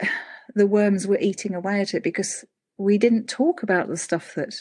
the 0.54 0.66
worms 0.66 1.06
were 1.06 1.18
eating 1.18 1.54
away 1.54 1.80
at 1.80 1.94
it 1.94 2.02
because 2.02 2.44
we 2.78 2.98
didn't 2.98 3.28
talk 3.28 3.62
about 3.62 3.88
the 3.88 3.96
stuff 3.96 4.34
that 4.34 4.54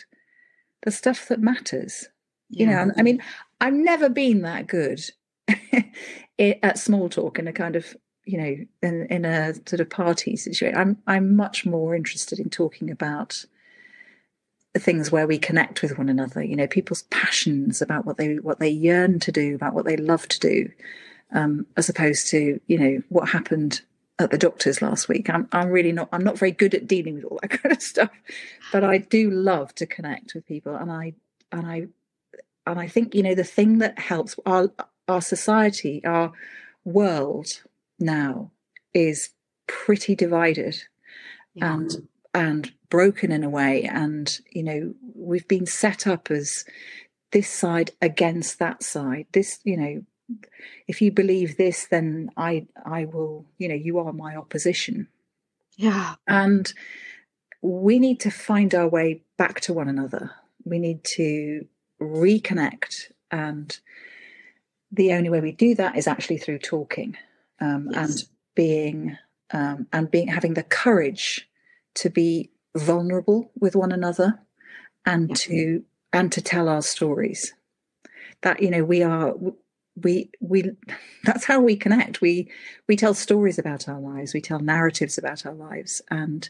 the 0.84 0.92
stuff 0.92 1.28
that 1.28 1.40
matters. 1.40 2.08
Yeah. 2.50 2.60
You 2.60 2.70
know, 2.88 2.94
I 2.98 3.02
mean, 3.02 3.22
I've 3.60 3.74
never 3.74 4.10
been 4.10 4.42
that 4.44 4.68
good 4.68 5.02
at 6.40 6.78
small 6.78 7.10
talk 7.10 7.40
in 7.40 7.48
a 7.48 7.54
kind 7.54 7.76
of 7.76 7.96
you 8.26 8.38
know 8.38 8.56
in, 8.82 9.08
in 9.08 9.26
a 9.26 9.54
sort 9.68 9.80
of 9.80 9.90
party 9.90 10.36
situation. 10.36 10.78
I'm 10.78 10.98
I'm 11.08 11.36
much 11.36 11.66
more 11.66 11.96
interested 11.96 12.40
in 12.40 12.50
talking 12.50 12.90
about 12.90 13.46
things 14.80 15.12
where 15.12 15.28
we 15.28 15.38
connect 15.38 15.82
with 15.82 15.98
one 15.98 16.10
another. 16.10 16.44
You 16.44 16.56
know, 16.56 16.68
people's 16.68 17.04
passions 17.04 17.82
about 17.82 18.06
what 18.06 18.18
they 18.18 18.36
what 18.36 18.60
they 18.60 18.70
yearn 18.70 19.20
to 19.22 19.32
do, 19.32 19.56
about 19.56 19.74
what 19.74 19.86
they 19.86 19.98
love 19.98 20.28
to 20.28 20.40
do, 20.40 20.70
um, 21.32 21.66
as 21.78 21.90
opposed 21.90 22.30
to 22.30 22.60
you 22.68 22.78
know 22.78 23.02
what 23.10 23.30
happened 23.30 23.82
at 24.20 24.32
the 24.32 24.38
doctor's 24.38 24.82
last 24.82 25.08
week. 25.08 25.30
I'm 25.30 25.48
I'm 25.52 25.70
really 25.70 25.92
not 25.92 26.10
I'm 26.12 26.24
not 26.24 26.38
very 26.38 26.52
good 26.52 26.74
at 26.74 26.88
dealing 26.88 27.16
with 27.16 27.26
all 27.26 27.40
that 27.42 27.50
kind 27.62 27.76
of 27.76 27.82
stuff, 27.82 28.12
but 28.72 28.84
I 28.84 29.00
do 29.00 29.30
love 29.30 29.74
to 29.76 29.86
connect 29.86 30.34
with 30.34 30.46
people, 30.46 30.76
and 30.76 30.92
I 30.92 31.14
and 31.52 31.66
I 31.66 31.88
and 32.68 32.80
I 32.80 32.88
think 32.88 33.16
you 33.16 33.24
know 33.24 33.36
the 33.36 33.44
thing 33.44 33.80
that 33.80 34.00
helps 34.00 34.36
our 34.46 34.72
our 35.08 35.22
society, 35.22 36.04
our 36.06 36.32
world 36.84 37.64
now 38.00 38.52
is 38.94 39.30
pretty 39.68 40.16
divided 40.16 40.76
yeah. 41.54 41.74
and 41.74 42.08
and 42.34 42.74
broken 42.96 43.30
in 43.30 43.44
a 43.44 43.50
way. 43.50 43.84
And 43.84 44.40
you 44.52 44.64
know 44.64 44.94
we've 45.14 45.48
been 45.48 45.66
set 45.66 46.08
up 46.08 46.32
as 46.32 46.64
this 47.32 47.50
side 47.50 47.92
against 48.02 48.58
that 48.60 48.84
side. 48.84 49.26
This 49.34 49.60
you 49.66 49.76
know 49.76 50.04
if 50.88 51.02
you 51.02 51.12
believe 51.12 51.56
this 51.56 51.86
then 51.86 52.32
i 52.36 52.66
i 52.84 53.06
will 53.06 53.46
you 53.60 53.68
know 53.68 53.76
you 53.76 54.00
are 54.00 54.14
my 54.14 54.36
opposition. 54.36 55.08
Yeah. 55.78 56.16
And 56.26 56.72
we 57.62 58.00
need 58.00 58.22
to 58.22 58.32
find 58.32 58.74
our 58.74 58.88
way 58.88 59.24
back 59.38 59.60
to 59.62 59.74
one 59.74 59.90
another. 59.90 60.32
We 60.64 60.80
need 60.80 61.04
to 61.16 61.66
reconnect. 62.02 63.12
And 63.30 63.78
the 64.90 65.12
only 65.14 65.30
way 65.30 65.42
we 65.42 65.52
do 65.52 65.76
that 65.76 65.98
is 65.98 66.08
actually 66.08 66.38
through 66.38 66.60
talking 66.60 67.18
um, 67.60 67.90
yes. 67.92 67.98
and 67.98 68.30
being 68.56 69.18
um, 69.52 69.88
and 69.92 70.10
being 70.10 70.30
having 70.30 70.54
the 70.54 70.64
courage 70.64 71.50
to 71.96 72.10
be 72.10 72.52
vulnerable 72.76 73.52
with 73.60 73.76
one 73.76 73.92
another 73.92 74.40
and 75.06 75.30
yeah. 75.30 75.36
to 75.36 75.84
and 76.14 76.32
to 76.32 76.42
tell 76.42 76.70
our 76.70 76.82
stories. 76.82 77.54
That 78.42 78.62
you 78.62 78.70
know 78.70 78.84
we 78.84 79.02
are 79.02 79.34
we 80.02 80.30
we 80.40 80.72
that's 81.24 81.46
how 81.46 81.60
we 81.60 81.76
connect. 81.76 82.22
We 82.22 82.50
we 82.88 82.96
tell 82.96 83.14
stories 83.14 83.58
about 83.58 83.88
our 83.88 84.00
lives. 84.00 84.34
We 84.34 84.42
tell 84.42 84.60
narratives 84.60 85.18
about 85.18 85.46
our 85.46 85.54
lives 85.54 86.02
and 86.10 86.50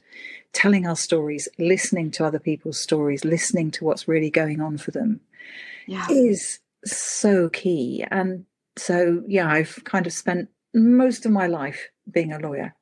telling 0.53 0.87
our 0.87 0.95
stories 0.95 1.47
listening 1.57 2.11
to 2.11 2.25
other 2.25 2.39
people's 2.39 2.79
stories 2.79 3.25
listening 3.25 3.71
to 3.71 3.85
what's 3.85 4.07
really 4.07 4.29
going 4.29 4.61
on 4.61 4.77
for 4.77 4.91
them 4.91 5.19
yeah. 5.87 6.07
is 6.09 6.59
so 6.85 7.49
key. 7.49 8.05
And 8.09 8.45
so 8.77 9.23
yeah 9.27 9.49
i've 9.49 9.81
kind 9.85 10.05
of 10.05 10.11
spent 10.11 10.49
most 10.73 11.25
of 11.25 11.31
my 11.31 11.47
life 11.47 11.87
being 12.11 12.33
a 12.33 12.39
lawyer 12.39 12.75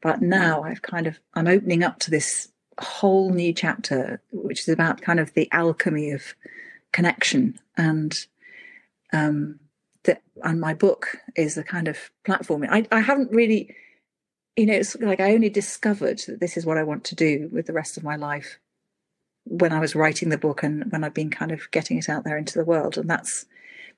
but 0.00 0.22
now 0.22 0.62
I've 0.62 0.82
kind 0.82 1.06
of 1.06 1.18
I'm 1.34 1.46
opening 1.46 1.82
up 1.82 1.98
to 2.00 2.10
this 2.10 2.48
whole 2.78 3.30
new 3.30 3.52
chapter, 3.52 4.20
which 4.32 4.60
is 4.60 4.68
about 4.68 5.02
kind 5.02 5.20
of 5.20 5.32
the 5.34 5.48
alchemy 5.52 6.10
of 6.10 6.34
connection 6.92 7.58
and 7.76 8.26
um 9.12 9.58
that 10.04 10.22
and 10.44 10.60
my 10.60 10.72
book 10.72 11.16
is 11.34 11.54
the 11.54 11.64
kind 11.64 11.88
of 11.88 12.10
platform. 12.24 12.64
I, 12.70 12.86
I 12.90 13.00
haven't 13.00 13.32
really 13.32 13.74
you 14.56 14.64
know, 14.64 14.72
it's 14.74 14.96
like 14.96 15.20
I 15.20 15.34
only 15.34 15.50
discovered 15.50 16.18
that 16.20 16.40
this 16.40 16.56
is 16.56 16.64
what 16.64 16.78
I 16.78 16.82
want 16.82 17.04
to 17.04 17.14
do 17.14 17.48
with 17.52 17.66
the 17.66 17.74
rest 17.74 17.96
of 17.96 18.02
my 18.02 18.16
life 18.16 18.58
when 19.44 19.72
I 19.72 19.80
was 19.80 19.94
writing 19.94 20.30
the 20.30 20.38
book 20.38 20.62
and 20.62 20.90
when 20.90 21.04
I've 21.04 21.14
been 21.14 21.30
kind 21.30 21.52
of 21.52 21.70
getting 21.70 21.98
it 21.98 22.08
out 22.08 22.24
there 22.24 22.38
into 22.38 22.58
the 22.58 22.64
world. 22.64 22.96
And 22.96 23.08
that's, 23.08 23.44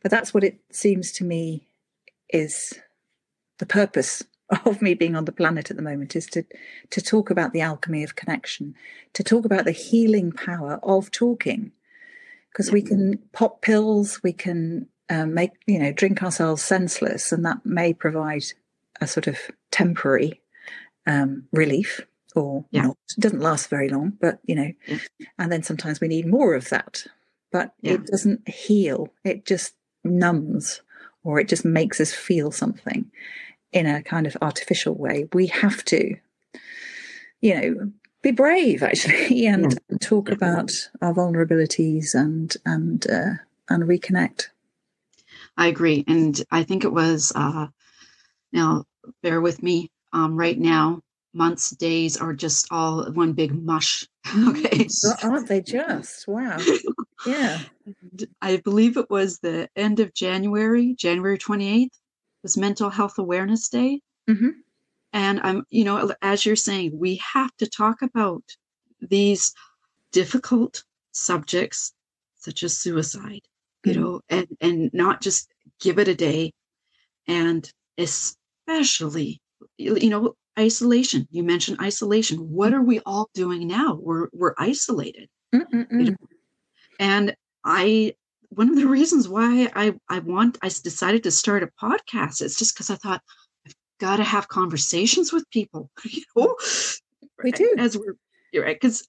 but 0.02 0.10
that's 0.10 0.34
what 0.34 0.44
it 0.44 0.58
seems 0.70 1.12
to 1.12 1.24
me 1.24 1.68
is 2.30 2.78
the 3.58 3.66
purpose 3.66 4.24
of 4.64 4.80
me 4.80 4.94
being 4.94 5.16
on 5.16 5.24
the 5.24 5.32
planet 5.32 5.70
at 5.70 5.76
the 5.76 5.82
moment 5.82 6.16
is 6.16 6.26
to 6.26 6.44
to 6.90 7.00
talk 7.00 7.30
about 7.30 7.52
the 7.52 7.60
alchemy 7.60 8.02
of 8.02 8.16
connection, 8.16 8.74
to 9.12 9.22
talk 9.22 9.44
about 9.44 9.64
the 9.64 9.72
healing 9.72 10.32
power 10.32 10.80
of 10.82 11.10
talking, 11.10 11.72
because 12.52 12.72
we 12.72 12.82
can 12.82 13.18
pop 13.32 13.60
pills, 13.62 14.20
we 14.22 14.32
can 14.32 14.88
um, 15.10 15.34
make 15.34 15.52
you 15.66 15.78
know 15.78 15.92
drink 15.92 16.22
ourselves 16.22 16.62
senseless, 16.62 17.32
and 17.32 17.44
that 17.44 17.64
may 17.64 17.92
provide 17.92 18.44
a 19.00 19.06
sort 19.06 19.26
of 19.26 19.38
temporary 19.70 20.40
um, 21.06 21.44
relief 21.52 22.00
or 22.34 22.64
yeah. 22.70 22.82
not. 22.82 22.96
It 23.16 23.20
doesn't 23.20 23.40
last 23.40 23.68
very 23.68 23.88
long, 23.88 24.14
but 24.20 24.38
you 24.44 24.54
know, 24.54 24.72
yeah. 24.86 24.98
and 25.38 25.52
then 25.52 25.62
sometimes 25.62 26.00
we 26.00 26.08
need 26.08 26.26
more 26.26 26.54
of 26.54 26.70
that, 26.70 27.04
but 27.52 27.74
yeah. 27.82 27.94
it 27.94 28.06
doesn't 28.06 28.48
heal. 28.48 29.08
It 29.24 29.44
just 29.44 29.74
numbs 30.04 30.80
or 31.22 31.38
it 31.38 31.48
just 31.48 31.64
makes 31.64 32.00
us 32.00 32.12
feel 32.12 32.50
something 32.50 33.10
in 33.72 33.86
a 33.86 34.02
kind 34.02 34.26
of 34.26 34.36
artificial 34.40 34.94
way. 34.94 35.28
We 35.32 35.46
have 35.48 35.84
to, 35.86 36.16
you 37.40 37.60
know, 37.60 37.92
be 38.22 38.30
brave 38.32 38.82
actually 38.82 39.46
and 39.46 39.78
yeah. 39.90 39.96
talk 40.00 40.30
about 40.30 40.72
our 41.00 41.14
vulnerabilities 41.14 42.14
and 42.14 42.54
and 42.64 43.06
uh, 43.10 43.34
and 43.68 43.84
reconnect. 43.84 44.48
I 45.56 45.66
agree, 45.66 46.04
and 46.06 46.40
I 46.50 46.62
think 46.62 46.84
it 46.84 46.92
was 46.92 47.32
uh, 47.34 47.68
now. 48.52 48.84
Bear 49.22 49.40
with 49.40 49.62
me. 49.62 49.90
Um, 50.12 50.36
right 50.36 50.58
now, 50.58 51.00
months, 51.32 51.70
days 51.70 52.18
are 52.18 52.34
just 52.34 52.66
all 52.70 53.10
one 53.12 53.32
big 53.32 53.54
mush. 53.54 54.06
okay, 54.48 54.86
aren't 55.22 55.48
they 55.48 55.62
just? 55.62 56.26
Wow. 56.28 56.58
Yeah. 57.26 57.58
I 58.40 58.58
believe 58.58 58.96
it 58.96 59.10
was 59.10 59.40
the 59.40 59.68
end 59.74 59.98
of 59.98 60.14
January, 60.14 60.94
January 60.94 61.36
twenty 61.36 61.68
eighth 61.68 61.98
was 62.48 62.56
Mental 62.56 62.88
Health 62.88 63.18
Awareness 63.18 63.68
Day. 63.68 64.00
Mm-hmm. 64.26 64.48
And 65.12 65.40
I'm, 65.42 65.64
you 65.68 65.84
know, 65.84 66.14
as 66.22 66.46
you're 66.46 66.56
saying, 66.56 66.98
we 66.98 67.16
have 67.16 67.54
to 67.58 67.66
talk 67.66 68.00
about 68.00 68.42
these 69.02 69.52
difficult 70.12 70.82
subjects 71.12 71.92
such 72.36 72.62
as 72.62 72.78
suicide, 72.78 73.42
you 73.84 73.92
mm-hmm. 73.92 74.00
know, 74.00 74.20
and 74.30 74.46
and 74.62 74.90
not 74.94 75.20
just 75.20 75.50
give 75.78 75.98
it 75.98 76.08
a 76.08 76.14
day, 76.14 76.52
and 77.26 77.70
especially, 77.98 79.42
you 79.76 80.08
know, 80.08 80.34
isolation. 80.58 81.28
You 81.30 81.42
mentioned 81.42 81.80
isolation. 81.82 82.38
What 82.38 82.72
are 82.72 82.82
we 82.82 83.00
all 83.00 83.28
doing 83.34 83.66
now? 83.66 83.98
We're 84.00 84.28
we're 84.32 84.54
isolated, 84.56 85.28
you 85.52 85.66
know? 85.70 86.16
and 86.98 87.36
I 87.62 88.14
one 88.50 88.70
of 88.70 88.76
the 88.76 88.86
reasons 88.86 89.28
why 89.28 89.70
I, 89.74 89.94
I 90.08 90.20
want 90.20 90.58
I 90.62 90.68
decided 90.68 91.22
to 91.24 91.30
start 91.30 91.62
a 91.62 91.70
podcast 91.82 92.42
is 92.42 92.56
just 92.56 92.74
because 92.74 92.90
I 92.90 92.96
thought 92.96 93.22
I've 93.66 93.74
got 94.00 94.16
to 94.16 94.24
have 94.24 94.48
conversations 94.48 95.32
with 95.32 95.48
people. 95.50 95.90
You 96.04 96.22
know, 96.36 96.56
we 97.42 97.52
do 97.52 97.74
as 97.78 97.96
we're 97.96 98.16
you're 98.52 98.64
right 98.64 98.78
because 98.80 99.06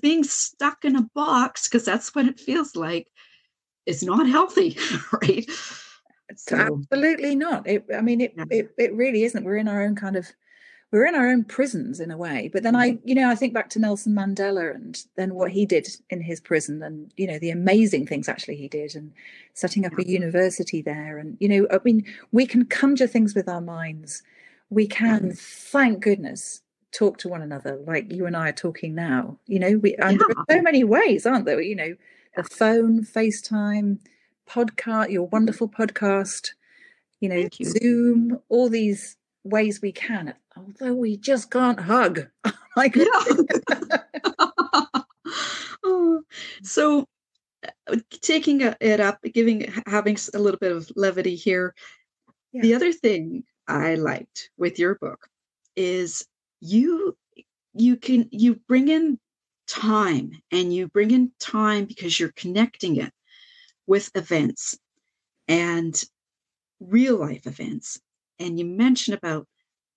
being 0.00 0.24
stuck 0.24 0.84
in 0.84 0.96
a 0.96 1.08
box 1.14 1.68
because 1.68 1.84
that's 1.84 2.14
what 2.14 2.26
it 2.26 2.38
feels 2.38 2.76
like 2.76 3.08
is 3.86 4.02
not 4.02 4.28
healthy, 4.28 4.76
right? 5.22 5.48
So, 6.36 6.56
Absolutely 6.56 7.34
not. 7.34 7.66
It, 7.66 7.86
I 7.94 8.00
mean, 8.00 8.20
it, 8.20 8.34
yeah. 8.36 8.44
it 8.50 8.70
it 8.78 8.94
really 8.94 9.24
isn't. 9.24 9.44
We're 9.44 9.56
in 9.56 9.68
our 9.68 9.82
own 9.82 9.96
kind 9.96 10.16
of 10.16 10.28
we're 10.92 11.06
in 11.06 11.14
our 11.14 11.28
own 11.28 11.44
prisons 11.44 12.00
in 12.00 12.10
a 12.10 12.16
way. 12.16 12.50
But 12.52 12.62
then 12.62 12.74
I, 12.74 12.92
mm-hmm. 12.92 13.08
you 13.08 13.14
know, 13.14 13.30
I 13.30 13.34
think 13.34 13.54
back 13.54 13.70
to 13.70 13.78
Nelson 13.78 14.12
Mandela 14.12 14.74
and 14.74 15.00
then 15.16 15.34
what 15.34 15.52
he 15.52 15.64
did 15.64 15.88
in 16.10 16.20
his 16.20 16.40
prison 16.40 16.82
and, 16.82 17.12
you 17.16 17.26
know, 17.26 17.38
the 17.38 17.50
amazing 17.50 18.06
things 18.06 18.28
actually 18.28 18.56
he 18.56 18.68
did 18.68 18.96
and 18.96 19.12
setting 19.54 19.86
up 19.86 19.96
a 19.98 20.08
university 20.08 20.82
there. 20.82 21.18
And, 21.18 21.36
you 21.38 21.48
know, 21.48 21.68
I 21.70 21.78
mean, 21.84 22.04
we 22.32 22.44
can 22.46 22.64
conjure 22.64 23.06
things 23.06 23.34
with 23.34 23.48
our 23.48 23.60
minds. 23.60 24.22
We 24.68 24.86
can, 24.86 25.32
thank 25.34 26.00
goodness, 26.00 26.62
talk 26.92 27.18
to 27.18 27.28
one 27.28 27.42
another 27.42 27.78
like 27.86 28.10
you 28.12 28.26
and 28.26 28.36
I 28.36 28.48
are 28.48 28.52
talking 28.52 28.94
now. 28.94 29.38
You 29.46 29.60
know, 29.60 29.78
we, 29.78 29.94
and 29.96 30.12
yeah. 30.12 30.26
there 30.26 30.38
are 30.38 30.58
so 30.58 30.62
many 30.62 30.82
ways, 30.82 31.24
aren't 31.24 31.44
there? 31.44 31.60
You 31.60 31.76
know, 31.76 31.96
the 32.36 32.42
phone, 32.42 33.04
FaceTime, 33.04 33.98
podcast, 34.48 35.10
your 35.10 35.28
wonderful 35.28 35.68
podcast, 35.68 36.50
you 37.20 37.28
know, 37.28 37.48
you. 37.58 37.66
Zoom, 37.66 38.40
all 38.48 38.68
these 38.68 39.16
ways 39.44 39.80
we 39.80 39.92
can, 39.92 40.34
although 40.56 40.94
we 40.94 41.16
just 41.16 41.50
can't 41.50 41.80
hug. 41.80 42.26
like, 42.76 42.96
oh, 45.84 46.22
so 46.62 47.06
uh, 47.64 47.96
taking 48.22 48.60
it 48.60 49.00
up, 49.00 49.20
giving 49.34 49.72
having 49.86 50.16
a 50.34 50.38
little 50.38 50.58
bit 50.58 50.72
of 50.72 50.90
levity 50.96 51.36
here. 51.36 51.74
Yeah. 52.52 52.62
The 52.62 52.74
other 52.74 52.92
thing 52.92 53.44
I 53.68 53.94
liked 53.94 54.50
with 54.56 54.78
your 54.78 54.96
book 54.96 55.28
is 55.76 56.26
you 56.60 57.16
you 57.74 57.96
can 57.96 58.28
you 58.32 58.56
bring 58.68 58.88
in 58.88 59.18
time 59.68 60.32
and 60.50 60.74
you 60.74 60.88
bring 60.88 61.12
in 61.12 61.30
time 61.38 61.84
because 61.84 62.18
you're 62.18 62.32
connecting 62.32 62.96
it 62.96 63.12
with 63.86 64.10
events 64.14 64.76
and 65.46 66.02
real 66.80 67.16
life 67.16 67.46
events 67.46 68.00
and 68.40 68.58
you 68.58 68.64
mention 68.64 69.14
about 69.14 69.46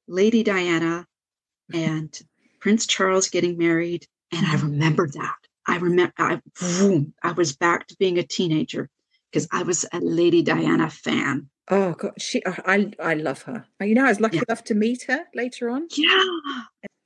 Lady 0.07 0.43
Diana 0.43 1.07
and 1.73 2.17
Prince 2.59 2.87
Charles 2.87 3.29
getting 3.29 3.57
married, 3.57 4.05
and 4.31 4.45
I 4.45 4.55
remember 4.55 5.07
that. 5.07 5.35
I 5.67 5.77
remember 5.77 6.13
I, 6.17 6.41
I 7.23 7.31
was 7.31 7.55
back 7.55 7.87
to 7.87 7.95
being 7.97 8.17
a 8.17 8.23
teenager 8.23 8.89
because 9.31 9.47
I 9.51 9.63
was 9.63 9.85
a 9.91 9.99
Lady 9.99 10.41
Diana 10.41 10.89
fan. 10.89 11.49
Oh 11.69 11.93
God, 11.93 12.13
she 12.19 12.41
I 12.45 12.91
I 13.01 13.13
love 13.13 13.41
her. 13.43 13.65
You 13.79 13.95
know, 13.95 14.05
I 14.05 14.09
was 14.09 14.19
lucky 14.19 14.37
yeah. 14.37 14.43
enough 14.47 14.65
to 14.65 14.75
meet 14.75 15.03
her 15.03 15.25
later 15.33 15.69
on. 15.69 15.87
Yeah, 15.95 16.23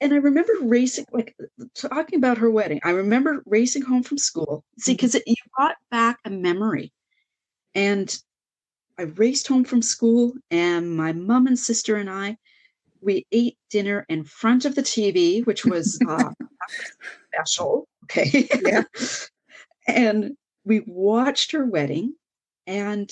and 0.02 0.14
I 0.14 0.18
remember 0.18 0.54
racing, 0.62 1.06
like 1.12 1.36
talking 1.76 2.18
about 2.18 2.40
her 2.40 2.50
wedding. 2.50 2.80
I 2.84 2.92
remember 2.92 3.44
racing 3.46 3.84
home 3.84 4.04
from 4.04 4.18
school. 4.18 4.64
See, 4.80 4.94
because 4.94 5.14
mm-hmm. 5.14 5.24
you 5.28 5.36
brought 5.56 5.76
back 5.92 6.18
a 6.26 6.32
memory, 6.32 6.92
and 7.76 8.16
I 8.98 9.04
raced 9.04 9.48
home 9.48 9.64
from 9.64 9.82
school, 9.82 10.34
and 10.50 10.96
my 10.96 11.14
mom 11.14 11.46
and 11.46 11.58
sister 11.58 11.96
and 11.96 12.10
I 12.10 12.38
we 13.02 13.26
ate 13.32 13.58
dinner 13.70 14.06
in 14.10 14.24
front 14.24 14.66
of 14.66 14.76
the 14.76 14.82
TV, 14.82 15.46
which 15.46 15.66
was 15.66 16.00
uh, 16.08 16.32
special. 17.34 17.88
Okay. 18.06 18.48
Yeah. 18.66 18.84
and 19.88 20.36
we 20.66 20.82
watched 20.86 21.52
her 21.52 21.66
wedding 21.66 22.14
and 22.66 23.10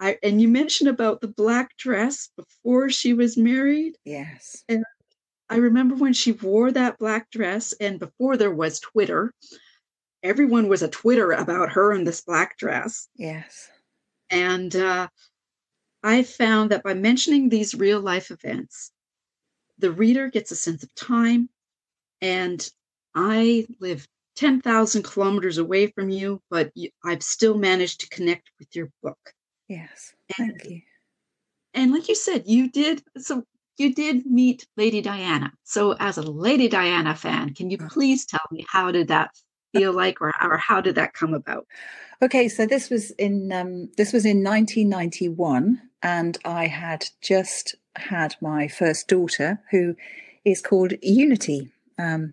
I 0.00 0.16
and 0.22 0.40
you 0.40 0.48
mentioned 0.48 0.88
about 0.88 1.20
the 1.20 1.28
black 1.28 1.76
dress 1.76 2.30
before 2.36 2.88
she 2.90 3.12
was 3.12 3.36
married. 3.36 3.98
Yes. 4.04 4.64
And 4.68 4.84
I 5.50 5.56
remember 5.56 5.96
when 5.96 6.12
she 6.14 6.32
wore 6.32 6.72
that 6.72 6.98
black 6.98 7.30
dress 7.30 7.74
and 7.80 7.98
before 7.98 8.36
there 8.36 8.52
was 8.52 8.80
Twitter, 8.80 9.32
everyone 10.22 10.68
was 10.68 10.82
a 10.82 10.88
Twitter 10.88 11.32
about 11.32 11.72
her 11.72 11.92
in 11.92 12.04
this 12.04 12.22
black 12.22 12.56
dress. 12.56 13.08
Yes. 13.16 13.68
And 14.30 14.74
uh, 14.74 15.08
I 16.02 16.22
found 16.22 16.70
that 16.70 16.82
by 16.82 16.94
mentioning 16.94 17.48
these 17.48 17.74
real 17.74 18.00
life 18.00 18.30
events, 18.30 18.90
the 19.78 19.92
reader 19.92 20.28
gets 20.28 20.50
a 20.50 20.56
sense 20.56 20.82
of 20.82 20.94
time. 20.94 21.48
And 22.20 22.68
I 23.14 23.66
live 23.80 24.06
10,000 24.36 25.02
kilometers 25.02 25.58
away 25.58 25.88
from 25.88 26.10
you, 26.10 26.40
but 26.50 26.72
I've 27.04 27.22
still 27.22 27.56
managed 27.56 28.00
to 28.00 28.08
connect 28.08 28.50
with 28.58 28.74
your 28.74 28.90
book. 29.02 29.18
Yes. 29.68 30.14
Thank 30.36 30.64
you. 30.64 30.80
And 31.74 31.92
like 31.92 32.08
you 32.08 32.14
said, 32.14 32.44
you 32.46 32.70
did. 32.70 33.02
So 33.18 33.44
you 33.78 33.94
did 33.94 34.26
meet 34.26 34.66
Lady 34.76 35.00
Diana. 35.00 35.52
So 35.64 35.92
as 35.92 36.18
a 36.18 36.22
Lady 36.22 36.68
Diana 36.68 37.14
fan, 37.14 37.54
can 37.54 37.70
you 37.70 37.78
please 37.78 38.26
tell 38.26 38.40
me 38.50 38.66
how 38.68 38.90
did 38.90 39.08
that 39.08 39.30
feel 39.72 39.92
like 39.92 40.20
or, 40.20 40.32
or 40.42 40.56
how 40.56 40.80
did 40.80 40.94
that 40.96 41.14
come 41.14 41.34
about? 41.34 41.66
Okay, 42.22 42.48
so 42.48 42.66
this 42.66 42.90
was 42.90 43.10
in 43.12 43.52
um, 43.52 43.88
this 43.96 44.12
was 44.12 44.24
in 44.26 44.44
1991 44.44 45.80
and 46.02 46.38
I 46.44 46.66
had 46.66 47.06
just 47.20 47.74
had 47.96 48.36
my 48.40 48.68
first 48.68 49.08
daughter, 49.08 49.60
who 49.70 49.96
is 50.44 50.60
called 50.60 50.94
Unity. 51.02 51.70
Um, 51.98 52.32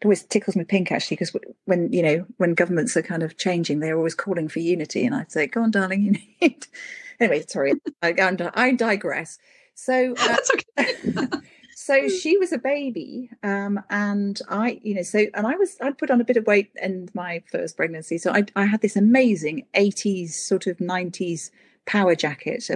it 0.00 0.06
always 0.06 0.22
tickles 0.22 0.56
me 0.56 0.64
pink 0.64 0.90
actually 0.90 1.16
because 1.16 1.36
when 1.66 1.92
you 1.92 2.02
know 2.02 2.26
when 2.38 2.54
governments 2.54 2.96
are 2.96 3.02
kind 3.02 3.22
of 3.22 3.36
changing, 3.36 3.80
they're 3.80 3.96
always 3.96 4.14
calling 4.14 4.48
for 4.48 4.60
unity, 4.60 5.04
and 5.04 5.14
I'd 5.14 5.32
say, 5.32 5.46
"Go 5.46 5.62
on, 5.62 5.70
darling, 5.70 6.02
you 6.02 6.12
need." 6.40 6.66
anyway, 7.20 7.44
sorry, 7.46 7.74
I, 8.02 8.14
I 8.54 8.72
digress. 8.72 9.38
So 9.74 10.12
uh, 10.12 10.14
that's 10.28 10.50
okay. 10.50 11.26
so 11.84 12.08
she 12.08 12.36
was 12.38 12.52
a 12.52 12.58
baby, 12.58 13.30
um, 13.42 13.82
and 13.90 14.40
I, 14.48 14.78
you 14.82 14.94
know, 14.94 15.02
so 15.02 15.26
and 15.34 15.46
I 15.46 15.56
was 15.56 15.76
I'd 15.80 15.98
put 15.98 16.12
on 16.12 16.20
a 16.20 16.24
bit 16.24 16.36
of 16.36 16.46
weight 16.46 16.70
in 16.80 17.08
my 17.12 17.42
first 17.50 17.76
pregnancy, 17.76 18.18
so 18.18 18.30
I, 18.30 18.44
I 18.54 18.66
had 18.66 18.82
this 18.82 18.94
amazing 18.94 19.66
'80s 19.74 20.30
sort 20.30 20.68
of 20.68 20.76
'90s 20.78 21.50
power 21.84 22.14
jacket. 22.14 22.70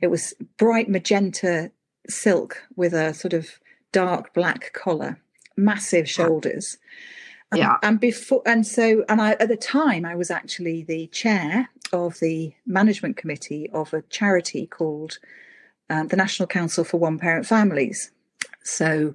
it 0.00 0.06
was 0.06 0.32
bright 0.58 0.88
magenta 0.88 1.72
silk 2.08 2.62
with 2.76 2.92
a 2.92 3.14
sort 3.14 3.32
of 3.32 3.58
dark 3.90 4.32
black 4.32 4.72
collar, 4.72 5.20
massive 5.56 6.08
shoulders. 6.08 6.78
Yeah. 7.52 7.78
and 7.82 7.98
before, 8.00 8.42
and 8.46 8.66
so, 8.66 9.04
and 9.08 9.20
I, 9.20 9.32
at 9.32 9.48
the 9.48 9.56
time, 9.56 10.04
I 10.04 10.14
was 10.14 10.30
actually 10.30 10.82
the 10.82 11.08
chair 11.08 11.68
of 11.92 12.20
the 12.20 12.54
management 12.64 13.16
committee 13.16 13.70
of 13.70 13.92
a 13.92 14.02
charity 14.02 14.66
called 14.66 15.18
um, 15.90 16.08
the 16.08 16.16
National 16.16 16.46
Council 16.46 16.84
for 16.84 16.98
One 16.98 17.18
Parent 17.18 17.46
Families. 17.46 18.10
So 18.62 19.14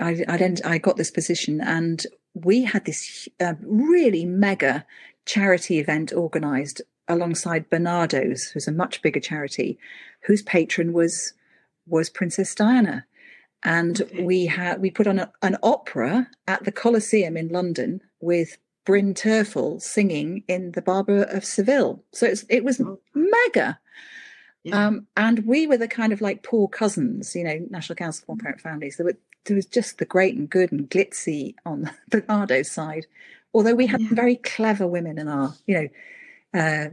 I, 0.00 0.24
I, 0.28 0.54
I 0.64 0.78
got 0.78 0.96
this 0.96 1.10
position, 1.10 1.60
and 1.60 2.04
we 2.34 2.64
had 2.64 2.84
this 2.84 3.28
uh, 3.40 3.54
really 3.62 4.24
mega 4.24 4.84
charity 5.26 5.78
event 5.78 6.12
organized 6.12 6.82
alongside 7.08 7.70
Barnardo's, 7.70 8.44
who's 8.44 8.68
a 8.68 8.72
much 8.72 9.02
bigger 9.02 9.20
charity, 9.20 9.78
whose 10.22 10.42
patron 10.42 10.92
was 10.92 11.32
was 11.86 12.08
Princess 12.08 12.54
Diana. 12.54 13.04
And 13.62 14.02
okay. 14.02 14.24
we 14.24 14.46
had 14.46 14.80
we 14.80 14.90
put 14.90 15.06
on 15.06 15.18
a, 15.18 15.32
an 15.42 15.56
opera 15.62 16.28
at 16.46 16.64
the 16.64 16.72
Coliseum 16.72 17.36
in 17.36 17.48
London 17.48 18.00
with 18.20 18.58
Bryn 18.84 19.14
Terfel 19.14 19.80
singing 19.80 20.44
in 20.48 20.72
the 20.72 20.82
Barber 20.82 21.24
of 21.24 21.44
Seville. 21.44 22.02
So 22.12 22.32
it 22.48 22.64
was 22.64 22.80
oh. 22.80 23.00
mega. 23.14 23.78
Yeah. 24.64 24.86
Um, 24.86 25.06
and 25.16 25.46
we 25.46 25.66
were 25.66 25.76
the 25.76 25.88
kind 25.88 26.12
of 26.12 26.20
like 26.20 26.42
poor 26.42 26.68
cousins, 26.68 27.36
you 27.36 27.44
know, 27.44 27.64
National 27.70 27.96
Council 27.96 28.24
for 28.26 28.36
Parent 28.36 28.60
Families. 28.60 28.96
There, 28.96 29.06
were, 29.06 29.16
there 29.44 29.56
was 29.56 29.66
just 29.66 29.98
the 29.98 30.06
great 30.06 30.34
and 30.36 30.48
good 30.48 30.72
and 30.72 30.88
glitzy 30.88 31.54
on 31.66 31.90
Barnardo's 32.10 32.70
side. 32.70 33.06
Although 33.52 33.74
we 33.74 33.86
had 33.86 34.00
yeah. 34.00 34.08
very 34.12 34.36
clever 34.36 34.86
women 34.86 35.18
in 35.18 35.28
our, 35.28 35.54
you 35.66 35.90
know, 36.54 36.60
uh, 36.60 36.88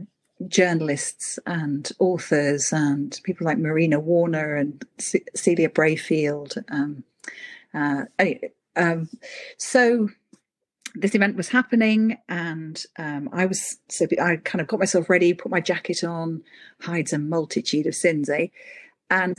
journalists 0.48 1.38
and 1.46 1.90
authors 1.98 2.72
and 2.72 3.18
people 3.24 3.46
like 3.46 3.58
Marina 3.58 3.98
Warner 3.98 4.54
and 4.54 4.84
C- 4.98 5.24
Celia 5.34 5.68
Brayfield. 5.68 6.62
Um, 6.68 7.04
uh, 7.74 8.04
um, 8.76 9.08
so 9.56 10.08
this 10.94 11.14
event 11.14 11.36
was 11.36 11.48
happening, 11.48 12.18
and 12.28 12.82
um, 12.98 13.30
I 13.32 13.46
was 13.46 13.78
so 13.88 14.06
I 14.20 14.36
kind 14.36 14.60
of 14.60 14.66
got 14.66 14.80
myself 14.80 15.08
ready, 15.08 15.34
put 15.34 15.50
my 15.50 15.60
jacket 15.60 16.04
on, 16.04 16.42
hides 16.80 17.12
a 17.12 17.18
multitude 17.18 17.86
of 17.86 17.94
sins, 17.94 18.28
eh? 18.28 18.48
And 19.10 19.36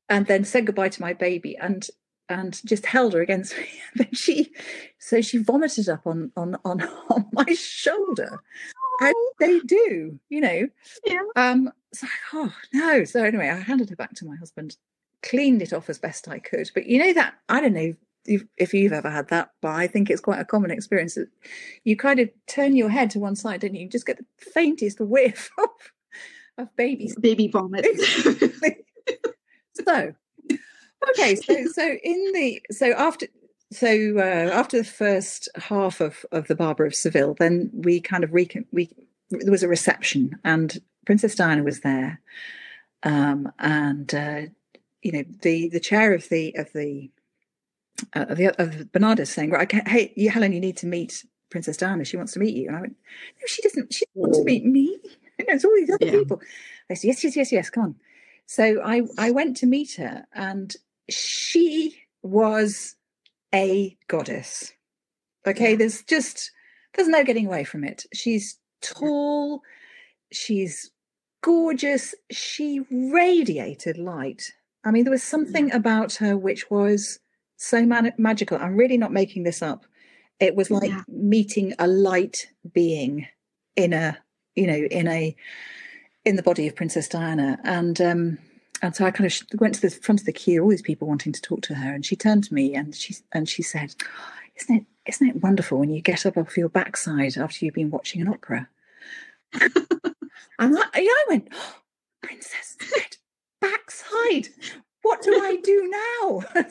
and 0.08 0.26
then 0.26 0.44
said 0.44 0.66
goodbye 0.66 0.88
to 0.90 1.00
my 1.00 1.12
baby, 1.12 1.56
and 1.56 1.86
and 2.28 2.60
just 2.64 2.86
held 2.86 3.14
her 3.14 3.20
against 3.20 3.56
me. 3.56 3.68
then 3.96 4.12
she, 4.12 4.52
so 4.98 5.20
she 5.20 5.38
vomited 5.38 5.88
up 5.88 6.06
on 6.06 6.32
on 6.36 6.56
on 6.64 6.82
on 7.10 7.26
my 7.32 7.52
shoulder, 7.54 8.40
as 9.02 9.14
they 9.38 9.60
do, 9.60 10.18
you 10.28 10.40
know. 10.40 10.68
Yeah. 11.04 11.22
Um. 11.36 11.70
So 11.92 12.06
oh 12.32 12.54
no. 12.72 13.04
So 13.04 13.22
anyway, 13.22 13.50
I 13.50 13.56
handed 13.56 13.90
her 13.90 13.96
back 13.96 14.14
to 14.14 14.26
my 14.26 14.36
husband, 14.36 14.76
cleaned 15.22 15.62
it 15.62 15.72
off 15.72 15.90
as 15.90 15.98
best 15.98 16.28
I 16.28 16.38
could. 16.38 16.70
But 16.74 16.86
you 16.86 16.98
know 16.98 17.12
that 17.12 17.34
I 17.48 17.60
don't 17.60 17.74
know 17.74 17.94
if, 18.28 18.44
if 18.56 18.74
you've 18.74 18.92
ever 18.92 19.10
had 19.10 19.28
that, 19.28 19.50
but 19.60 19.72
I 19.72 19.86
think 19.86 20.10
it's 20.10 20.20
quite 20.20 20.40
a 20.40 20.44
common 20.44 20.70
experience. 20.70 21.14
That 21.14 21.28
you 21.84 21.96
kind 21.96 22.20
of 22.20 22.30
turn 22.46 22.76
your 22.76 22.90
head 22.90 23.10
to 23.10 23.18
one 23.18 23.36
side, 23.36 23.60
don't 23.60 23.74
you? 23.74 23.82
You 23.82 23.88
just 23.88 24.06
get 24.06 24.18
the 24.18 24.24
faintest 24.38 25.00
whiff 25.00 25.50
of, 25.58 25.68
of 26.58 26.76
baby 26.76 27.12
baby 27.20 27.48
vomit. 27.48 27.86
so 29.74 30.14
okay, 31.10 31.34
so 31.34 31.66
so 31.66 31.96
in 32.02 32.32
the 32.32 32.62
so 32.70 32.92
after 32.92 33.26
so 33.72 34.14
uh, 34.16 34.50
after 34.52 34.78
the 34.78 34.84
first 34.84 35.48
half 35.56 36.00
of, 36.00 36.24
of 36.30 36.46
the 36.46 36.54
Barber 36.54 36.86
of 36.86 36.94
Seville, 36.94 37.34
then 37.38 37.70
we 37.74 38.00
kind 38.00 38.24
of 38.24 38.32
recon- 38.32 38.66
we 38.72 38.90
there 39.30 39.50
was 39.50 39.62
a 39.62 39.68
reception 39.68 40.38
and 40.44 40.78
Princess 41.04 41.34
Diana 41.34 41.62
was 41.62 41.80
there, 41.80 42.20
um, 43.02 43.50
and 43.58 44.14
uh, 44.14 44.42
you 45.02 45.12
know 45.12 45.24
the 45.42 45.68
the 45.68 45.80
chair 45.80 46.12
of 46.12 46.28
the 46.28 46.54
of 46.56 46.72
the 46.72 47.10
uh, 48.14 48.26
of 48.28 48.38
the 48.38 48.62
of 48.62 48.92
Barnardo's 48.92 49.30
saying, 49.30 49.50
right, 49.50 49.70
hey, 49.88 50.12
you, 50.16 50.30
Helen, 50.30 50.52
you 50.52 50.60
need 50.60 50.76
to 50.78 50.86
meet 50.86 51.24
Princess 51.50 51.76
Diana. 51.76 52.04
She 52.04 52.16
wants 52.16 52.32
to 52.32 52.38
meet 52.38 52.54
you. 52.54 52.68
And 52.68 52.76
I 52.76 52.80
went, 52.82 52.96
no, 53.40 53.46
she 53.46 53.62
doesn't. 53.62 53.92
She 53.92 54.04
doesn't 54.06 54.20
want 54.20 54.34
to 54.34 54.44
meet 54.44 54.64
me. 54.64 54.98
You 55.38 55.46
know, 55.46 55.54
it's 55.54 55.64
all 55.64 55.74
these 55.74 55.90
other 55.90 56.06
yeah. 56.06 56.12
people. 56.12 56.40
They 56.88 56.94
said, 56.94 57.08
yes, 57.08 57.24
yes, 57.24 57.36
yes, 57.36 57.52
yes, 57.52 57.70
come 57.70 57.84
on. 57.84 57.94
So 58.46 58.80
I 58.84 59.02
I 59.18 59.30
went 59.30 59.56
to 59.58 59.66
meet 59.66 59.94
her, 59.94 60.26
and 60.34 60.74
she 61.08 61.96
was 62.22 62.96
a 63.54 63.96
goddess. 64.08 64.72
Okay, 65.46 65.72
yeah. 65.72 65.76
there's 65.76 66.02
just 66.02 66.50
there's 66.94 67.08
no 67.08 67.24
getting 67.24 67.46
away 67.46 67.64
from 67.64 67.84
it. 67.84 68.04
She's 68.12 68.58
tall, 68.82 69.62
she's 70.32 70.90
gorgeous, 71.42 72.14
she 72.30 72.80
radiated 72.90 73.98
light. 73.98 74.52
I 74.84 74.90
mean, 74.90 75.04
there 75.04 75.12
was 75.12 75.22
something 75.22 75.68
yeah. 75.68 75.76
about 75.76 76.14
her 76.14 76.36
which 76.36 76.70
was 76.70 77.18
so 77.56 77.84
man- 77.84 78.12
magical. 78.18 78.58
I'm 78.58 78.76
really 78.76 78.98
not 78.98 79.12
making 79.12 79.44
this 79.44 79.62
up. 79.62 79.84
It 80.38 80.54
was 80.54 80.70
like 80.70 80.90
yeah. 80.90 81.02
meeting 81.08 81.74
a 81.78 81.86
light 81.86 82.48
being 82.72 83.26
in 83.74 83.92
a, 83.92 84.18
you 84.54 84.66
know, 84.66 84.74
in 84.74 85.08
a 85.08 85.34
in 86.24 86.36
the 86.36 86.42
body 86.42 86.66
of 86.66 86.76
Princess 86.76 87.08
Diana, 87.08 87.58
and 87.64 88.00
um, 88.00 88.38
and 88.82 88.94
so 88.94 89.06
I 89.06 89.10
kind 89.10 89.30
of 89.30 89.60
went 89.60 89.74
to 89.76 89.80
the 89.80 89.90
front 89.90 90.20
of 90.20 90.26
the 90.26 90.32
queue, 90.32 90.62
all 90.62 90.68
these 90.68 90.82
people 90.82 91.08
wanting 91.08 91.32
to 91.32 91.40
talk 91.40 91.62
to 91.62 91.74
her, 91.74 91.94
and 91.94 92.04
she 92.04 92.16
turned 92.16 92.44
to 92.44 92.54
me 92.54 92.74
and 92.74 92.94
she 92.94 93.16
and 93.32 93.48
she 93.48 93.62
said, 93.62 93.94
"Isn't 94.56 94.76
it 94.76 94.84
isn't 95.06 95.28
it 95.28 95.42
wonderful 95.42 95.78
when 95.78 95.90
you 95.90 96.02
get 96.02 96.26
up 96.26 96.36
off 96.36 96.56
your 96.56 96.68
backside 96.68 97.38
after 97.38 97.64
you've 97.64 97.74
been 97.74 97.90
watching 97.90 98.20
an 98.20 98.28
opera?" 98.28 98.68
I'm 100.58 100.72
like, 100.72 100.88
yeah, 100.94 101.02
I 101.02 101.24
went, 101.28 101.48
oh, 101.52 101.76
"Princess 102.22 102.76
backside. 103.60 104.48
What 105.06 105.22
do 105.22 105.32
I 105.32 105.56
do 105.56 105.88
now?" 106.22 106.40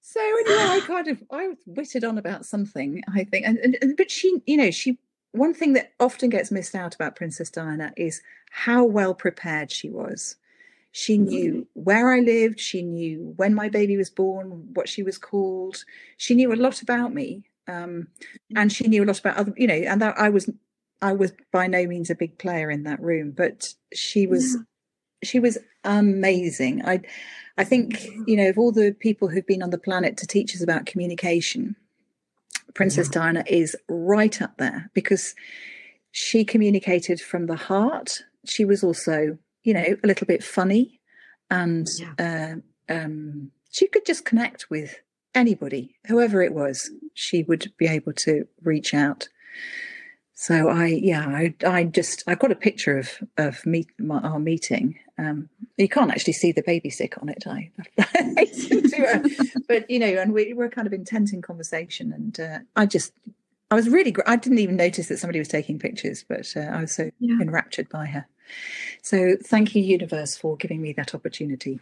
so 0.00 0.20
anyway, 0.20 0.56
I 0.56 0.80
kind 0.86 1.08
of 1.08 1.22
I 1.30 1.48
was 1.48 1.58
witted 1.66 2.04
on 2.04 2.18
about 2.18 2.46
something, 2.46 3.02
I 3.14 3.24
think, 3.24 3.46
and, 3.46 3.58
and 3.80 3.96
but 3.96 4.10
she, 4.10 4.40
you 4.46 4.56
know, 4.56 4.70
she 4.70 4.98
one 5.32 5.54
thing 5.54 5.74
that 5.74 5.92
often 6.00 6.30
gets 6.30 6.50
missed 6.50 6.74
out 6.74 6.94
about 6.94 7.16
Princess 7.16 7.50
Diana 7.50 7.92
is 7.96 8.22
how 8.50 8.84
well 8.84 9.14
prepared 9.14 9.70
she 9.70 9.90
was. 9.90 10.36
She 10.92 11.18
mm-hmm. 11.18 11.24
knew 11.24 11.68
where 11.74 12.10
I 12.10 12.20
lived, 12.20 12.58
she 12.58 12.82
knew 12.82 13.34
when 13.36 13.54
my 13.54 13.68
baby 13.68 13.98
was 13.98 14.08
born, 14.08 14.70
what 14.72 14.88
she 14.88 15.02
was 15.02 15.18
called. 15.18 15.84
She 16.16 16.34
knew 16.34 16.52
a 16.52 16.56
lot 16.56 16.80
about 16.80 17.12
me. 17.12 17.44
Um, 17.68 18.08
and 18.54 18.72
she 18.72 18.86
knew 18.86 19.04
a 19.04 19.06
lot 19.06 19.18
about 19.18 19.36
other, 19.36 19.52
you 19.56 19.66
know, 19.66 19.74
and 19.74 20.00
that 20.00 20.18
I 20.18 20.30
was 20.30 20.48
I 21.02 21.12
was 21.12 21.32
by 21.52 21.66
no 21.66 21.86
means 21.86 22.10
a 22.10 22.14
big 22.14 22.38
player 22.38 22.70
in 22.70 22.84
that 22.84 23.00
room, 23.02 23.32
but 23.36 23.74
she 23.92 24.26
was 24.26 24.54
yeah. 24.54 24.60
She 25.26 25.40
was 25.40 25.58
amazing. 25.84 26.84
I, 26.84 27.00
I 27.58 27.64
think 27.64 28.06
you 28.26 28.36
know 28.36 28.48
of 28.48 28.58
all 28.58 28.72
the 28.72 28.94
people 28.98 29.28
who've 29.28 29.46
been 29.46 29.62
on 29.62 29.70
the 29.70 29.78
planet 29.78 30.16
to 30.18 30.26
teach 30.26 30.54
us 30.54 30.62
about 30.62 30.86
communication, 30.86 31.76
Princess 32.74 33.08
yeah. 33.08 33.20
Diana 33.20 33.44
is 33.46 33.76
right 33.88 34.40
up 34.40 34.56
there 34.58 34.90
because 34.94 35.34
she 36.12 36.44
communicated 36.44 37.20
from 37.20 37.46
the 37.46 37.56
heart. 37.56 38.22
She 38.46 38.64
was 38.64 38.84
also, 38.84 39.38
you 39.64 39.74
know, 39.74 39.96
a 40.02 40.06
little 40.06 40.26
bit 40.26 40.44
funny, 40.44 41.00
and 41.50 41.88
yeah. 41.98 42.60
uh, 42.88 42.94
um, 42.94 43.50
she 43.70 43.88
could 43.88 44.06
just 44.06 44.24
connect 44.24 44.70
with 44.70 45.00
anybody, 45.34 45.96
whoever 46.06 46.42
it 46.42 46.54
was. 46.54 46.90
She 47.14 47.42
would 47.42 47.72
be 47.76 47.86
able 47.86 48.12
to 48.14 48.46
reach 48.62 48.94
out. 48.94 49.28
So 50.34 50.68
I, 50.68 50.86
yeah, 50.86 51.26
I, 51.26 51.54
I 51.66 51.84
just, 51.84 52.22
I 52.26 52.34
got 52.34 52.52
a 52.52 52.56
picture 52.56 52.98
of 52.98 53.22
of 53.38 53.64
meet 53.64 53.88
my, 53.98 54.18
our 54.20 54.38
meeting. 54.38 54.98
Um, 55.18 55.48
you 55.76 55.88
can't 55.88 56.10
actually 56.10 56.34
see 56.34 56.52
the 56.52 56.62
baby 56.62 56.90
stick 56.90 57.16
on 57.20 57.28
it. 57.28 57.44
I, 57.46 57.70
but 59.68 59.90
you 59.90 59.98
know, 59.98 60.06
and 60.06 60.32
we 60.32 60.52
were 60.52 60.68
kind 60.68 60.86
of 60.86 60.92
intent 60.92 61.32
in 61.32 61.42
conversation, 61.42 62.12
and 62.12 62.40
uh, 62.40 62.58
I 62.76 62.86
just, 62.86 63.12
I 63.70 63.74
was 63.74 63.88
really, 63.88 64.14
I 64.26 64.36
didn't 64.36 64.58
even 64.58 64.76
notice 64.76 65.08
that 65.08 65.18
somebody 65.18 65.38
was 65.38 65.48
taking 65.48 65.78
pictures, 65.78 66.24
but 66.28 66.52
uh, 66.56 66.60
I 66.60 66.82
was 66.82 66.92
so 66.92 67.10
yeah. 67.18 67.40
enraptured 67.40 67.88
by 67.88 68.06
her. 68.06 68.26
So 69.02 69.36
thank 69.42 69.74
you, 69.74 69.82
universe, 69.82 70.36
for 70.36 70.56
giving 70.56 70.82
me 70.82 70.92
that 70.94 71.14
opportunity. 71.14 71.80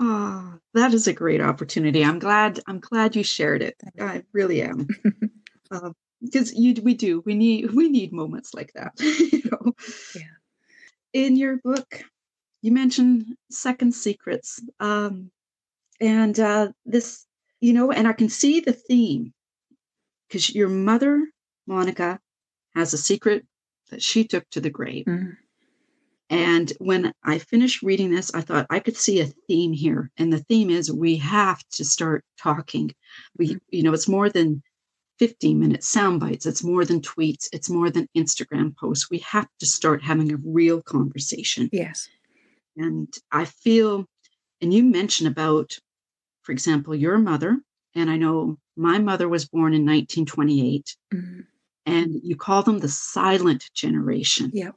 Oh, 0.00 0.54
that 0.72 0.94
is 0.94 1.06
a 1.06 1.12
great 1.12 1.42
opportunity. 1.42 2.02
I'm 2.02 2.18
glad. 2.18 2.60
I'm 2.66 2.80
glad 2.80 3.14
you 3.14 3.22
shared 3.22 3.62
it. 3.62 3.76
I 4.00 4.22
really 4.32 4.62
am. 4.62 4.88
uh, 5.70 5.90
because 6.22 6.54
you 6.54 6.74
we 6.82 6.94
do 6.94 7.22
we 7.26 7.34
need 7.34 7.70
we 7.72 7.88
need 7.88 8.12
moments 8.12 8.54
like 8.54 8.72
that 8.74 8.92
you 9.00 9.42
know 9.50 9.72
yeah 10.14 10.22
in 11.12 11.36
your 11.36 11.56
book 11.58 12.04
you 12.62 12.72
mentioned 12.72 13.24
second 13.50 13.92
secrets 13.92 14.62
um 14.80 15.30
and 16.00 16.40
uh 16.40 16.68
this 16.86 17.26
you 17.60 17.72
know 17.72 17.92
and 17.92 18.08
i 18.08 18.12
can 18.12 18.28
see 18.28 18.60
the 18.60 18.72
theme 18.72 19.32
because 20.26 20.54
your 20.54 20.68
mother 20.68 21.26
monica 21.66 22.18
has 22.74 22.94
a 22.94 22.98
secret 22.98 23.44
that 23.90 24.02
she 24.02 24.24
took 24.24 24.48
to 24.50 24.60
the 24.60 24.70
grave 24.70 25.04
mm. 25.04 25.36
and 26.30 26.72
when 26.78 27.12
i 27.24 27.38
finished 27.38 27.82
reading 27.82 28.10
this 28.10 28.32
i 28.34 28.40
thought 28.40 28.66
i 28.70 28.78
could 28.78 28.96
see 28.96 29.20
a 29.20 29.26
theme 29.48 29.72
here 29.72 30.10
and 30.16 30.32
the 30.32 30.44
theme 30.44 30.70
is 30.70 30.90
we 30.90 31.16
have 31.16 31.62
to 31.70 31.84
start 31.84 32.24
talking 32.40 32.90
we 33.36 33.54
mm. 33.54 33.60
you 33.68 33.82
know 33.82 33.92
it's 33.92 34.08
more 34.08 34.30
than 34.30 34.62
15 35.18 35.60
minute 35.60 35.84
sound 35.84 36.18
bites. 36.18 36.46
It's 36.46 36.64
more 36.64 36.84
than 36.84 37.00
tweets. 37.00 37.48
It's 37.52 37.70
more 37.70 37.90
than 37.90 38.08
Instagram 38.16 38.76
posts. 38.76 39.08
We 39.08 39.18
have 39.18 39.46
to 39.60 39.66
start 39.66 40.02
having 40.02 40.32
a 40.32 40.38
real 40.38 40.82
conversation. 40.82 41.68
Yes. 41.70 42.08
And 42.76 43.12
I 43.30 43.44
feel, 43.44 44.06
and 44.60 44.72
you 44.72 44.82
mentioned 44.82 45.28
about, 45.28 45.76
for 46.42 46.52
example, 46.52 46.94
your 46.94 47.18
mother, 47.18 47.58
and 47.94 48.10
I 48.10 48.16
know 48.16 48.58
my 48.76 48.98
mother 48.98 49.28
was 49.28 49.46
born 49.46 49.74
in 49.74 49.82
1928, 49.82 50.96
mm-hmm. 51.14 51.40
and 51.86 52.20
you 52.22 52.36
call 52.36 52.62
them 52.62 52.78
the 52.78 52.88
silent 52.88 53.70
generation. 53.74 54.50
Yep. 54.54 54.74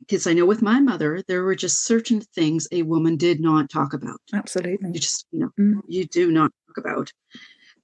Because 0.00 0.26
I 0.26 0.32
know 0.32 0.46
with 0.46 0.62
my 0.62 0.80
mother, 0.80 1.22
there 1.26 1.42
were 1.42 1.56
just 1.56 1.84
certain 1.84 2.20
things 2.20 2.68
a 2.70 2.82
woman 2.82 3.16
did 3.16 3.40
not 3.40 3.68
talk 3.68 3.92
about. 3.92 4.20
Absolutely. 4.32 4.90
You 4.92 5.00
just, 5.00 5.26
you 5.32 5.40
know, 5.40 5.50
mm-hmm. 5.58 5.80
you 5.88 6.06
do 6.06 6.30
not 6.30 6.52
talk 6.68 6.78
about. 6.78 7.10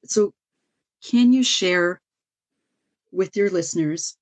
So 0.04 0.32
can 1.04 1.32
you 1.32 1.42
share 1.42 2.00
with 3.10 3.36
your 3.36 3.50
listeners? 3.50 4.16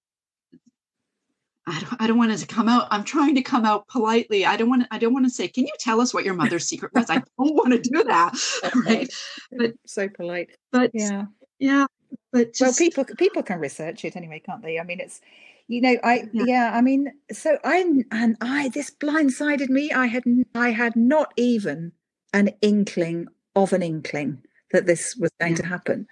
I 1.67 1.81
don't, 1.81 2.03
I 2.03 2.07
don't 2.07 2.19
want 2.19 2.37
to 2.37 2.47
come 2.47 2.69
out. 2.69 2.89
I'm 2.91 3.05
trying 3.05 3.35
to 3.35 3.43
come 3.43 3.65
out 3.65 3.87
politely. 3.89 4.47
I 4.47 4.57
don't 4.57 4.69
want 4.69 4.83
to, 4.83 4.89
I 4.91 4.99
don't 4.99 5.13
want 5.13 5.27
to 5.27 5.31
say, 5.31 5.47
can 5.47 5.67
you 5.67 5.73
tell 5.79 6.01
us 6.01 6.13
what 6.15 6.25
your 6.25 6.35
mother's 6.35 6.67
secret 6.67 6.93
was? 6.95 7.11
I 7.11 7.17
don't 7.39 7.55
want 7.55 7.73
to 7.73 7.79
do 7.79 8.03
that. 8.05 8.35
right. 8.87 9.13
But 9.53 9.75
so 9.87 10.09
polite. 10.09 10.51
But 10.73 10.91
yeah. 10.95 11.27
Yeah. 11.59 11.87
But 12.33 12.55
just, 12.55 12.81
well, 12.81 12.89
people, 12.89 13.05
people 13.17 13.43
can 13.43 13.61
research 13.61 14.05
it 14.05 14.17
anyway, 14.17 14.43
can't 14.45 14.63
they? 14.63 14.79
I 14.79 14.85
mean, 14.85 15.01
it's, 15.01 15.21
you 15.69 15.81
know, 15.81 15.97
I, 16.03 16.29
yeah. 16.33 16.45
yeah, 16.47 16.71
I 16.75 16.81
mean, 16.81 17.13
so 17.31 17.59
I, 17.63 17.85
and 18.11 18.37
I, 18.41 18.71
this 18.71 18.91
blindsided 18.91 19.69
me. 19.69 19.93
I 19.93 20.07
had, 20.07 20.25
I 20.55 20.71
had 20.71 20.97
not 20.97 21.33
even 21.37 21.93
an 22.33 22.51
inkling 22.63 23.27
of 23.55 23.73
an 23.73 23.83
inkling 23.83 24.43
that 24.73 24.87
this 24.87 25.17
was 25.17 25.31
going 25.39 25.53
yeah. 25.53 25.59
to 25.59 25.67
happen. 25.67 26.07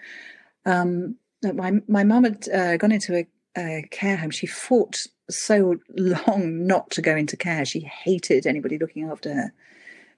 Um, 0.66 1.16
my 1.42 1.72
my 1.86 2.05
mum 2.05 2.24
had 2.24 2.49
uh, 2.49 2.76
gone 2.76 2.92
into 2.92 3.16
a, 3.16 3.26
a, 3.57 3.86
care 3.90 4.16
home. 4.16 4.30
She 4.30 4.46
fought 4.46 4.99
so 5.30 5.76
long 5.96 6.66
not 6.66 6.90
to 6.90 7.03
go 7.03 7.16
into 7.16 7.36
care. 7.36 7.64
She 7.64 7.80
hated 7.80 8.46
anybody 8.46 8.78
looking 8.78 9.09
after 9.09 9.34
her, 9.34 9.53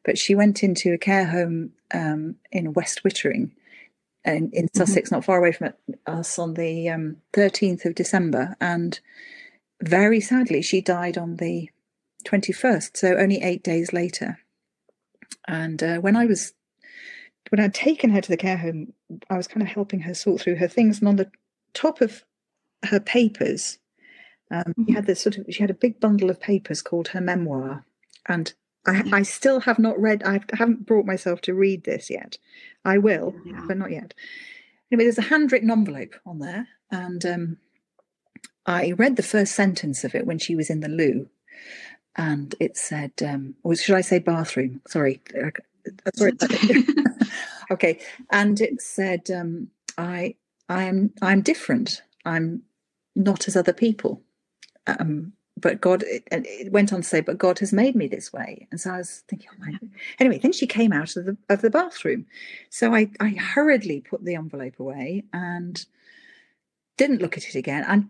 but 0.04 0.18
she 0.18 0.34
went 0.34 0.62
into 0.62 0.92
a 0.92 0.98
care 0.98 1.26
home 1.26 1.72
um, 1.92 2.36
in 2.52 2.72
West 2.72 3.02
Wittering, 3.04 3.50
in, 4.24 4.50
in 4.52 4.66
mm-hmm. 4.66 4.78
Sussex, 4.78 5.10
not 5.10 5.24
far 5.24 5.38
away 5.38 5.52
from 5.52 5.72
us, 6.06 6.38
on 6.38 6.54
the 6.54 6.88
um, 6.88 7.16
thirteenth 7.32 7.84
of 7.84 7.94
December, 7.94 8.56
and 8.60 9.00
very 9.82 10.20
sadly, 10.20 10.62
she 10.62 10.80
died 10.80 11.16
on 11.16 11.36
the 11.36 11.70
twenty 12.24 12.52
first. 12.52 12.96
So 12.96 13.16
only 13.16 13.42
eight 13.42 13.62
days 13.62 13.92
later. 13.92 14.38
And 15.48 15.82
uh, 15.82 15.98
when 15.98 16.16
I 16.16 16.26
was 16.26 16.52
when 17.48 17.60
I'd 17.60 17.74
taken 17.74 18.10
her 18.10 18.20
to 18.20 18.28
the 18.28 18.36
care 18.36 18.58
home, 18.58 18.92
I 19.28 19.36
was 19.36 19.48
kind 19.48 19.62
of 19.62 19.68
helping 19.68 20.00
her 20.00 20.14
sort 20.14 20.42
through 20.42 20.56
her 20.56 20.68
things, 20.68 20.98
and 20.98 21.08
on 21.08 21.16
the 21.16 21.30
top 21.72 22.00
of 22.00 22.24
her 22.84 23.00
papers, 23.00 23.78
um, 24.50 24.64
mm-hmm. 24.64 24.84
she 24.86 24.92
had 24.92 25.06
this 25.06 25.20
sort 25.20 25.38
of 25.38 25.46
she 25.50 25.62
had 25.62 25.70
a 25.70 25.74
big 25.74 26.00
bundle 26.00 26.30
of 26.30 26.40
papers 26.40 26.82
called 26.82 27.08
her 27.08 27.20
memoir, 27.20 27.84
and 28.26 28.52
I, 28.86 29.02
I 29.12 29.22
still 29.22 29.60
have 29.60 29.78
not 29.78 30.00
read. 30.00 30.22
I 30.24 30.40
haven't 30.52 30.86
brought 30.86 31.06
myself 31.06 31.40
to 31.42 31.54
read 31.54 31.84
this 31.84 32.10
yet. 32.10 32.38
I 32.84 32.98
will, 32.98 33.34
yeah. 33.44 33.62
but 33.66 33.76
not 33.76 33.90
yet. 33.90 34.14
Anyway, 34.90 35.04
there's 35.04 35.18
a 35.18 35.22
handwritten 35.22 35.70
envelope 35.70 36.14
on 36.26 36.38
there, 36.40 36.68
and 36.90 37.24
um, 37.24 37.56
I 38.66 38.92
read 38.92 39.16
the 39.16 39.22
first 39.22 39.54
sentence 39.54 40.02
of 40.04 40.14
it 40.14 40.26
when 40.26 40.38
she 40.38 40.56
was 40.56 40.70
in 40.70 40.80
the 40.80 40.88
loo, 40.88 41.28
and 42.16 42.54
it 42.58 42.76
said, 42.76 43.12
um, 43.24 43.54
or 43.62 43.76
should 43.76 43.94
I 43.94 44.00
say 44.00 44.18
bathroom? 44.18 44.80
Sorry, 44.88 45.20
sorry. 46.14 46.32
okay, 47.70 48.00
and 48.30 48.60
it 48.60 48.80
said, 48.80 49.30
um, 49.30 49.68
"I, 49.96 50.34
I 50.68 50.84
am, 50.84 51.12
I'm 51.22 51.42
different. 51.42 52.02
I'm 52.24 52.62
not 53.24 53.48
as 53.48 53.56
other 53.56 53.72
people." 53.72 54.22
Um, 54.86 55.32
but 55.56 55.80
God, 55.80 56.02
it, 56.04 56.24
it, 56.30 56.72
went 56.72 56.92
on 56.92 57.02
to 57.02 57.08
say, 57.08 57.20
"But 57.20 57.38
God 57.38 57.58
has 57.58 57.72
made 57.72 57.94
me 57.94 58.06
this 58.06 58.32
way." 58.32 58.66
And 58.70 58.80
so 58.80 58.92
I 58.92 58.98
was 58.98 59.22
thinking, 59.28 59.48
"Oh 59.52 59.64
my!" 59.64 59.78
Anyway, 60.18 60.38
then 60.38 60.52
she 60.52 60.66
came 60.66 60.92
out 60.92 61.16
of 61.16 61.26
the 61.26 61.36
of 61.48 61.62
the 61.62 61.70
bathroom, 61.70 62.26
so 62.70 62.94
I 62.94 63.10
I 63.20 63.30
hurriedly 63.30 64.00
put 64.00 64.24
the 64.24 64.34
envelope 64.34 64.80
away 64.80 65.24
and 65.32 65.84
didn't 66.96 67.22
look 67.22 67.36
at 67.36 67.46
it 67.46 67.54
again. 67.54 67.84
And 67.86 68.08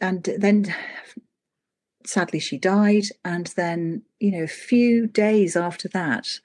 and 0.00 0.22
then 0.38 0.74
sadly 2.04 2.38
she 2.38 2.56
died 2.56 3.02
and 3.24 3.48
then 3.56 4.00
you 4.20 4.30
know 4.30 4.44
a 4.44 4.46
few 4.46 5.08
days 5.08 5.56
after 5.56 5.88
that 5.88 6.38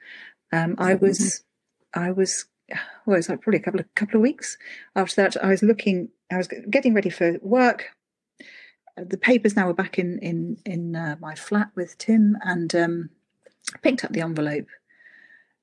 um, 0.52 0.76
I 0.78 0.96
was, 0.96 1.44
I 1.94 2.12
was, 2.12 2.46
well, 3.06 3.16
it 3.16 3.20
was 3.20 3.30
like 3.30 3.42
probably 3.42 3.60
a 3.60 3.64
couple 3.64 3.80
of 3.80 3.96
couple 3.96 4.16
of 4.16 4.22
weeks 4.22 4.58
after 4.96 5.16
that. 5.22 5.44
I 5.44 5.50
was 5.50 5.64
looking, 5.64 6.10
I 6.32 6.38
was 6.38 6.48
getting 6.48 6.94
ready 6.94 7.10
for 7.10 7.38
work. 7.42 7.90
The 8.98 9.18
papers 9.18 9.56
now 9.56 9.68
were 9.68 9.74
back 9.74 9.98
in 9.98 10.20
in 10.20 10.58
in 10.66 10.96
uh, 10.96 11.16
my 11.20 11.36
flat 11.36 11.70
with 11.76 11.98
Tim, 11.98 12.38
and 12.42 12.74
um, 12.76 13.10
picked 13.82 14.04
up 14.04 14.12
the 14.12 14.22
envelope 14.22 14.68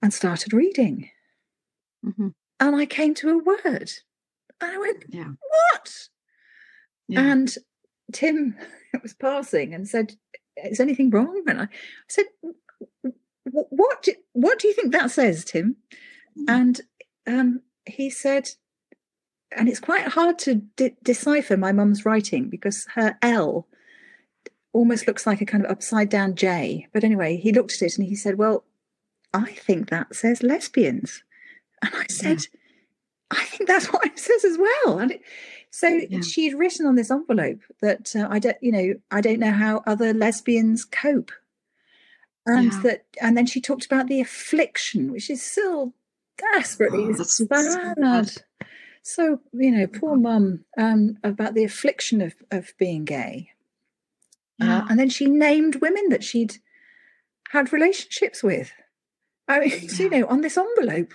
and 0.03 0.12
started 0.12 0.53
reading. 0.53 1.11
Mm-hmm. 2.05 2.29
And 2.61 2.77
I 2.77 2.87
came 2.87 3.14
to 3.14 3.31
a 3.31 3.39
word, 3.39 3.93
and 4.61 4.73
I 4.73 4.79
went, 4.79 5.05
yeah. 5.09 5.33
"What?" 5.73 6.09
Yeah. 7.09 7.21
And 7.21 7.55
Tim 8.12 8.57
was 9.03 9.14
passing 9.14 9.75
and 9.75 9.89
said, 9.89 10.14
"Is 10.57 10.81
anything 10.81 11.11
wrong?" 11.11 11.45
And 11.47 11.62
I, 11.62 11.69
said, 12.09 12.27
what 13.51 14.03
do, 14.03 14.14
what 14.33 14.59
do 14.59 14.69
you 14.69 14.75
think 14.75 14.93
that 14.93 15.11
says, 15.11 15.45
Tim? 15.45 15.77
Hmm. 16.37 16.45
And 16.49 16.81
um, 17.27 17.62
he 17.87 18.11
said, 18.11 18.51
and 19.57 19.68
it's 19.68 19.80
quite 19.80 20.09
hard 20.09 20.38
to 20.40 20.57
de- 20.76 20.96
decipher 21.03 21.57
my 21.57 21.72
mum's 21.72 22.05
writing 22.05 22.49
because 22.49 22.86
her 22.94 23.16
L 23.22 23.66
almost 24.72 25.07
looks 25.07 25.26
like 25.26 25.40
a 25.40 25.46
kind 25.46 25.64
of 25.64 25.70
upside 25.70 26.09
down 26.09 26.34
J. 26.34 26.88
But 26.92 27.05
anyway, 27.05 27.36
he 27.36 27.53
looked 27.53 27.74
at 27.74 27.82
it 27.82 27.99
and 27.99 28.07
he 28.07 28.14
said, 28.14 28.38
"Well, 28.38 28.64
I 29.32 29.53
think 29.53 29.90
that 29.90 30.14
says 30.14 30.42
lesbians." 30.42 31.22
And 31.82 31.92
I 31.94 32.07
said, 32.11 32.40
yeah. 32.40 33.38
"I 33.38 33.44
think 33.44 33.68
that's 33.68 33.86
what 33.92 34.05
it 34.05 34.18
says 34.18 34.44
as 34.44 34.59
well." 34.59 34.99
And 34.99 35.12
it, 35.12 35.22
so 35.70 35.88
yeah. 35.88 36.20
she'd 36.22 36.55
written 36.55 36.86
on 36.86 36.96
this 36.96 37.11
envelope 37.11 37.61
that 37.80 38.16
uh, 38.16 38.26
I 38.30 38.38
don't, 38.38 38.57
you 38.61 38.72
know, 38.72 38.94
I 39.11 39.20
don't 39.20 39.38
know 39.38 39.53
how 39.53 39.82
other 39.86 40.12
lesbians 40.12 40.84
cope 40.84 41.30
and 42.49 42.72
yeah. 42.72 42.80
that 42.82 43.05
and 43.20 43.36
then 43.36 43.46
she 43.46 43.61
talked 43.61 43.84
about 43.84 44.09
the 44.09 44.20
affliction 44.20 45.12
which 45.12 45.30
is 45.30 45.42
still 45.42 45.92
desperately 46.55 47.05
oh, 47.05 47.46
bad 47.46 48.28
so 48.28 48.40
you 49.16 49.70
know 49.70 49.86
poor 49.86 50.16
mum 50.16 50.64
um, 50.78 51.16
about 51.24 51.54
the 51.54 51.64
affliction 51.64 52.20
of 52.20 52.34
of 52.50 52.72
being 52.78 53.04
gay 53.04 53.50
uh, 54.61 54.64
yeah. 54.64 54.78
uh, 54.78 54.86
and 54.90 54.98
then 54.98 55.09
she 55.09 55.26
named 55.26 55.76
women 55.76 56.09
that 56.09 56.24
she'd 56.24 56.59
had 57.50 57.72
relationships 57.72 58.42
with. 58.42 58.72
I 59.46 59.61
mean, 59.61 59.70
yeah. 59.82 59.96
you 59.98 60.11
know, 60.11 60.26
on 60.26 60.40
this 60.40 60.59
envelope. 60.59 61.12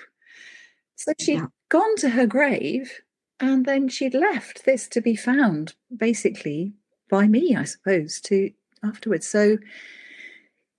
So 0.95 1.13
she'd 1.19 1.33
yeah. 1.33 1.47
gone 1.69 1.95
to 1.97 2.09
her 2.11 2.25
grave 2.25 3.01
and 3.39 3.65
then 3.65 3.89
she'd 3.89 4.13
left 4.13 4.65
this 4.65 4.87
to 4.89 5.01
be 5.01 5.15
found 5.15 5.73
basically 5.95 6.73
by 7.09 7.27
me, 7.27 7.55
I 7.55 7.65
suppose, 7.65 8.21
to 8.21 8.51
afterwards. 8.83 9.27
So 9.27 9.57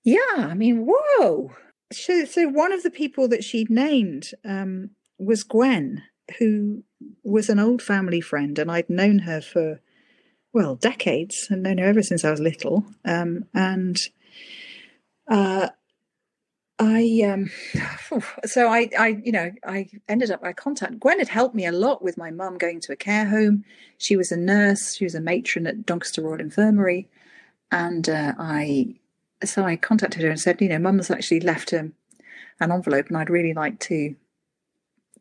yeah, 0.02 0.18
I 0.36 0.54
mean, 0.54 0.86
whoa. 0.88 1.52
So, 1.92 2.24
so 2.24 2.48
one 2.48 2.72
of 2.72 2.82
the 2.82 2.90
people 2.90 3.28
that 3.28 3.44
she'd 3.44 3.70
named 3.70 4.30
um, 4.44 4.90
was 5.18 5.42
Gwen, 5.42 6.02
who 6.38 6.84
was 7.22 7.48
an 7.48 7.58
old 7.58 7.82
family 7.82 8.20
friend, 8.20 8.58
and 8.58 8.70
I'd 8.70 8.90
known 8.90 9.20
her 9.20 9.40
for 9.40 9.80
well 10.52 10.76
decades, 10.76 11.48
and 11.50 11.62
known 11.62 11.78
her 11.78 11.86
ever 11.86 12.02
since 12.02 12.24
I 12.24 12.30
was 12.30 12.40
little. 12.40 12.84
Um, 13.04 13.44
and 13.54 13.98
uh, 15.28 15.68
I 16.78 17.22
um, 17.24 17.50
so 18.44 18.68
I 18.68 18.90
I 18.98 19.20
you 19.24 19.32
know 19.32 19.52
I 19.66 19.88
ended 20.08 20.30
up 20.30 20.42
by 20.42 20.52
contacted 20.52 21.00
Gwen 21.00 21.18
had 21.18 21.28
helped 21.28 21.54
me 21.54 21.66
a 21.66 21.72
lot 21.72 22.02
with 22.02 22.18
my 22.18 22.30
mum 22.30 22.58
going 22.58 22.80
to 22.80 22.92
a 22.92 22.96
care 22.96 23.26
home. 23.26 23.64
She 23.98 24.16
was 24.16 24.32
a 24.32 24.36
nurse. 24.36 24.96
She 24.96 25.04
was 25.04 25.14
a 25.14 25.20
matron 25.20 25.66
at 25.66 25.86
Doncaster 25.86 26.22
Royal 26.22 26.40
Infirmary, 26.40 27.08
and 27.70 28.08
uh, 28.08 28.34
I 28.38 28.96
so 29.44 29.64
I 29.64 29.76
contacted 29.76 30.22
her 30.22 30.30
and 30.30 30.40
said, 30.40 30.60
you 30.60 30.68
know, 30.68 30.78
Mum's 30.78 31.10
actually 31.10 31.40
left 31.40 31.72
a, 31.72 31.90
an 32.60 32.72
envelope, 32.72 33.08
and 33.08 33.16
I'd 33.16 33.30
really 33.30 33.52
like 33.52 33.78
to 33.80 34.14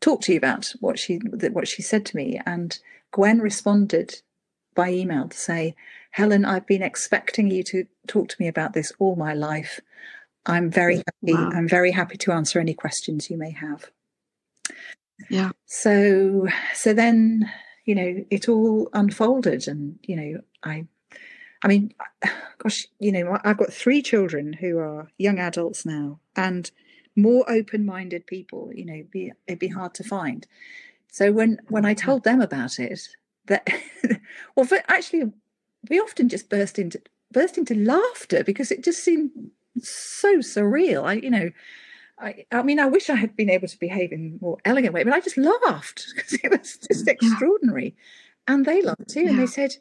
talk 0.04 0.20
to 0.20 0.32
you 0.32 0.38
about 0.38 0.72
what 0.80 0.98
she 0.98 1.16
what 1.16 1.66
she 1.66 1.80
said 1.80 2.04
to 2.06 2.16
me. 2.16 2.38
And 2.44 2.78
Gwen 3.10 3.40
responded 3.40 4.20
by 4.74 4.90
email 4.90 5.28
to 5.28 5.36
say, 5.36 5.74
Helen, 6.10 6.44
I've 6.44 6.66
been 6.66 6.82
expecting 6.82 7.50
you 7.50 7.62
to 7.64 7.86
talk 8.06 8.28
to 8.28 8.36
me 8.38 8.46
about 8.46 8.74
this 8.74 8.92
all 8.98 9.16
my 9.16 9.32
life. 9.32 9.80
I'm 10.44 10.70
very 10.70 10.96
happy. 10.96 11.32
Wow. 11.34 11.50
I'm 11.54 11.66
very 11.66 11.90
happy 11.90 12.18
to 12.18 12.32
answer 12.32 12.60
any 12.60 12.74
questions 12.74 13.30
you 13.30 13.38
may 13.38 13.52
have. 13.52 13.90
Yeah. 15.30 15.52
So 15.64 16.48
so 16.74 16.92
then, 16.92 17.50
you 17.86 17.94
know, 17.94 18.24
it 18.30 18.48
all 18.48 18.90
unfolded 18.92 19.66
and, 19.68 19.98
you 20.02 20.16
know, 20.16 20.40
I 20.62 20.86
I 21.62 21.68
mean, 21.68 21.94
gosh, 22.58 22.86
you 22.98 23.10
know, 23.10 23.38
I've 23.42 23.56
got 23.56 23.72
three 23.72 24.02
children 24.02 24.52
who 24.52 24.76
are 24.78 25.08
young 25.16 25.38
adults 25.38 25.86
now 25.86 26.20
and 26.36 26.70
more 27.16 27.48
open-minded 27.50 28.26
people, 28.26 28.70
you 28.74 28.84
know, 28.84 29.04
be, 29.10 29.32
it'd 29.46 29.58
be 29.58 29.68
hard 29.68 29.94
to 29.94 30.04
find. 30.04 30.46
So 31.10 31.30
when 31.30 31.60
when 31.68 31.84
I 31.84 31.94
mm-hmm. 31.94 32.06
told 32.06 32.24
them 32.24 32.40
about 32.40 32.80
it, 32.80 33.00
that 33.46 33.68
well, 34.56 34.68
actually, 34.88 35.32
we 35.88 36.00
often 36.00 36.28
just 36.28 36.50
burst 36.50 36.78
into 36.78 37.00
burst 37.30 37.56
into 37.56 37.74
laughter 37.74 38.42
because 38.42 38.72
it 38.72 38.82
just 38.82 39.04
seemed 39.04 39.30
so 39.80 40.38
surreal. 40.38 41.04
I, 41.04 41.14
you 41.14 41.30
know, 41.30 41.50
I, 42.18 42.46
I 42.50 42.62
mean, 42.62 42.80
I 42.80 42.86
wish 42.86 43.10
I 43.10 43.16
had 43.16 43.36
been 43.36 43.50
able 43.50 43.68
to 43.68 43.78
behave 43.78 44.12
in 44.12 44.38
a 44.40 44.44
more 44.44 44.58
elegant 44.64 44.94
way, 44.94 45.04
but 45.04 45.12
I 45.12 45.20
just 45.20 45.36
laughed 45.36 46.06
because 46.14 46.32
it 46.32 46.50
was 46.50 46.78
just 46.78 47.06
mm-hmm. 47.06 47.10
extraordinary. 47.10 47.94
And 48.46 48.64
they 48.66 48.82
laughed 48.82 49.08
too, 49.08 49.22
yeah. 49.22 49.30
and 49.30 49.38
they 49.38 49.46
said, 49.46 49.76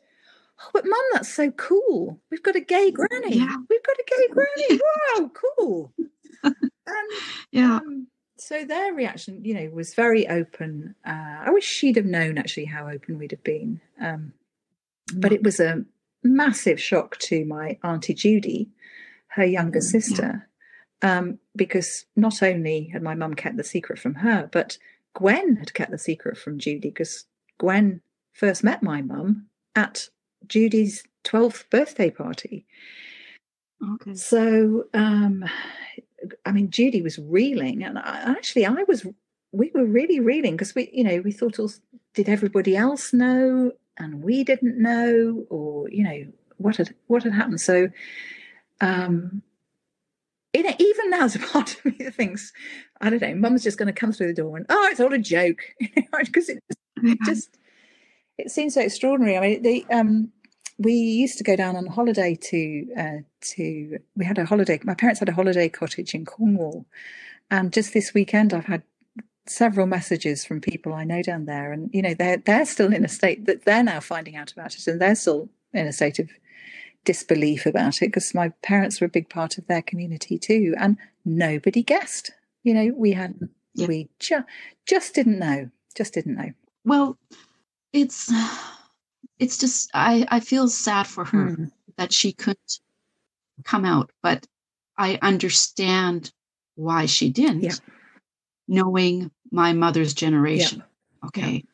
"Oh, 0.61 0.69
but 0.73 0.85
Mum, 0.85 1.01
that's 1.13 1.33
so 1.33 1.51
cool. 1.51 2.21
We've 2.29 2.43
got 2.43 2.55
a 2.55 2.61
gay 2.61 2.91
granny. 2.91 3.37
Yeah. 3.37 3.57
We've 3.69 3.83
got 3.83 3.97
a 3.97 4.05
gay 4.07 4.27
granny. 4.31 4.81
Wow, 5.17 5.31
cool." 5.33 5.93
And 6.87 7.21
yeah. 7.51 7.77
Um, 7.77 8.07
so 8.37 8.65
their 8.65 8.93
reaction, 8.93 9.45
you 9.45 9.53
know, 9.53 9.69
was 9.73 9.93
very 9.93 10.27
open. 10.27 10.95
Uh, 11.05 11.43
I 11.45 11.51
wish 11.51 11.65
she'd 11.65 11.95
have 11.95 12.05
known 12.05 12.37
actually 12.37 12.65
how 12.65 12.89
open 12.89 13.17
we'd 13.17 13.31
have 13.31 13.43
been. 13.43 13.79
Um, 14.01 14.33
but 15.15 15.31
it 15.31 15.43
was 15.43 15.59
a 15.59 15.85
massive 16.23 16.81
shock 16.81 17.17
to 17.19 17.45
my 17.45 17.77
auntie 17.83 18.13
Judy, 18.13 18.69
her 19.27 19.45
younger 19.45 19.79
mm, 19.79 19.83
sister, 19.83 20.49
yeah. 21.01 21.19
um, 21.19 21.39
because 21.55 22.05
not 22.15 22.41
only 22.41 22.89
had 22.91 23.01
my 23.03 23.15
mum 23.15 23.33
kept 23.33 23.57
the 23.57 23.63
secret 23.63 23.99
from 23.99 24.15
her, 24.15 24.49
but 24.51 24.77
Gwen 25.13 25.57
had 25.57 25.73
kept 25.73 25.91
the 25.91 25.97
secret 25.97 26.37
from 26.37 26.59
Judy 26.59 26.89
because 26.89 27.25
Gwen 27.59 28.01
first 28.33 28.63
met 28.63 28.81
my 28.81 29.01
mum 29.01 29.47
at 29.75 30.09
Judy's 30.47 31.03
12th 31.23 31.69
birthday 31.69 32.09
party. 32.09 32.65
Okay. 33.95 34.15
So, 34.15 34.85
um, 34.93 35.45
I 36.45 36.51
mean, 36.51 36.69
Judy 36.69 37.01
was 37.01 37.19
reeling, 37.19 37.83
and 37.83 37.97
I, 37.97 38.23
actually, 38.25 38.65
I 38.65 38.83
was. 38.87 39.05
We 39.51 39.69
were 39.73 39.85
really 39.85 40.19
reeling 40.19 40.53
because 40.53 40.73
we, 40.73 40.89
you 40.91 41.03
know, 41.03 41.21
we 41.21 41.31
thought, 41.31 41.59
oh, 41.59 41.69
did 42.15 42.27
everybody 42.27 42.75
else 42.75 43.13
know, 43.13 43.71
and 43.97 44.23
we 44.23 44.43
didn't 44.43 44.81
know, 44.81 45.45
or 45.49 45.89
you 45.89 46.03
know, 46.03 46.25
what 46.57 46.77
had 46.77 46.95
what 47.07 47.23
had 47.23 47.33
happened? 47.33 47.61
So, 47.61 47.89
um, 48.81 49.41
you 50.53 50.63
know, 50.63 50.75
even 50.79 51.09
now, 51.09 51.19
there's 51.19 51.35
a 51.35 51.39
part 51.51 51.75
of 51.75 51.85
me 51.85 51.95
that 51.99 52.15
thinks, 52.15 52.51
I 53.01 53.09
don't 53.09 53.21
know, 53.21 53.35
Mum's 53.35 53.63
just 53.63 53.77
going 53.77 53.87
to 53.87 53.99
come 53.99 54.11
through 54.11 54.27
the 54.27 54.41
door 54.41 54.57
and 54.57 54.65
oh, 54.69 54.87
it's 54.91 54.99
all 54.99 55.13
a 55.13 55.19
joke, 55.19 55.61
because 56.19 56.49
it, 56.49 56.63
it 56.97 57.19
just 57.25 57.57
it 58.37 58.51
seems 58.51 58.73
so 58.73 58.81
extraordinary. 58.81 59.37
I 59.37 59.41
mean, 59.41 59.61
the 59.61 59.85
um, 59.91 60.31
we 60.77 60.93
used 60.93 61.37
to 61.37 61.43
go 61.43 61.55
down 61.55 61.75
on 61.75 61.85
holiday 61.85 62.35
to 62.35 62.87
uh, 62.97 63.17
to 63.41 63.99
we 64.15 64.25
had 64.25 64.37
a 64.37 64.45
holiday. 64.45 64.79
My 64.83 64.95
parents 64.95 65.19
had 65.19 65.29
a 65.29 65.33
holiday 65.33 65.69
cottage 65.69 66.13
in 66.13 66.25
Cornwall, 66.25 66.85
and 67.51 67.71
just 67.71 67.93
this 67.93 68.13
weekend, 68.13 68.53
I've 68.53 68.65
had 68.65 68.83
several 69.45 69.87
messages 69.87 70.45
from 70.45 70.61
people 70.61 70.93
I 70.93 71.03
know 71.03 71.21
down 71.21 71.45
there, 71.45 71.71
and 71.71 71.89
you 71.93 72.01
know 72.01 72.13
they're 72.13 72.37
they're 72.37 72.65
still 72.65 72.93
in 72.93 73.05
a 73.05 73.09
state 73.09 73.45
that 73.45 73.65
they're 73.65 73.83
now 73.83 73.99
finding 73.99 74.35
out 74.35 74.51
about 74.51 74.75
it, 74.75 74.87
and 74.87 74.99
they're 74.99 75.15
still 75.15 75.49
in 75.73 75.87
a 75.87 75.93
state 75.93 76.19
of 76.19 76.29
disbelief 77.05 77.65
about 77.65 77.97
it 77.97 78.07
because 78.07 78.33
my 78.33 78.49
parents 78.61 79.01
were 79.01 79.07
a 79.07 79.09
big 79.09 79.29
part 79.29 79.57
of 79.57 79.67
their 79.67 79.81
community 79.81 80.37
too, 80.37 80.73
and 80.77 80.97
nobody 81.25 81.83
guessed. 81.83 82.31
You 82.63 82.73
know, 82.73 82.93
we 82.95 83.11
had 83.11 83.35
yeah. 83.75 83.87
we 83.87 84.09
ju- 84.19 84.45
just 84.85 85.13
didn't 85.13 85.39
know, 85.39 85.69
just 85.95 86.13
didn't 86.13 86.35
know. 86.35 86.51
Well, 86.85 87.17
it's 87.91 88.31
it's 89.43 89.57
just 89.57 89.91
I, 89.93 90.25
I 90.29 90.39
feel 90.39 90.69
sad 90.69 91.05
for 91.05 91.25
her 91.25 91.49
mm. 91.49 91.71
that 91.97 92.13
she 92.13 92.31
couldn't 92.31 92.79
come 93.65 93.83
out, 93.83 94.09
but 94.21 94.47
I 94.97 95.19
understand 95.21 96.31
why 96.75 97.07
she 97.07 97.29
didn't, 97.29 97.63
yeah. 97.63 97.73
knowing 98.69 99.31
my 99.51 99.73
mother's 99.73 100.13
generation. 100.13 100.79
Yeah. 100.79 101.27
Okay. 101.27 101.65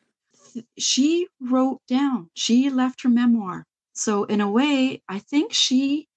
Yeah. 0.54 0.62
She 0.78 1.28
wrote 1.40 1.80
down, 1.86 2.28
she 2.34 2.70
left 2.70 3.02
her 3.02 3.08
memoir. 3.08 3.64
So, 3.92 4.24
in 4.24 4.40
a 4.40 4.50
way, 4.50 5.00
I 5.08 5.20
think 5.20 5.52
she 5.52 6.08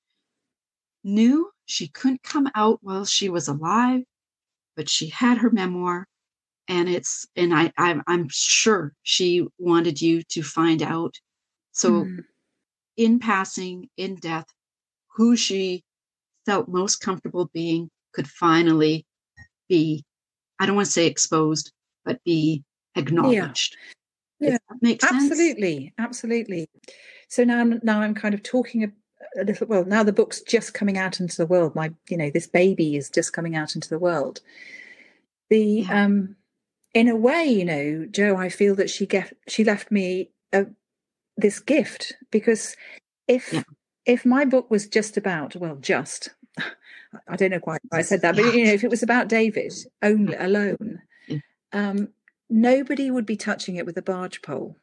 knew 1.04 1.52
she 1.66 1.88
couldn't 1.88 2.24
come 2.24 2.50
out 2.56 2.80
while 2.82 3.06
she 3.06 3.30
was 3.30 3.48
alive, 3.48 4.02
but 4.76 4.90
she 4.90 5.10
had 5.10 5.38
her 5.38 5.52
memoir. 5.52 6.08
And 6.68 6.90
it's, 6.90 7.28
and 7.36 7.54
I, 7.54 7.72
I'm 7.78 8.28
sure 8.32 8.94
she 9.04 9.46
wanted 9.60 10.02
you 10.02 10.24
to 10.30 10.42
find 10.42 10.82
out 10.82 11.14
so, 11.74 12.06
mm. 12.06 12.20
in 12.96 13.20
passing, 13.20 13.90
in 13.98 14.16
death, 14.16 14.46
who 15.16 15.36
she 15.36 15.84
felt 16.46 16.70
most 16.70 16.98
comfortable 16.98 17.50
being 17.54 17.90
could 18.14 18.28
finally 18.28 19.06
be, 19.68 20.06
I 20.60 20.66
don't 20.66 20.76
want 20.76 20.86
to 20.86 20.92
say 20.92 21.08
exposed, 21.08 21.72
but 22.06 22.24
be 22.24 22.64
acknowledged. 22.96 23.76
Yeah, 24.40 24.52
yeah. 24.52 24.58
makes 24.82 25.04
absolutely, 25.04 25.94
absolutely. 25.98 26.70
So 27.28 27.44
now, 27.44 27.64
now 27.82 28.02
I'm 28.02 28.14
kind 28.14 28.36
of 28.36 28.44
talking 28.44 28.84
a, 28.84 29.42
a 29.42 29.44
little. 29.44 29.68
Well, 29.68 29.86
now 29.86 30.04
the 30.04 30.14
book's 30.14 30.42
just 30.42 30.76
coming 30.76 30.98
out 30.98 31.20
into 31.20 31.38
the 31.38 31.48
world. 31.48 31.74
My, 31.76 31.92
you 32.10 32.18
know, 32.18 32.30
this 32.30 32.48
baby 32.48 32.96
is 32.96 33.10
just 33.10 33.34
coming 33.34 33.56
out 33.56 33.74
into 33.74 33.90
the 33.90 34.00
world. 34.00 34.42
The 35.50 35.86
yeah. 35.88 36.06
um, 36.06 36.36
in 36.94 37.08
a 37.08 37.16
way, 37.16 37.46
you 37.46 37.66
know, 37.66 38.06
Joe, 38.10 38.38
I 38.38 38.50
feel 38.50 38.76
that 38.76 38.90
she 38.90 39.08
get 39.08 39.36
she 39.48 39.64
left 39.64 39.92
me 39.92 40.30
a 40.52 40.68
this 41.38 41.60
gift 41.60 42.14
because 42.32 42.76
if 43.28 43.54
yeah. 43.54 43.64
if 44.06 44.26
my 44.26 44.46
book 44.46 44.70
was 44.70 44.88
just 44.88 45.18
about 45.18 45.56
well 45.56 45.76
just 45.76 46.30
I 47.28 47.36
don't 47.36 47.52
know 47.52 47.60
quite 47.60 47.82
why 47.90 48.00
I 48.00 48.02
said 48.02 48.22
that, 48.22 48.36
but 48.36 48.56
you 48.56 48.66
know, 48.66 48.72
if 48.72 48.84
it 48.84 48.90
was 48.90 49.04
about 49.04 49.30
David 49.30 49.72
only 50.02 50.34
alone, 50.34 51.00
um, 51.72 52.10
nobody 52.50 53.12
would 53.12 53.26
be 53.26 53.36
touching 53.36 53.76
it 53.76 53.86
with 53.86 53.98
a 53.98 54.02
barge 54.02 54.42
pole. 54.42 54.78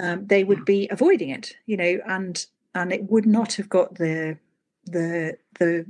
Um, 0.00 0.26
they 0.26 0.44
would 0.44 0.64
be 0.64 0.88
avoiding 0.90 1.30
it, 1.30 1.54
you 1.66 1.76
know, 1.76 1.98
and 2.06 2.44
and 2.74 2.92
it 2.92 3.10
would 3.10 3.26
not 3.26 3.54
have 3.54 3.68
got 3.68 3.96
the 3.96 4.38
the 4.84 5.36
the 5.58 5.86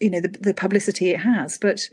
you 0.00 0.10
know 0.10 0.20
the, 0.20 0.28
the 0.28 0.54
publicity 0.54 1.10
it 1.10 1.20
has. 1.20 1.58
But 1.58 1.88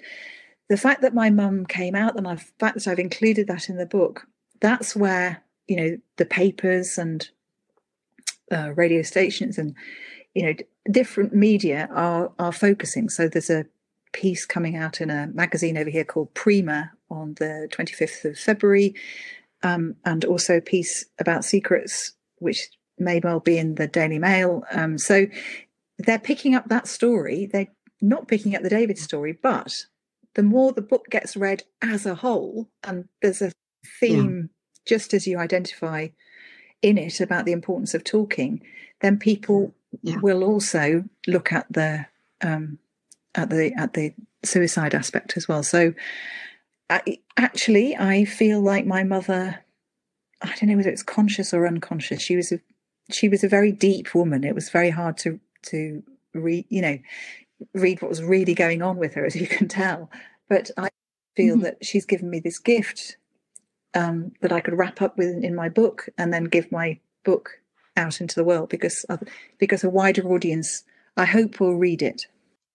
the 0.69 0.77
fact 0.77 1.01
that 1.01 1.13
my 1.13 1.29
mum 1.29 1.65
came 1.65 1.95
out 1.95 2.15
and 2.15 2.25
the 2.25 2.43
fact 2.59 2.75
that 2.75 2.87
I've 2.87 2.99
included 2.99 3.47
that 3.47 3.69
in 3.69 3.77
the 3.77 3.85
book, 3.85 4.27
that's 4.59 4.95
where 4.95 5.43
you 5.71 5.77
know 5.77 5.97
the 6.17 6.25
papers 6.25 6.97
and 6.97 7.29
uh, 8.51 8.73
radio 8.75 9.01
stations 9.01 9.57
and 9.57 9.73
you 10.35 10.43
know 10.43 10.53
different 10.91 11.33
media 11.33 11.87
are 11.93 12.31
are 12.37 12.51
focusing. 12.51 13.07
So 13.07 13.29
there's 13.29 13.49
a 13.49 13.65
piece 14.11 14.45
coming 14.45 14.75
out 14.75 14.99
in 14.99 15.09
a 15.09 15.27
magazine 15.27 15.77
over 15.77 15.89
here 15.89 16.03
called 16.03 16.33
Prima 16.33 16.91
on 17.09 17.35
the 17.35 17.69
25th 17.71 18.25
of 18.25 18.37
February, 18.37 18.95
um, 19.63 19.95
and 20.03 20.25
also 20.25 20.57
a 20.57 20.61
piece 20.61 21.05
about 21.19 21.45
secrets, 21.45 22.11
which 22.39 22.67
may 22.99 23.21
well 23.23 23.39
be 23.39 23.57
in 23.57 23.75
the 23.75 23.87
Daily 23.87 24.19
Mail. 24.19 24.63
Um, 24.73 24.97
so 24.97 25.27
they're 25.99 26.19
picking 26.19 26.53
up 26.53 26.67
that 26.67 26.87
story. 26.87 27.49
They're 27.51 27.71
not 28.01 28.27
picking 28.27 28.55
up 28.55 28.63
the 28.63 28.69
David 28.69 28.97
story, 28.97 29.31
but 29.41 29.85
the 30.35 30.43
more 30.43 30.73
the 30.73 30.81
book 30.81 31.05
gets 31.09 31.37
read 31.37 31.63
as 31.81 32.05
a 32.05 32.15
whole, 32.15 32.69
and 32.83 33.07
there's 33.21 33.41
a 33.41 33.53
theme, 33.99 34.49
yeah. 34.51 34.60
Just 34.85 35.13
as 35.13 35.27
you 35.27 35.37
identify 35.37 36.09
in 36.81 36.97
it 36.97 37.21
about 37.21 37.45
the 37.45 37.51
importance 37.51 37.93
of 37.93 38.03
talking, 38.03 38.61
then 39.01 39.17
people 39.17 39.73
yeah. 40.01 40.17
will 40.21 40.43
also 40.43 41.03
look 41.27 41.51
at 41.51 41.71
the 41.71 42.05
um, 42.41 42.79
at 43.35 43.49
the 43.49 43.73
at 43.77 43.93
the 43.93 44.13
suicide 44.43 44.95
aspect 44.95 45.37
as 45.37 45.47
well. 45.47 45.63
So, 45.63 45.93
I, 46.89 47.19
actually, 47.37 47.95
I 47.95 48.25
feel 48.25 48.61
like 48.61 48.85
my 48.85 49.03
mother. 49.03 49.63
I 50.43 50.55
don't 50.55 50.69
know 50.69 50.77
whether 50.77 50.89
it's 50.89 51.03
conscious 51.03 51.53
or 51.53 51.67
unconscious. 51.67 52.19
She 52.21 52.35
was 52.35 52.51
a 52.51 52.59
she 53.11 53.29
was 53.29 53.43
a 53.43 53.47
very 53.49 53.71
deep 53.71 54.15
woman. 54.15 54.43
It 54.43 54.55
was 54.55 54.69
very 54.69 54.89
hard 54.89 55.17
to 55.19 55.39
to 55.67 56.01
read, 56.33 56.65
you 56.69 56.81
know, 56.81 56.97
read 57.73 58.01
what 58.01 58.09
was 58.09 58.23
really 58.23 58.55
going 58.55 58.81
on 58.81 58.97
with 58.97 59.13
her, 59.13 59.25
as 59.25 59.35
you 59.35 59.47
can 59.47 59.67
tell. 59.67 60.09
But 60.49 60.71
I 60.77 60.89
feel 61.35 61.55
mm-hmm. 61.55 61.63
that 61.63 61.85
she's 61.85 62.05
given 62.05 62.29
me 62.29 62.39
this 62.39 62.59
gift 62.59 63.17
um, 63.93 64.31
that 64.41 64.51
I 64.51 64.61
could 64.61 64.77
wrap 64.77 65.01
up 65.01 65.17
with 65.17 65.43
in 65.43 65.55
my 65.55 65.69
book 65.69 66.07
and 66.17 66.33
then 66.33 66.45
give 66.45 66.71
my 66.71 66.99
book 67.23 67.59
out 67.97 68.21
into 68.21 68.35
the 68.35 68.43
world 68.43 68.69
because 68.69 69.05
because 69.57 69.83
a 69.83 69.89
wider 69.89 70.27
audience, 70.27 70.83
I 71.17 71.25
hope, 71.25 71.59
will 71.59 71.75
read 71.75 72.01
it. 72.01 72.27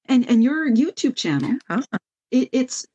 And 0.06 0.28
and 0.28 0.42
your 0.42 0.70
YouTube 0.70 1.16
channel, 1.16 1.58
ah. 1.68 1.82
it, 2.30 2.48
it's 2.52 2.86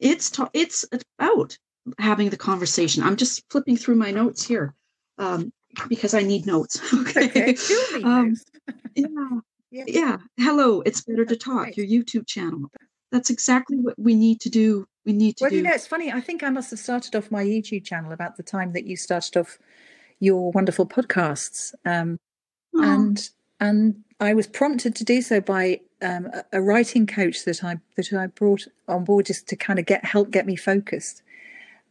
it's 0.00 0.30
ta- 0.30 0.50
it's 0.52 0.84
about 1.18 1.56
having 1.98 2.30
the 2.30 2.36
conversation. 2.36 3.02
I'm 3.02 3.16
just 3.16 3.42
flipping 3.50 3.76
through 3.76 3.96
my 3.96 4.10
notes 4.10 4.44
here 4.44 4.74
um, 5.18 5.52
because 5.88 6.14
I 6.14 6.22
need 6.22 6.46
notes. 6.46 6.80
Okay. 7.00 7.28
okay. 7.52 8.02
Um, 8.02 8.34
yeah. 8.94 9.06
yeah. 9.70 9.84
Yeah. 9.86 10.16
Hello, 10.38 10.80
it's 10.82 11.02
better 11.02 11.24
to 11.24 11.36
talk. 11.36 11.76
Your 11.76 11.86
YouTube 11.86 12.26
channel. 12.26 12.70
That's 13.10 13.30
exactly 13.30 13.78
what 13.78 13.98
we 13.98 14.14
need 14.14 14.40
to 14.42 14.50
do 14.50 14.86
we 15.04 15.12
need 15.12 15.36
to 15.36 15.44
well 15.44 15.50
do. 15.50 15.56
you 15.56 15.62
know 15.62 15.72
it's 15.72 15.86
funny 15.86 16.10
i 16.12 16.20
think 16.20 16.42
i 16.42 16.50
must 16.50 16.70
have 16.70 16.78
started 16.78 17.14
off 17.16 17.30
my 17.30 17.42
youtube 17.42 17.84
channel 17.84 18.12
about 18.12 18.36
the 18.36 18.42
time 18.42 18.72
that 18.72 18.86
you 18.86 18.96
started 18.96 19.36
off 19.36 19.58
your 20.20 20.52
wonderful 20.52 20.86
podcasts 20.86 21.74
um, 21.84 22.18
and 22.74 23.30
and 23.60 24.02
i 24.20 24.32
was 24.32 24.46
prompted 24.46 24.94
to 24.94 25.04
do 25.04 25.20
so 25.20 25.40
by 25.40 25.80
um, 26.00 26.26
a, 26.26 26.44
a, 26.54 26.62
writing 26.62 27.06
coach 27.06 27.44
that 27.44 27.62
i 27.64 27.78
that 27.96 28.12
i 28.12 28.26
brought 28.26 28.66
on 28.88 29.04
board 29.04 29.26
just 29.26 29.48
to 29.48 29.56
kind 29.56 29.78
of 29.78 29.86
get 29.86 30.04
help 30.04 30.30
get 30.30 30.46
me 30.46 30.56
focused 30.56 31.22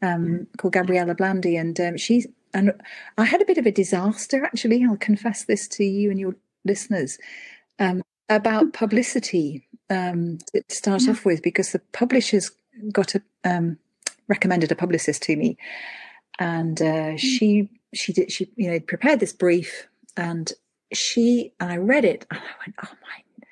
um, 0.02 0.26
mm. 0.26 0.48
called 0.58 0.74
gabriella 0.74 1.16
blandi 1.16 1.60
and 1.60 1.80
um, 1.80 1.98
she's 1.98 2.28
and 2.54 2.74
i 3.18 3.26
had 3.26 3.42
a 3.42 3.46
bit 3.46 3.58
of 3.58 3.66
a 3.66 3.72
disaster 3.72 4.44
actually 4.44 4.84
i'll 4.84 4.98
confess 4.98 5.46
this 5.46 5.68
to 5.68 5.84
you 5.84 6.10
and 6.10 6.20
your 6.20 6.36
listeners 6.66 7.18
um, 7.80 8.02
about 8.30 8.74
publicity 8.74 9.68
um, 9.90 10.38
to 10.54 10.64
start 10.70 11.02
yeah. 11.04 11.12
off 11.12 11.26
with 11.26 11.42
because 11.42 11.72
the 11.72 11.80
publishers 11.92 12.52
got 12.92 13.16
a 13.16 13.22
um, 13.44 13.78
recommended 14.28 14.72
a 14.72 14.76
publicist 14.76 15.24
to 15.24 15.36
me, 15.36 15.58
and 16.40 16.82
uh, 16.82 17.12
hmm. 17.12 17.16
she 17.18 17.70
she 17.94 18.14
did 18.14 18.32
she 18.32 18.52
you 18.56 18.72
know 18.72 18.80
prepared 18.80 19.20
this 19.20 19.34
brief, 19.34 19.88
and 20.18 20.52
she 20.94 21.54
and 21.60 21.72
I 21.72 21.78
read 21.78 22.06
it, 22.06 22.26
and 22.32 22.40
I 22.40 22.54
went, 22.66 22.76
oh 22.84 22.98
my, 23.02 23.46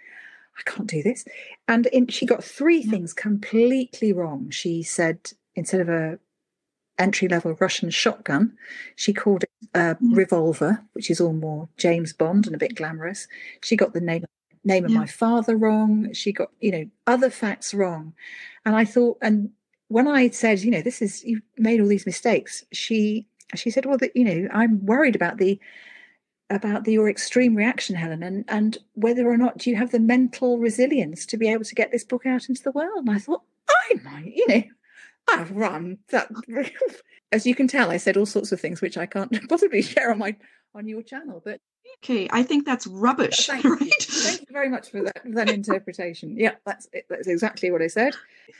I 0.57 0.69
can't 0.69 0.89
do 0.89 1.03
this, 1.03 1.25
and 1.67 1.85
in, 1.87 2.07
she 2.07 2.25
got 2.25 2.43
three 2.43 2.81
hmm. 2.81 2.89
things 2.89 3.13
completely 3.13 4.13
wrong. 4.13 4.49
She 4.49 4.83
said 4.83 5.31
instead 5.55 5.81
of 5.81 5.89
a 5.89 6.19
entry 6.99 7.29
level 7.29 7.55
Russian 7.59 7.89
shotgun. 7.89 8.57
She 8.95 9.13
called 9.13 9.43
it 9.43 9.49
a 9.73 9.95
hmm. 9.95 10.13
revolver, 10.13 10.83
which 10.93 11.09
is 11.09 11.21
all 11.21 11.33
more 11.33 11.69
James 11.77 12.13
Bond 12.13 12.45
and 12.45 12.53
a 12.53 12.59
bit 12.59 12.75
glamorous. 12.75 13.27
She 13.63 13.77
got 13.77 13.93
the 13.93 14.01
name 14.01 14.25
name 14.63 14.85
of 14.85 14.91
yeah. 14.91 14.99
my 14.99 15.05
father 15.05 15.55
wrong. 15.55 16.13
She 16.13 16.31
got, 16.31 16.49
you 16.59 16.71
know, 16.71 16.85
other 17.07 17.29
facts 17.29 17.73
wrong. 17.73 18.13
And 18.65 18.75
I 18.75 18.85
thought, 18.85 19.17
and 19.21 19.49
when 19.87 20.07
I 20.07 20.29
said, 20.29 20.59
you 20.59 20.71
know, 20.71 20.81
this 20.81 21.01
is, 21.01 21.23
you've 21.23 21.41
made 21.57 21.81
all 21.81 21.87
these 21.87 22.05
mistakes, 22.05 22.63
she, 22.71 23.27
she 23.55 23.69
said, 23.69 23.85
well, 23.85 23.97
that, 23.97 24.15
you 24.15 24.23
know, 24.23 24.47
I'm 24.53 24.85
worried 24.85 25.15
about 25.15 25.37
the, 25.37 25.59
about 26.49 26.83
the, 26.83 26.93
your 26.93 27.09
extreme 27.09 27.55
reaction, 27.55 27.95
Helen, 27.95 28.23
and, 28.23 28.45
and 28.47 28.77
whether 28.93 29.27
or 29.29 29.37
not 29.37 29.65
you 29.65 29.75
have 29.75 29.91
the 29.91 29.99
mental 29.99 30.57
resilience 30.57 31.25
to 31.27 31.37
be 31.37 31.49
able 31.49 31.65
to 31.65 31.75
get 31.75 31.91
this 31.91 32.03
book 32.03 32.25
out 32.25 32.49
into 32.49 32.63
the 32.63 32.71
world. 32.71 33.07
And 33.07 33.11
I 33.11 33.19
thought, 33.19 33.43
I 33.69 33.95
might, 34.03 34.33
you 34.35 34.47
know, 34.47 34.63
I've 35.31 35.51
run 35.51 35.99
that. 36.09 36.29
As 37.31 37.45
you 37.45 37.53
can 37.53 37.67
tell, 37.67 37.91
I 37.91 37.97
said 37.97 38.17
all 38.17 38.25
sorts 38.25 38.51
of 38.51 38.59
things 38.59 38.81
which 38.81 38.97
I 38.97 39.05
can't 39.05 39.31
possibly 39.49 39.83
share 39.83 40.11
on 40.11 40.17
my 40.17 40.35
on 40.73 40.87
your 40.87 41.03
channel, 41.03 41.41
but 41.43 41.61
Okay, 41.97 42.29
I 42.31 42.43
think 42.43 42.65
that's 42.65 42.87
rubbish. 42.87 43.47
Thank, 43.47 43.65
right? 43.65 43.81
you. 43.81 43.91
Thank 43.99 44.41
you 44.41 44.53
very 44.53 44.69
much 44.69 44.89
for 44.89 45.03
that, 45.03 45.21
that 45.25 45.49
interpretation. 45.49 46.35
Yeah, 46.37 46.55
that's 46.65 46.87
it. 46.93 47.05
That's 47.09 47.27
exactly 47.27 47.71
what 47.71 47.81
I 47.81 47.87
said. 47.87 48.15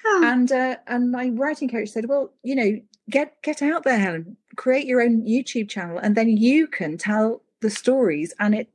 Yeah. 0.06 0.32
And 0.32 0.52
uh, 0.52 0.76
and 0.88 1.12
my 1.12 1.30
writing 1.30 1.70
coach 1.70 1.90
said, 1.90 2.08
well, 2.08 2.32
you 2.44 2.56
know, 2.56 2.82
get 3.10 3.42
get 3.42 3.62
out 3.62 3.84
there, 3.84 4.00
Helen, 4.00 4.38
create 4.56 4.86
your 4.86 5.02
own 5.02 5.26
YouTube 5.26 5.70
channel, 5.70 5.98
and 5.98 6.16
then 6.16 6.30
you 6.30 6.68
can 6.68 6.98
tell 6.98 7.42
the 7.62 7.70
stories. 7.70 8.34
And 8.40 8.56
it 8.56 8.70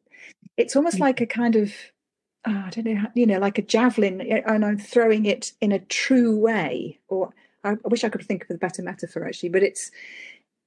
it's 0.57 0.77
almost 0.77 0.99
like 0.99 1.21
a 1.21 1.27
kind 1.27 1.57
of 1.57 1.73
oh, 2.47 2.65
I 2.67 2.71
don't 2.71 2.85
know, 2.85 2.97
how, 2.97 3.09
you 3.15 3.27
know, 3.27 3.39
like 3.39 3.59
a 3.59 3.63
javelin, 3.63 4.21
and 4.21 4.65
I'm 4.65 4.79
throwing 4.79 5.27
it 5.27 5.53
in 5.61 5.73
a 5.73 5.79
true 5.79 6.39
way. 6.39 7.01
Or 7.09 7.35
I, 7.65 7.73
I 7.73 7.89
wish 7.89 8.05
I 8.05 8.09
could 8.09 8.25
think 8.25 8.45
of 8.45 8.51
a 8.51 8.59
better 8.59 8.83
metaphor 8.83 9.27
actually, 9.27 9.51
but 9.51 9.63
it's 9.63 9.91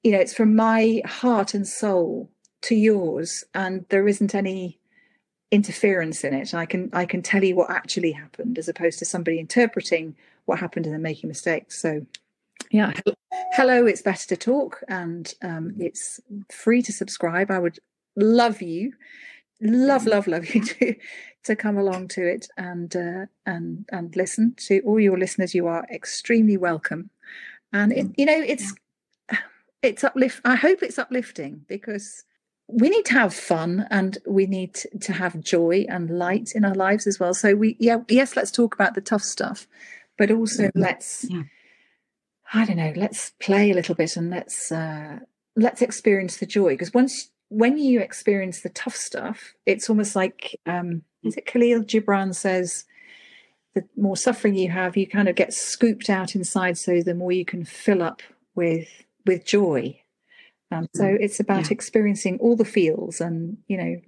you 0.04 0.12
know, 0.12 0.18
it's 0.18 0.34
from 0.34 0.54
my 0.54 1.02
heart 1.04 1.54
and 1.54 1.66
soul 1.66 2.30
to 2.62 2.74
yours 2.74 3.44
and 3.54 3.84
there 3.88 4.08
isn't 4.08 4.34
any 4.34 4.78
interference 5.50 6.24
in 6.24 6.34
it. 6.34 6.54
I 6.54 6.66
can 6.66 6.90
I 6.92 7.06
can 7.06 7.22
tell 7.22 7.42
you 7.42 7.56
what 7.56 7.70
actually 7.70 8.12
happened 8.12 8.58
as 8.58 8.68
opposed 8.68 8.98
to 8.98 9.04
somebody 9.04 9.38
interpreting 9.38 10.16
what 10.44 10.58
happened 10.58 10.86
and 10.86 10.94
then 10.94 11.02
making 11.02 11.28
mistakes. 11.28 11.80
So 11.80 12.06
yeah, 12.70 12.92
hello, 13.52 13.86
it's 13.86 14.02
better 14.02 14.26
to 14.28 14.36
talk 14.36 14.82
and 14.88 15.32
um, 15.42 15.74
it's 15.78 16.20
free 16.50 16.82
to 16.82 16.92
subscribe. 16.92 17.50
I 17.50 17.58
would 17.58 17.78
love 18.16 18.60
you, 18.60 18.92
love, 19.60 20.06
love, 20.06 20.26
love 20.26 20.54
you 20.54 20.64
to 20.64 20.94
to 21.44 21.56
come 21.56 21.78
along 21.78 22.08
to 22.08 22.26
it 22.26 22.48
and 22.56 22.94
uh, 22.94 23.26
and 23.46 23.86
and 23.90 24.14
listen 24.16 24.54
to 24.58 24.80
all 24.80 25.00
your 25.00 25.18
listeners. 25.18 25.54
You 25.54 25.66
are 25.66 25.86
extremely 25.90 26.56
welcome, 26.56 27.10
and 27.72 27.92
it, 27.92 28.06
you 28.16 28.26
know 28.26 28.38
it's 28.38 28.74
it's 29.82 30.04
uplift. 30.04 30.40
I 30.44 30.56
hope 30.56 30.82
it's 30.82 30.98
uplifting 30.98 31.64
because 31.68 32.24
we 32.68 32.90
need 32.90 33.06
to 33.06 33.14
have 33.14 33.34
fun 33.34 33.86
and 33.90 34.18
we 34.26 34.46
need 34.46 34.74
to 35.00 35.12
have 35.12 35.40
joy 35.40 35.86
and 35.88 36.10
light 36.10 36.52
in 36.54 36.64
our 36.64 36.74
lives 36.74 37.06
as 37.06 37.18
well. 37.18 37.32
So 37.32 37.54
we, 37.54 37.76
yeah, 37.80 37.98
yes, 38.08 38.36
let's 38.36 38.50
talk 38.50 38.74
about 38.74 38.94
the 38.94 39.00
tough 39.00 39.22
stuff, 39.22 39.66
but 40.18 40.30
also 40.30 40.64
mm-hmm. 40.64 40.80
let's, 40.80 41.24
yeah. 41.28 41.42
I 42.52 42.66
don't 42.66 42.76
know, 42.76 42.92
let's 42.94 43.32
play 43.40 43.70
a 43.70 43.74
little 43.74 43.94
bit 43.94 44.16
and 44.16 44.30
let's 44.30 44.70
uh, 44.70 45.18
let's 45.56 45.82
experience 45.82 46.36
the 46.38 46.46
joy 46.46 46.70
because 46.70 46.94
once 46.94 47.30
when 47.48 47.78
you 47.78 48.00
experience 48.00 48.60
the 48.60 48.70
tough 48.70 48.96
stuff, 48.96 49.54
it's 49.66 49.90
almost 49.90 50.14
like 50.16 50.58
um, 50.66 51.02
is 51.22 51.36
it 51.36 51.46
Khalil 51.46 51.82
Gibran 51.82 52.34
says. 52.34 52.84
The 53.74 53.84
more 53.96 54.16
suffering 54.16 54.56
you 54.56 54.70
have, 54.70 54.96
you 54.96 55.06
kind 55.06 55.28
of 55.28 55.36
get 55.36 55.52
scooped 55.52 56.08
out 56.08 56.34
inside. 56.34 56.78
So 56.78 57.02
the 57.02 57.14
more 57.14 57.30
you 57.30 57.44
can 57.44 57.64
fill 57.64 58.02
up 58.02 58.22
with 58.54 58.88
with 59.26 59.44
joy 59.44 60.00
um, 60.70 60.88
so 60.94 61.04
it's 61.04 61.40
about 61.40 61.66
yeah. 61.66 61.72
experiencing 61.72 62.38
all 62.40 62.56
the 62.56 62.64
feels 62.64 63.20
and, 63.20 63.56
you 63.68 63.76
know, 63.76 64.00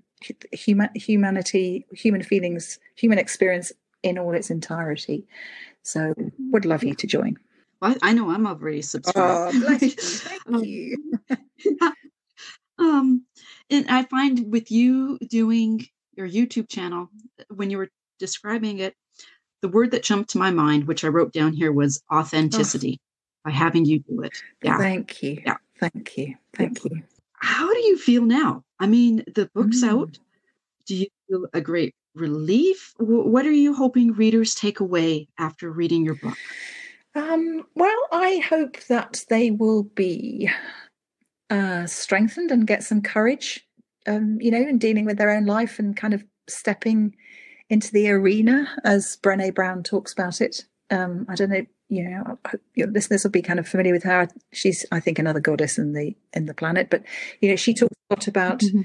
human, 0.53 0.91
humanity, 0.95 1.87
human 1.93 2.23
feelings, 2.23 2.79
human 2.97 3.19
experience 3.19 3.73
in 4.03 4.19
all 4.19 4.33
its 4.33 4.51
entirety. 4.51 5.27
So 5.83 6.15
would 6.51 6.67
love 6.67 6.85
you 6.85 6.95
to 6.95 7.07
join. 7.07 7.39
Well, 7.81 7.97
I 8.03 8.13
know 8.13 8.31
I'm 8.31 8.47
already 8.47 8.83
subscribed. 8.83 9.57
Oh, 9.57 9.79
you. 9.81 9.91
Thank 9.97 10.67
you. 10.67 10.97
um, 12.79 13.25
and 13.71 13.87
I 13.89 14.05
find 14.05 14.53
with 14.53 14.71
you 14.71 15.19
doing 15.29 15.87
your 16.15 16.29
YouTube 16.29 16.69
channel, 16.69 17.09
when 17.49 17.71
you 17.71 17.79
were 17.79 17.89
describing 18.19 18.81
it, 18.81 18.95
the 19.63 19.69
word 19.69 19.93
that 19.93 20.03
jumped 20.03 20.31
to 20.31 20.39
my 20.39 20.51
mind, 20.51 20.87
which 20.87 21.05
I 21.05 21.09
wrote 21.09 21.33
down 21.33 21.55
here, 21.55 21.73
was 21.73 22.03
authenticity. 22.13 22.99
Oh. 23.01 23.07
By 23.43 23.53
having 23.53 23.87
you 23.87 24.01
do 24.01 24.21
it, 24.21 24.33
yeah. 24.63 24.77
Thank 24.77 25.23
you. 25.23 25.41
Yeah. 25.47 25.57
Thank 25.81 26.17
you. 26.17 26.35
Thank 26.55 26.85
you. 26.85 27.03
How 27.33 27.73
do 27.73 27.79
you 27.81 27.97
feel 27.97 28.23
now? 28.23 28.65
I 28.79 28.87
mean, 28.87 29.25
the 29.35 29.51
book's 29.55 29.83
mm. 29.83 29.89
out. 29.89 30.19
Do 30.87 30.95
you 30.95 31.07
feel 31.27 31.47
a 31.55 31.61
great 31.61 31.95
relief? 32.15 32.95
What 32.99 33.47
are 33.47 33.53
you 33.53 33.75
hoping 33.75 34.13
readers 34.13 34.55
take 34.55 34.81
away 34.81 35.29
after 35.39 35.71
reading 35.71 36.05
your 36.05 36.17
book? 36.17 36.37
Um, 37.15 37.65
well, 37.75 37.99
I 38.13 38.43
hope 38.49 38.77
that 38.89 39.25
they 39.29 39.51
will 39.51 39.85
be 39.85 40.51
uh, 41.49 41.87
strengthened 41.87 42.51
and 42.51 42.67
get 42.67 42.85
some 42.85 43.03
courage, 43.03 43.67
um, 44.07 44.39
you 44.41 44.51
know, 44.51 44.61
in 44.61 44.79
dealing 44.79 45.07
with 45.07 45.19
their 45.19 45.31
own 45.31 45.47
life 45.47 45.79
and 45.79 45.97
kind 45.97 46.15
of 46.15 46.23
stepping 46.49 47.15
into 47.69 47.91
the 47.93 48.11
arena, 48.11 48.69
as 48.85 49.17
Brene 49.23 49.55
Brown 49.55 49.83
talks 49.83 50.13
about 50.13 50.41
it. 50.41 50.65
Um, 50.91 51.27
I 51.29 51.35
don't 51.35 51.51
know 51.51 51.67
you 51.91 52.09
know, 52.09 52.39
your 52.77 52.87
listeners 52.87 53.25
will 53.25 53.33
be 53.33 53.43
kind 53.43 53.59
of 53.59 53.69
familiar 53.69 53.93
with 53.93 54.05
her. 54.05 54.29
She's, 54.53 54.87
I 54.93 55.01
think, 55.01 55.19
another 55.19 55.41
goddess 55.41 55.77
in 55.77 55.93
the 55.93 56.17
in 56.33 56.47
the 56.47 56.55
planet. 56.55 56.89
But 56.89 57.03
you 57.41 57.51
know, 57.51 57.57
she 57.57 57.75
talks 57.75 57.95
a 58.09 58.15
lot 58.15 58.29
about 58.29 58.61
mm-hmm. 58.61 58.83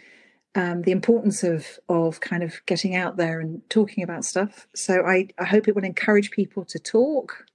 um, 0.60 0.82
the 0.82 0.92
importance 0.92 1.44
of 1.44 1.80
of 1.88 2.20
kind 2.20 2.42
of 2.42 2.66
getting 2.66 2.96
out 2.96 3.18
there 3.18 3.40
and 3.40 3.62
talking 3.70 4.04
about 4.04 4.26
stuff. 4.26 4.68
So 4.76 5.06
I, 5.06 5.30
I 5.38 5.46
hope 5.46 5.68
it 5.68 5.76
will 5.76 5.86
encourage 5.86 6.32
people 6.32 6.66
to 6.66 6.80
talk. 6.80 7.46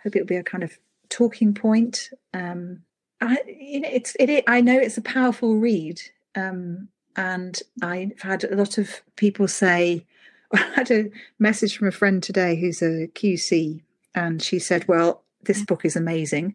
I 0.00 0.02
hope 0.02 0.16
it'll 0.16 0.26
be 0.26 0.36
a 0.36 0.42
kind 0.42 0.64
of 0.64 0.76
talking 1.08 1.54
point. 1.54 2.10
Um, 2.34 2.82
I, 3.20 3.38
you 3.46 3.80
know, 3.80 3.88
it's 3.90 4.16
it, 4.18 4.42
I 4.48 4.60
know 4.60 4.76
it's 4.76 4.98
a 4.98 5.02
powerful 5.02 5.56
read, 5.56 6.00
um, 6.34 6.88
and 7.14 7.56
I've 7.80 8.20
had 8.20 8.42
a 8.42 8.56
lot 8.56 8.76
of 8.76 9.02
people 9.14 9.46
say. 9.46 10.04
I 10.52 10.58
had 10.76 10.92
a 10.92 11.10
message 11.40 11.76
from 11.76 11.88
a 11.88 11.92
friend 11.92 12.22
today 12.22 12.54
who's 12.54 12.80
a 12.80 13.08
QC, 13.08 13.82
and 14.16 14.42
she 14.42 14.58
said, 14.58 14.88
"Well, 14.88 15.22
this 15.44 15.64
book 15.64 15.84
is 15.84 15.94
amazing." 15.94 16.54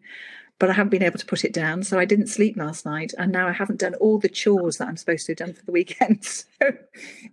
but 0.62 0.70
I 0.70 0.74
haven't 0.74 0.90
been 0.90 1.02
able 1.02 1.18
to 1.18 1.26
put 1.26 1.44
it 1.44 1.52
down. 1.52 1.82
So 1.82 1.98
I 1.98 2.04
didn't 2.04 2.28
sleep 2.28 2.56
last 2.56 2.86
night, 2.86 3.12
and 3.18 3.32
now 3.32 3.48
I 3.48 3.52
haven't 3.52 3.80
done 3.80 3.94
all 3.96 4.20
the 4.20 4.28
chores 4.28 4.76
that 4.76 4.86
I'm 4.86 4.96
supposed 4.96 5.26
to 5.26 5.32
have 5.32 5.38
done 5.38 5.54
for 5.54 5.64
the 5.64 5.72
weekend. 5.72 6.22
So 6.60 6.72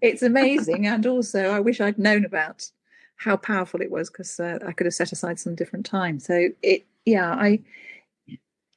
it's 0.02 0.24
amazing, 0.24 0.88
and 0.88 1.06
also 1.06 1.52
I 1.52 1.60
wish 1.60 1.80
I'd 1.80 2.00
known 2.00 2.26
about 2.26 2.72
how 3.18 3.38
powerful 3.38 3.82
it 3.82 3.92
was 3.92 4.10
because 4.10 4.40
uh, 4.40 4.58
I 4.66 4.72
could 4.72 4.86
have 4.86 4.96
set 4.96 5.12
aside 5.12 5.40
some 5.40 5.54
different 5.54 5.86
time. 5.86 6.20
So 6.20 6.50
it, 6.64 6.88
yeah, 7.06 7.32
I, 7.32 7.60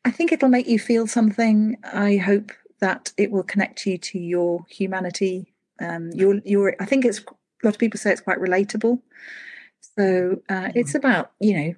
I 0.05 0.11
think 0.11 0.33
it'll 0.33 0.51
make 0.51 0.69
you 0.69 0.79
feel 0.79 1.07
something. 1.07 1.79
I 1.91 2.19
hope 2.19 2.53
that 2.81 3.13
it 3.17 3.31
will 3.31 3.45
connect 3.45 3.87
you 3.87 3.97
to 3.97 4.19
your 4.19 4.67
humanity. 4.69 5.55
Um, 5.81 6.11
your, 6.13 6.41
your. 6.45 6.77
I 6.79 6.85
think 6.85 7.07
it's 7.07 7.21
a 7.21 7.25
lot 7.63 7.75
of 7.75 7.79
people 7.79 7.99
say 7.99 8.13
it's 8.13 8.21
quite 8.21 8.39
relatable. 8.39 9.01
So 9.97 10.41
uh, 10.49 10.71
it's 10.75 10.95
about 10.95 11.33
you 11.41 11.55
know 11.55 11.75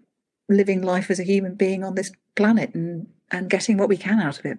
living 0.48 0.82
life 0.82 1.10
as 1.10 1.18
a 1.18 1.24
human 1.24 1.54
being 1.54 1.84
on 1.84 1.94
this 1.94 2.12
planet 2.36 2.74
and 2.74 3.06
and 3.30 3.50
getting 3.50 3.76
what 3.76 3.88
we 3.88 3.96
can 3.96 4.20
out 4.20 4.38
of 4.38 4.44
it 4.44 4.58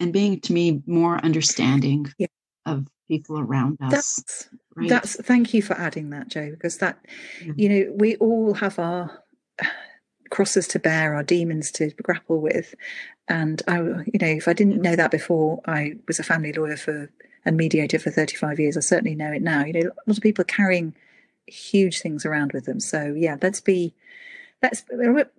and 0.00 0.12
being 0.12 0.40
to 0.40 0.52
me 0.52 0.82
more 0.86 1.22
understanding 1.24 2.12
yeah. 2.18 2.26
of 2.66 2.86
people 3.06 3.38
around 3.38 3.76
us 3.82 3.90
that's, 3.92 4.48
right? 4.74 4.88
that's 4.88 5.16
thank 5.22 5.52
you 5.52 5.62
for 5.62 5.74
adding 5.74 6.10
that 6.10 6.28
joe 6.28 6.50
because 6.50 6.78
that 6.78 6.98
yeah. 7.44 7.52
you 7.56 7.68
know 7.68 7.92
we 7.96 8.16
all 8.16 8.54
have 8.54 8.78
our 8.78 9.22
crosses 10.30 10.66
to 10.68 10.78
bear 10.78 11.14
our 11.14 11.22
demons 11.22 11.70
to 11.70 11.90
grapple 12.02 12.40
with 12.40 12.74
and 13.28 13.62
i 13.68 13.78
you 13.78 14.18
know 14.20 14.28
if 14.28 14.48
i 14.48 14.52
didn't 14.52 14.80
know 14.80 14.96
that 14.96 15.10
before 15.10 15.60
i 15.66 15.94
was 16.06 16.18
a 16.18 16.24
family 16.24 16.52
lawyer 16.52 16.76
for 16.76 17.10
and 17.44 17.56
mediator 17.56 17.98
for 17.98 18.10
35 18.10 18.60
years 18.60 18.76
i 18.76 18.80
certainly 18.80 19.14
know 19.14 19.32
it 19.32 19.42
now 19.42 19.64
you 19.64 19.72
know 19.72 19.80
a 19.80 20.06
lot 20.06 20.16
of 20.16 20.22
people 20.22 20.42
are 20.42 20.44
carrying 20.44 20.94
huge 21.46 22.00
things 22.00 22.24
around 22.24 22.52
with 22.52 22.64
them 22.64 22.80
so 22.80 23.14
yeah 23.16 23.36
let's 23.42 23.60
be 23.60 23.94
let's 24.62 24.84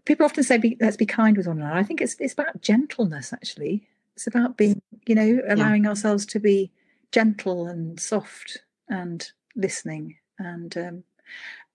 people 0.05 0.25
often 0.25 0.43
say 0.43 0.57
be, 0.57 0.77
let's 0.79 0.97
be 0.97 1.05
kind 1.05 1.37
with 1.37 1.47
one 1.47 1.59
another. 1.59 1.75
I 1.75 1.83
think 1.83 2.01
it's 2.01 2.15
it's 2.19 2.33
about 2.33 2.61
gentleness 2.61 3.33
actually. 3.33 3.87
It's 4.15 4.27
about 4.27 4.57
being, 4.57 4.81
you 5.07 5.15
know, 5.15 5.41
allowing 5.47 5.83
yeah. 5.83 5.91
ourselves 5.91 6.25
to 6.27 6.39
be 6.39 6.71
gentle 7.11 7.67
and 7.67 7.99
soft 7.99 8.59
and 8.89 9.31
listening 9.55 10.17
and 10.37 10.75
um, 10.77 11.03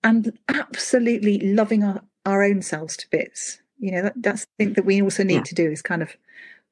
and 0.04 0.38
absolutely 0.48 1.38
loving 1.40 1.82
our, 1.82 2.02
our 2.24 2.42
own 2.42 2.62
selves 2.62 2.96
to 2.98 3.10
bits. 3.10 3.60
You 3.78 3.92
know, 3.92 4.02
that, 4.02 4.14
that's 4.16 4.44
the 4.44 4.64
thing 4.64 4.72
that 4.74 4.84
we 4.84 5.02
also 5.02 5.22
need 5.22 5.34
yeah. 5.34 5.42
to 5.42 5.54
do 5.54 5.70
is 5.70 5.82
kind 5.82 6.02
of 6.02 6.16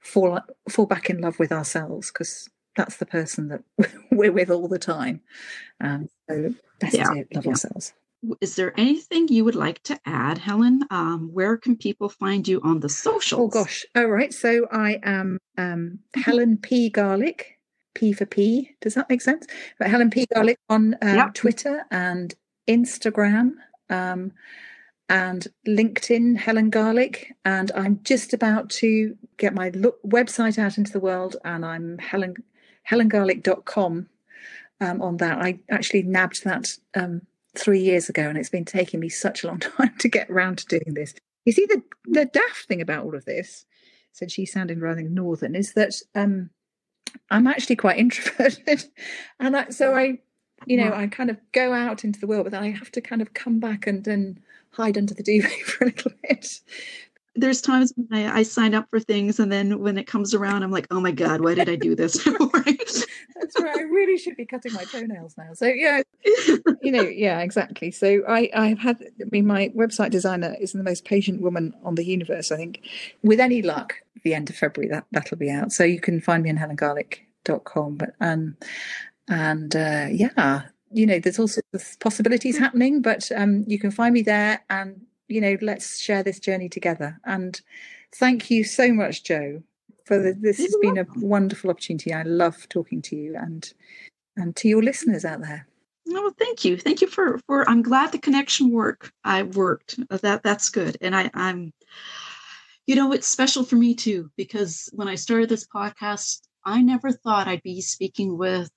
fall 0.00 0.40
fall 0.68 0.86
back 0.86 1.08
in 1.08 1.20
love 1.20 1.38
with 1.38 1.52
ourselves 1.52 2.10
because 2.10 2.48
that's 2.76 2.96
the 2.96 3.06
person 3.06 3.48
that 3.48 3.62
we're 4.10 4.32
with 4.32 4.50
all 4.50 4.68
the 4.68 4.78
time. 4.78 5.20
Um, 5.80 6.08
so 6.28 6.54
best 6.80 6.94
yeah. 6.94 7.04
to 7.04 7.26
love 7.34 7.46
ourselves 7.46 7.94
is 8.40 8.56
there 8.56 8.78
anything 8.78 9.28
you 9.28 9.44
would 9.44 9.54
like 9.54 9.82
to 9.84 9.98
add, 10.06 10.38
Helen? 10.38 10.82
Um, 10.90 11.30
where 11.32 11.56
can 11.56 11.76
people 11.76 12.08
find 12.08 12.46
you 12.46 12.60
on 12.62 12.80
the 12.80 12.88
socials? 12.88 13.54
Oh 13.54 13.62
gosh! 13.64 13.84
All 13.94 14.06
right. 14.06 14.32
So 14.32 14.66
I 14.70 15.00
am 15.02 15.38
um, 15.58 15.98
Helen 16.14 16.58
P 16.58 16.90
Garlick. 16.90 17.58
P 17.94 18.12
for 18.12 18.26
P. 18.26 18.74
Does 18.80 18.94
that 18.94 19.08
make 19.08 19.22
sense? 19.22 19.46
But 19.78 19.88
Helen 19.88 20.10
P 20.10 20.26
Garlick 20.34 20.58
on 20.68 20.96
um, 21.00 21.16
yep. 21.16 21.34
Twitter 21.34 21.84
and 21.92 22.34
Instagram. 22.68 23.52
Um, 23.88 24.32
and 25.08 25.46
LinkedIn, 25.68 26.38
Helen 26.38 26.70
Garlick. 26.70 27.36
And 27.44 27.70
I'm 27.76 28.00
just 28.02 28.32
about 28.32 28.70
to 28.70 29.16
get 29.36 29.54
my 29.54 29.68
look, 29.68 30.02
website 30.02 30.58
out 30.58 30.76
into 30.76 30.90
the 30.90 30.98
world, 30.98 31.36
and 31.44 31.64
I'm 31.64 31.98
Helen 31.98 32.34
helengarlick.com 32.90 34.08
um, 34.80 35.02
on 35.02 35.16
that. 35.18 35.38
I 35.38 35.60
actually 35.70 36.02
nabbed 36.02 36.44
that 36.44 36.76
um, 36.94 37.22
three 37.56 37.80
years 37.80 38.08
ago, 38.08 38.22
and 38.22 38.36
it's 38.38 38.50
been 38.50 38.64
taking 38.64 39.00
me 39.00 39.08
such 39.08 39.42
a 39.42 39.46
long 39.46 39.58
time 39.60 39.94
to 39.98 40.08
get 40.08 40.30
around 40.30 40.58
to 40.58 40.66
doing 40.66 40.94
this. 40.94 41.14
You 41.44 41.52
see, 41.52 41.66
the 41.66 41.82
the 42.06 42.24
daft 42.24 42.66
thing 42.66 42.80
about 42.80 43.04
all 43.04 43.14
of 43.14 43.24
this, 43.24 43.66
said 44.12 44.30
she, 44.30 44.46
sounding 44.46 44.80
rather 44.80 45.02
northern, 45.02 45.54
is 45.54 45.74
that 45.74 45.94
um, 46.14 46.50
I'm 47.30 47.46
actually 47.46 47.76
quite 47.76 47.98
introverted, 47.98 48.84
and 49.38 49.74
so 49.74 49.94
I, 49.94 50.18
you 50.66 50.76
know, 50.76 50.92
I 50.92 51.06
kind 51.06 51.30
of 51.30 51.38
go 51.52 51.72
out 51.72 52.04
into 52.04 52.20
the 52.20 52.26
world, 52.26 52.44
but 52.44 52.52
then 52.52 52.62
I 52.62 52.70
have 52.70 52.90
to 52.92 53.00
kind 53.00 53.22
of 53.22 53.34
come 53.34 53.60
back 53.60 53.86
and 53.86 54.04
then 54.04 54.40
hide 54.70 54.98
under 54.98 55.14
the 55.14 55.22
duvet 55.22 55.52
for 55.64 55.84
a 55.84 55.88
little 55.88 56.12
bit 56.22 56.60
there's 57.36 57.60
times 57.60 57.92
when 57.96 58.26
I, 58.26 58.38
I, 58.38 58.42
sign 58.42 58.74
up 58.74 58.88
for 58.90 59.00
things 59.00 59.40
and 59.40 59.50
then 59.50 59.80
when 59.80 59.98
it 59.98 60.06
comes 60.06 60.34
around 60.34 60.62
i'm 60.62 60.70
like 60.70 60.86
oh 60.90 61.00
my 61.00 61.10
god 61.10 61.40
why 61.40 61.54
did 61.54 61.68
i 61.68 61.76
do 61.76 61.94
this 61.94 62.22
that's 62.24 63.60
right 63.60 63.76
i 63.76 63.82
really 63.82 64.16
should 64.18 64.36
be 64.36 64.46
cutting 64.46 64.72
my 64.72 64.84
toenails 64.84 65.36
now. 65.36 65.52
So 65.54 65.66
yeah 65.66 66.02
you 66.82 66.92
know 66.92 67.02
yeah 67.02 67.40
exactly. 67.40 67.90
So 67.90 68.22
i 68.28 68.50
i've 68.54 68.78
had 68.78 69.02
i 69.20 69.24
mean 69.30 69.46
my 69.46 69.70
website 69.76 70.10
designer 70.10 70.56
is 70.60 70.72
the 70.72 70.82
most 70.82 71.04
patient 71.04 71.40
woman 71.40 71.74
on 71.84 71.94
the 71.94 72.04
universe 72.04 72.52
i 72.52 72.56
think. 72.56 72.80
With 73.22 73.40
any 73.40 73.62
luck 73.62 73.94
the 74.22 74.34
end 74.34 74.50
of 74.50 74.56
february 74.56 74.90
that 74.90 75.04
that'll 75.12 75.38
be 75.38 75.50
out. 75.50 75.72
So 75.72 75.84
you 75.84 76.00
can 76.00 76.20
find 76.20 76.42
me 76.42 76.50
on 76.50 76.58
helengarlick.com 76.58 77.96
but 77.96 78.14
um 78.20 78.56
and 79.28 79.74
uh 79.74 80.06
yeah 80.10 80.62
you 80.92 81.06
know 81.06 81.18
there's 81.18 81.38
all 81.38 81.48
sorts 81.48 81.68
of 81.74 82.00
possibilities 82.00 82.58
happening 82.64 83.02
but 83.02 83.30
um 83.34 83.64
you 83.66 83.78
can 83.78 83.90
find 83.90 84.14
me 84.14 84.22
there 84.22 84.62
and 84.70 85.00
you 85.28 85.40
know, 85.40 85.56
let's 85.60 85.98
share 85.98 86.22
this 86.22 86.38
journey 86.38 86.68
together. 86.68 87.18
And 87.24 87.60
thank 88.14 88.50
you 88.50 88.64
so 88.64 88.92
much, 88.92 89.24
Joe, 89.24 89.62
for 90.04 90.18
the, 90.18 90.36
this 90.38 90.58
has 90.58 90.76
been 90.80 90.98
a 90.98 91.06
wonderful 91.16 91.70
opportunity. 91.70 92.12
I 92.12 92.22
love 92.22 92.68
talking 92.68 93.02
to 93.02 93.16
you 93.16 93.36
and 93.36 93.72
and 94.36 94.56
to 94.56 94.68
your 94.68 94.82
listeners 94.82 95.24
out 95.24 95.40
there. 95.40 95.66
Oh, 96.08 96.32
thank 96.38 96.64
you, 96.64 96.76
thank 96.76 97.00
you 97.00 97.06
for 97.06 97.38
for. 97.46 97.68
I'm 97.68 97.82
glad 97.82 98.12
the 98.12 98.18
connection 98.18 98.70
work. 98.70 99.12
I 99.24 99.44
worked 99.44 99.98
that 100.08 100.42
that's 100.42 100.68
good, 100.68 100.96
and 101.00 101.16
I 101.16 101.30
I'm. 101.34 101.72
You 102.86 102.96
know, 102.96 103.12
it's 103.12 103.26
special 103.26 103.64
for 103.64 103.76
me 103.76 103.94
too 103.94 104.30
because 104.36 104.90
when 104.92 105.08
I 105.08 105.14
started 105.14 105.48
this 105.48 105.66
podcast, 105.66 106.42
I 106.66 106.82
never 106.82 107.12
thought 107.12 107.48
I'd 107.48 107.62
be 107.62 107.80
speaking 107.80 108.36
with 108.36 108.70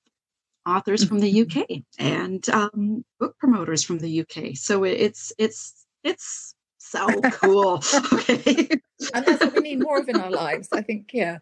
authors 0.66 1.04
from 1.04 1.20
the 1.20 1.42
UK 1.42 1.84
and 1.98 2.48
um, 2.50 3.04
book 3.20 3.38
promoters 3.38 3.84
from 3.84 4.00
the 4.00 4.22
UK. 4.22 4.56
So 4.56 4.84
it's 4.84 5.34
it's 5.38 5.87
it's 6.08 6.56
so 6.78 7.08
cool. 7.22 7.82
okay. 8.14 8.70
and 9.14 9.26
that's 9.26 9.44
what 9.44 9.56
we 9.56 9.62
need 9.62 9.82
more 9.82 10.00
of 10.00 10.10
in 10.10 10.20
our 10.20 10.32
lives. 10.46 10.70
I 10.72 10.82
think, 10.82 11.12
yeah. 11.14 11.40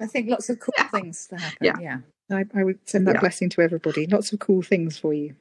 I 0.00 0.06
think 0.06 0.28
lots 0.28 0.48
of 0.50 0.60
cool 0.60 0.74
yeah. 0.76 0.88
things 0.88 1.26
to 1.28 1.36
happen. 1.36 1.58
Yeah. 1.60 1.78
yeah. 1.80 1.98
I, 2.30 2.44
I, 2.54 2.64
would 2.64 2.78
send 2.88 3.06
that 3.06 3.16
yeah. 3.16 3.20
blessing 3.20 3.48
to 3.50 3.62
everybody. 3.62 4.06
Lots 4.06 4.32
of 4.32 4.38
cool 4.38 4.62
things 4.62 4.98
for 4.98 5.14
you. 5.14 5.34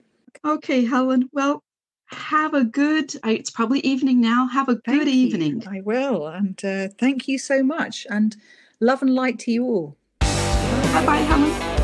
Okay, 0.45 0.85
Helen. 0.85 1.29
Well, 1.33 1.63
have 2.07 2.53
a 2.53 2.63
good, 2.63 3.13
it's 3.25 3.49
probably 3.49 3.79
evening 3.79 4.21
now. 4.21 4.47
Have 4.47 4.69
a 4.69 4.75
thank 4.75 5.03
good 5.03 5.07
you. 5.07 5.27
evening. 5.27 5.67
I 5.67 5.81
will. 5.81 6.27
And 6.27 6.63
uh, 6.63 6.87
thank 6.97 7.27
you 7.27 7.37
so 7.37 7.61
much. 7.63 8.07
And 8.09 8.35
love 8.79 9.01
and 9.01 9.13
light 9.13 9.39
to 9.39 9.51
you 9.51 9.65
all. 9.65 9.97
Bye 10.21 11.05
bye, 11.05 11.17
Helen. 11.17 11.76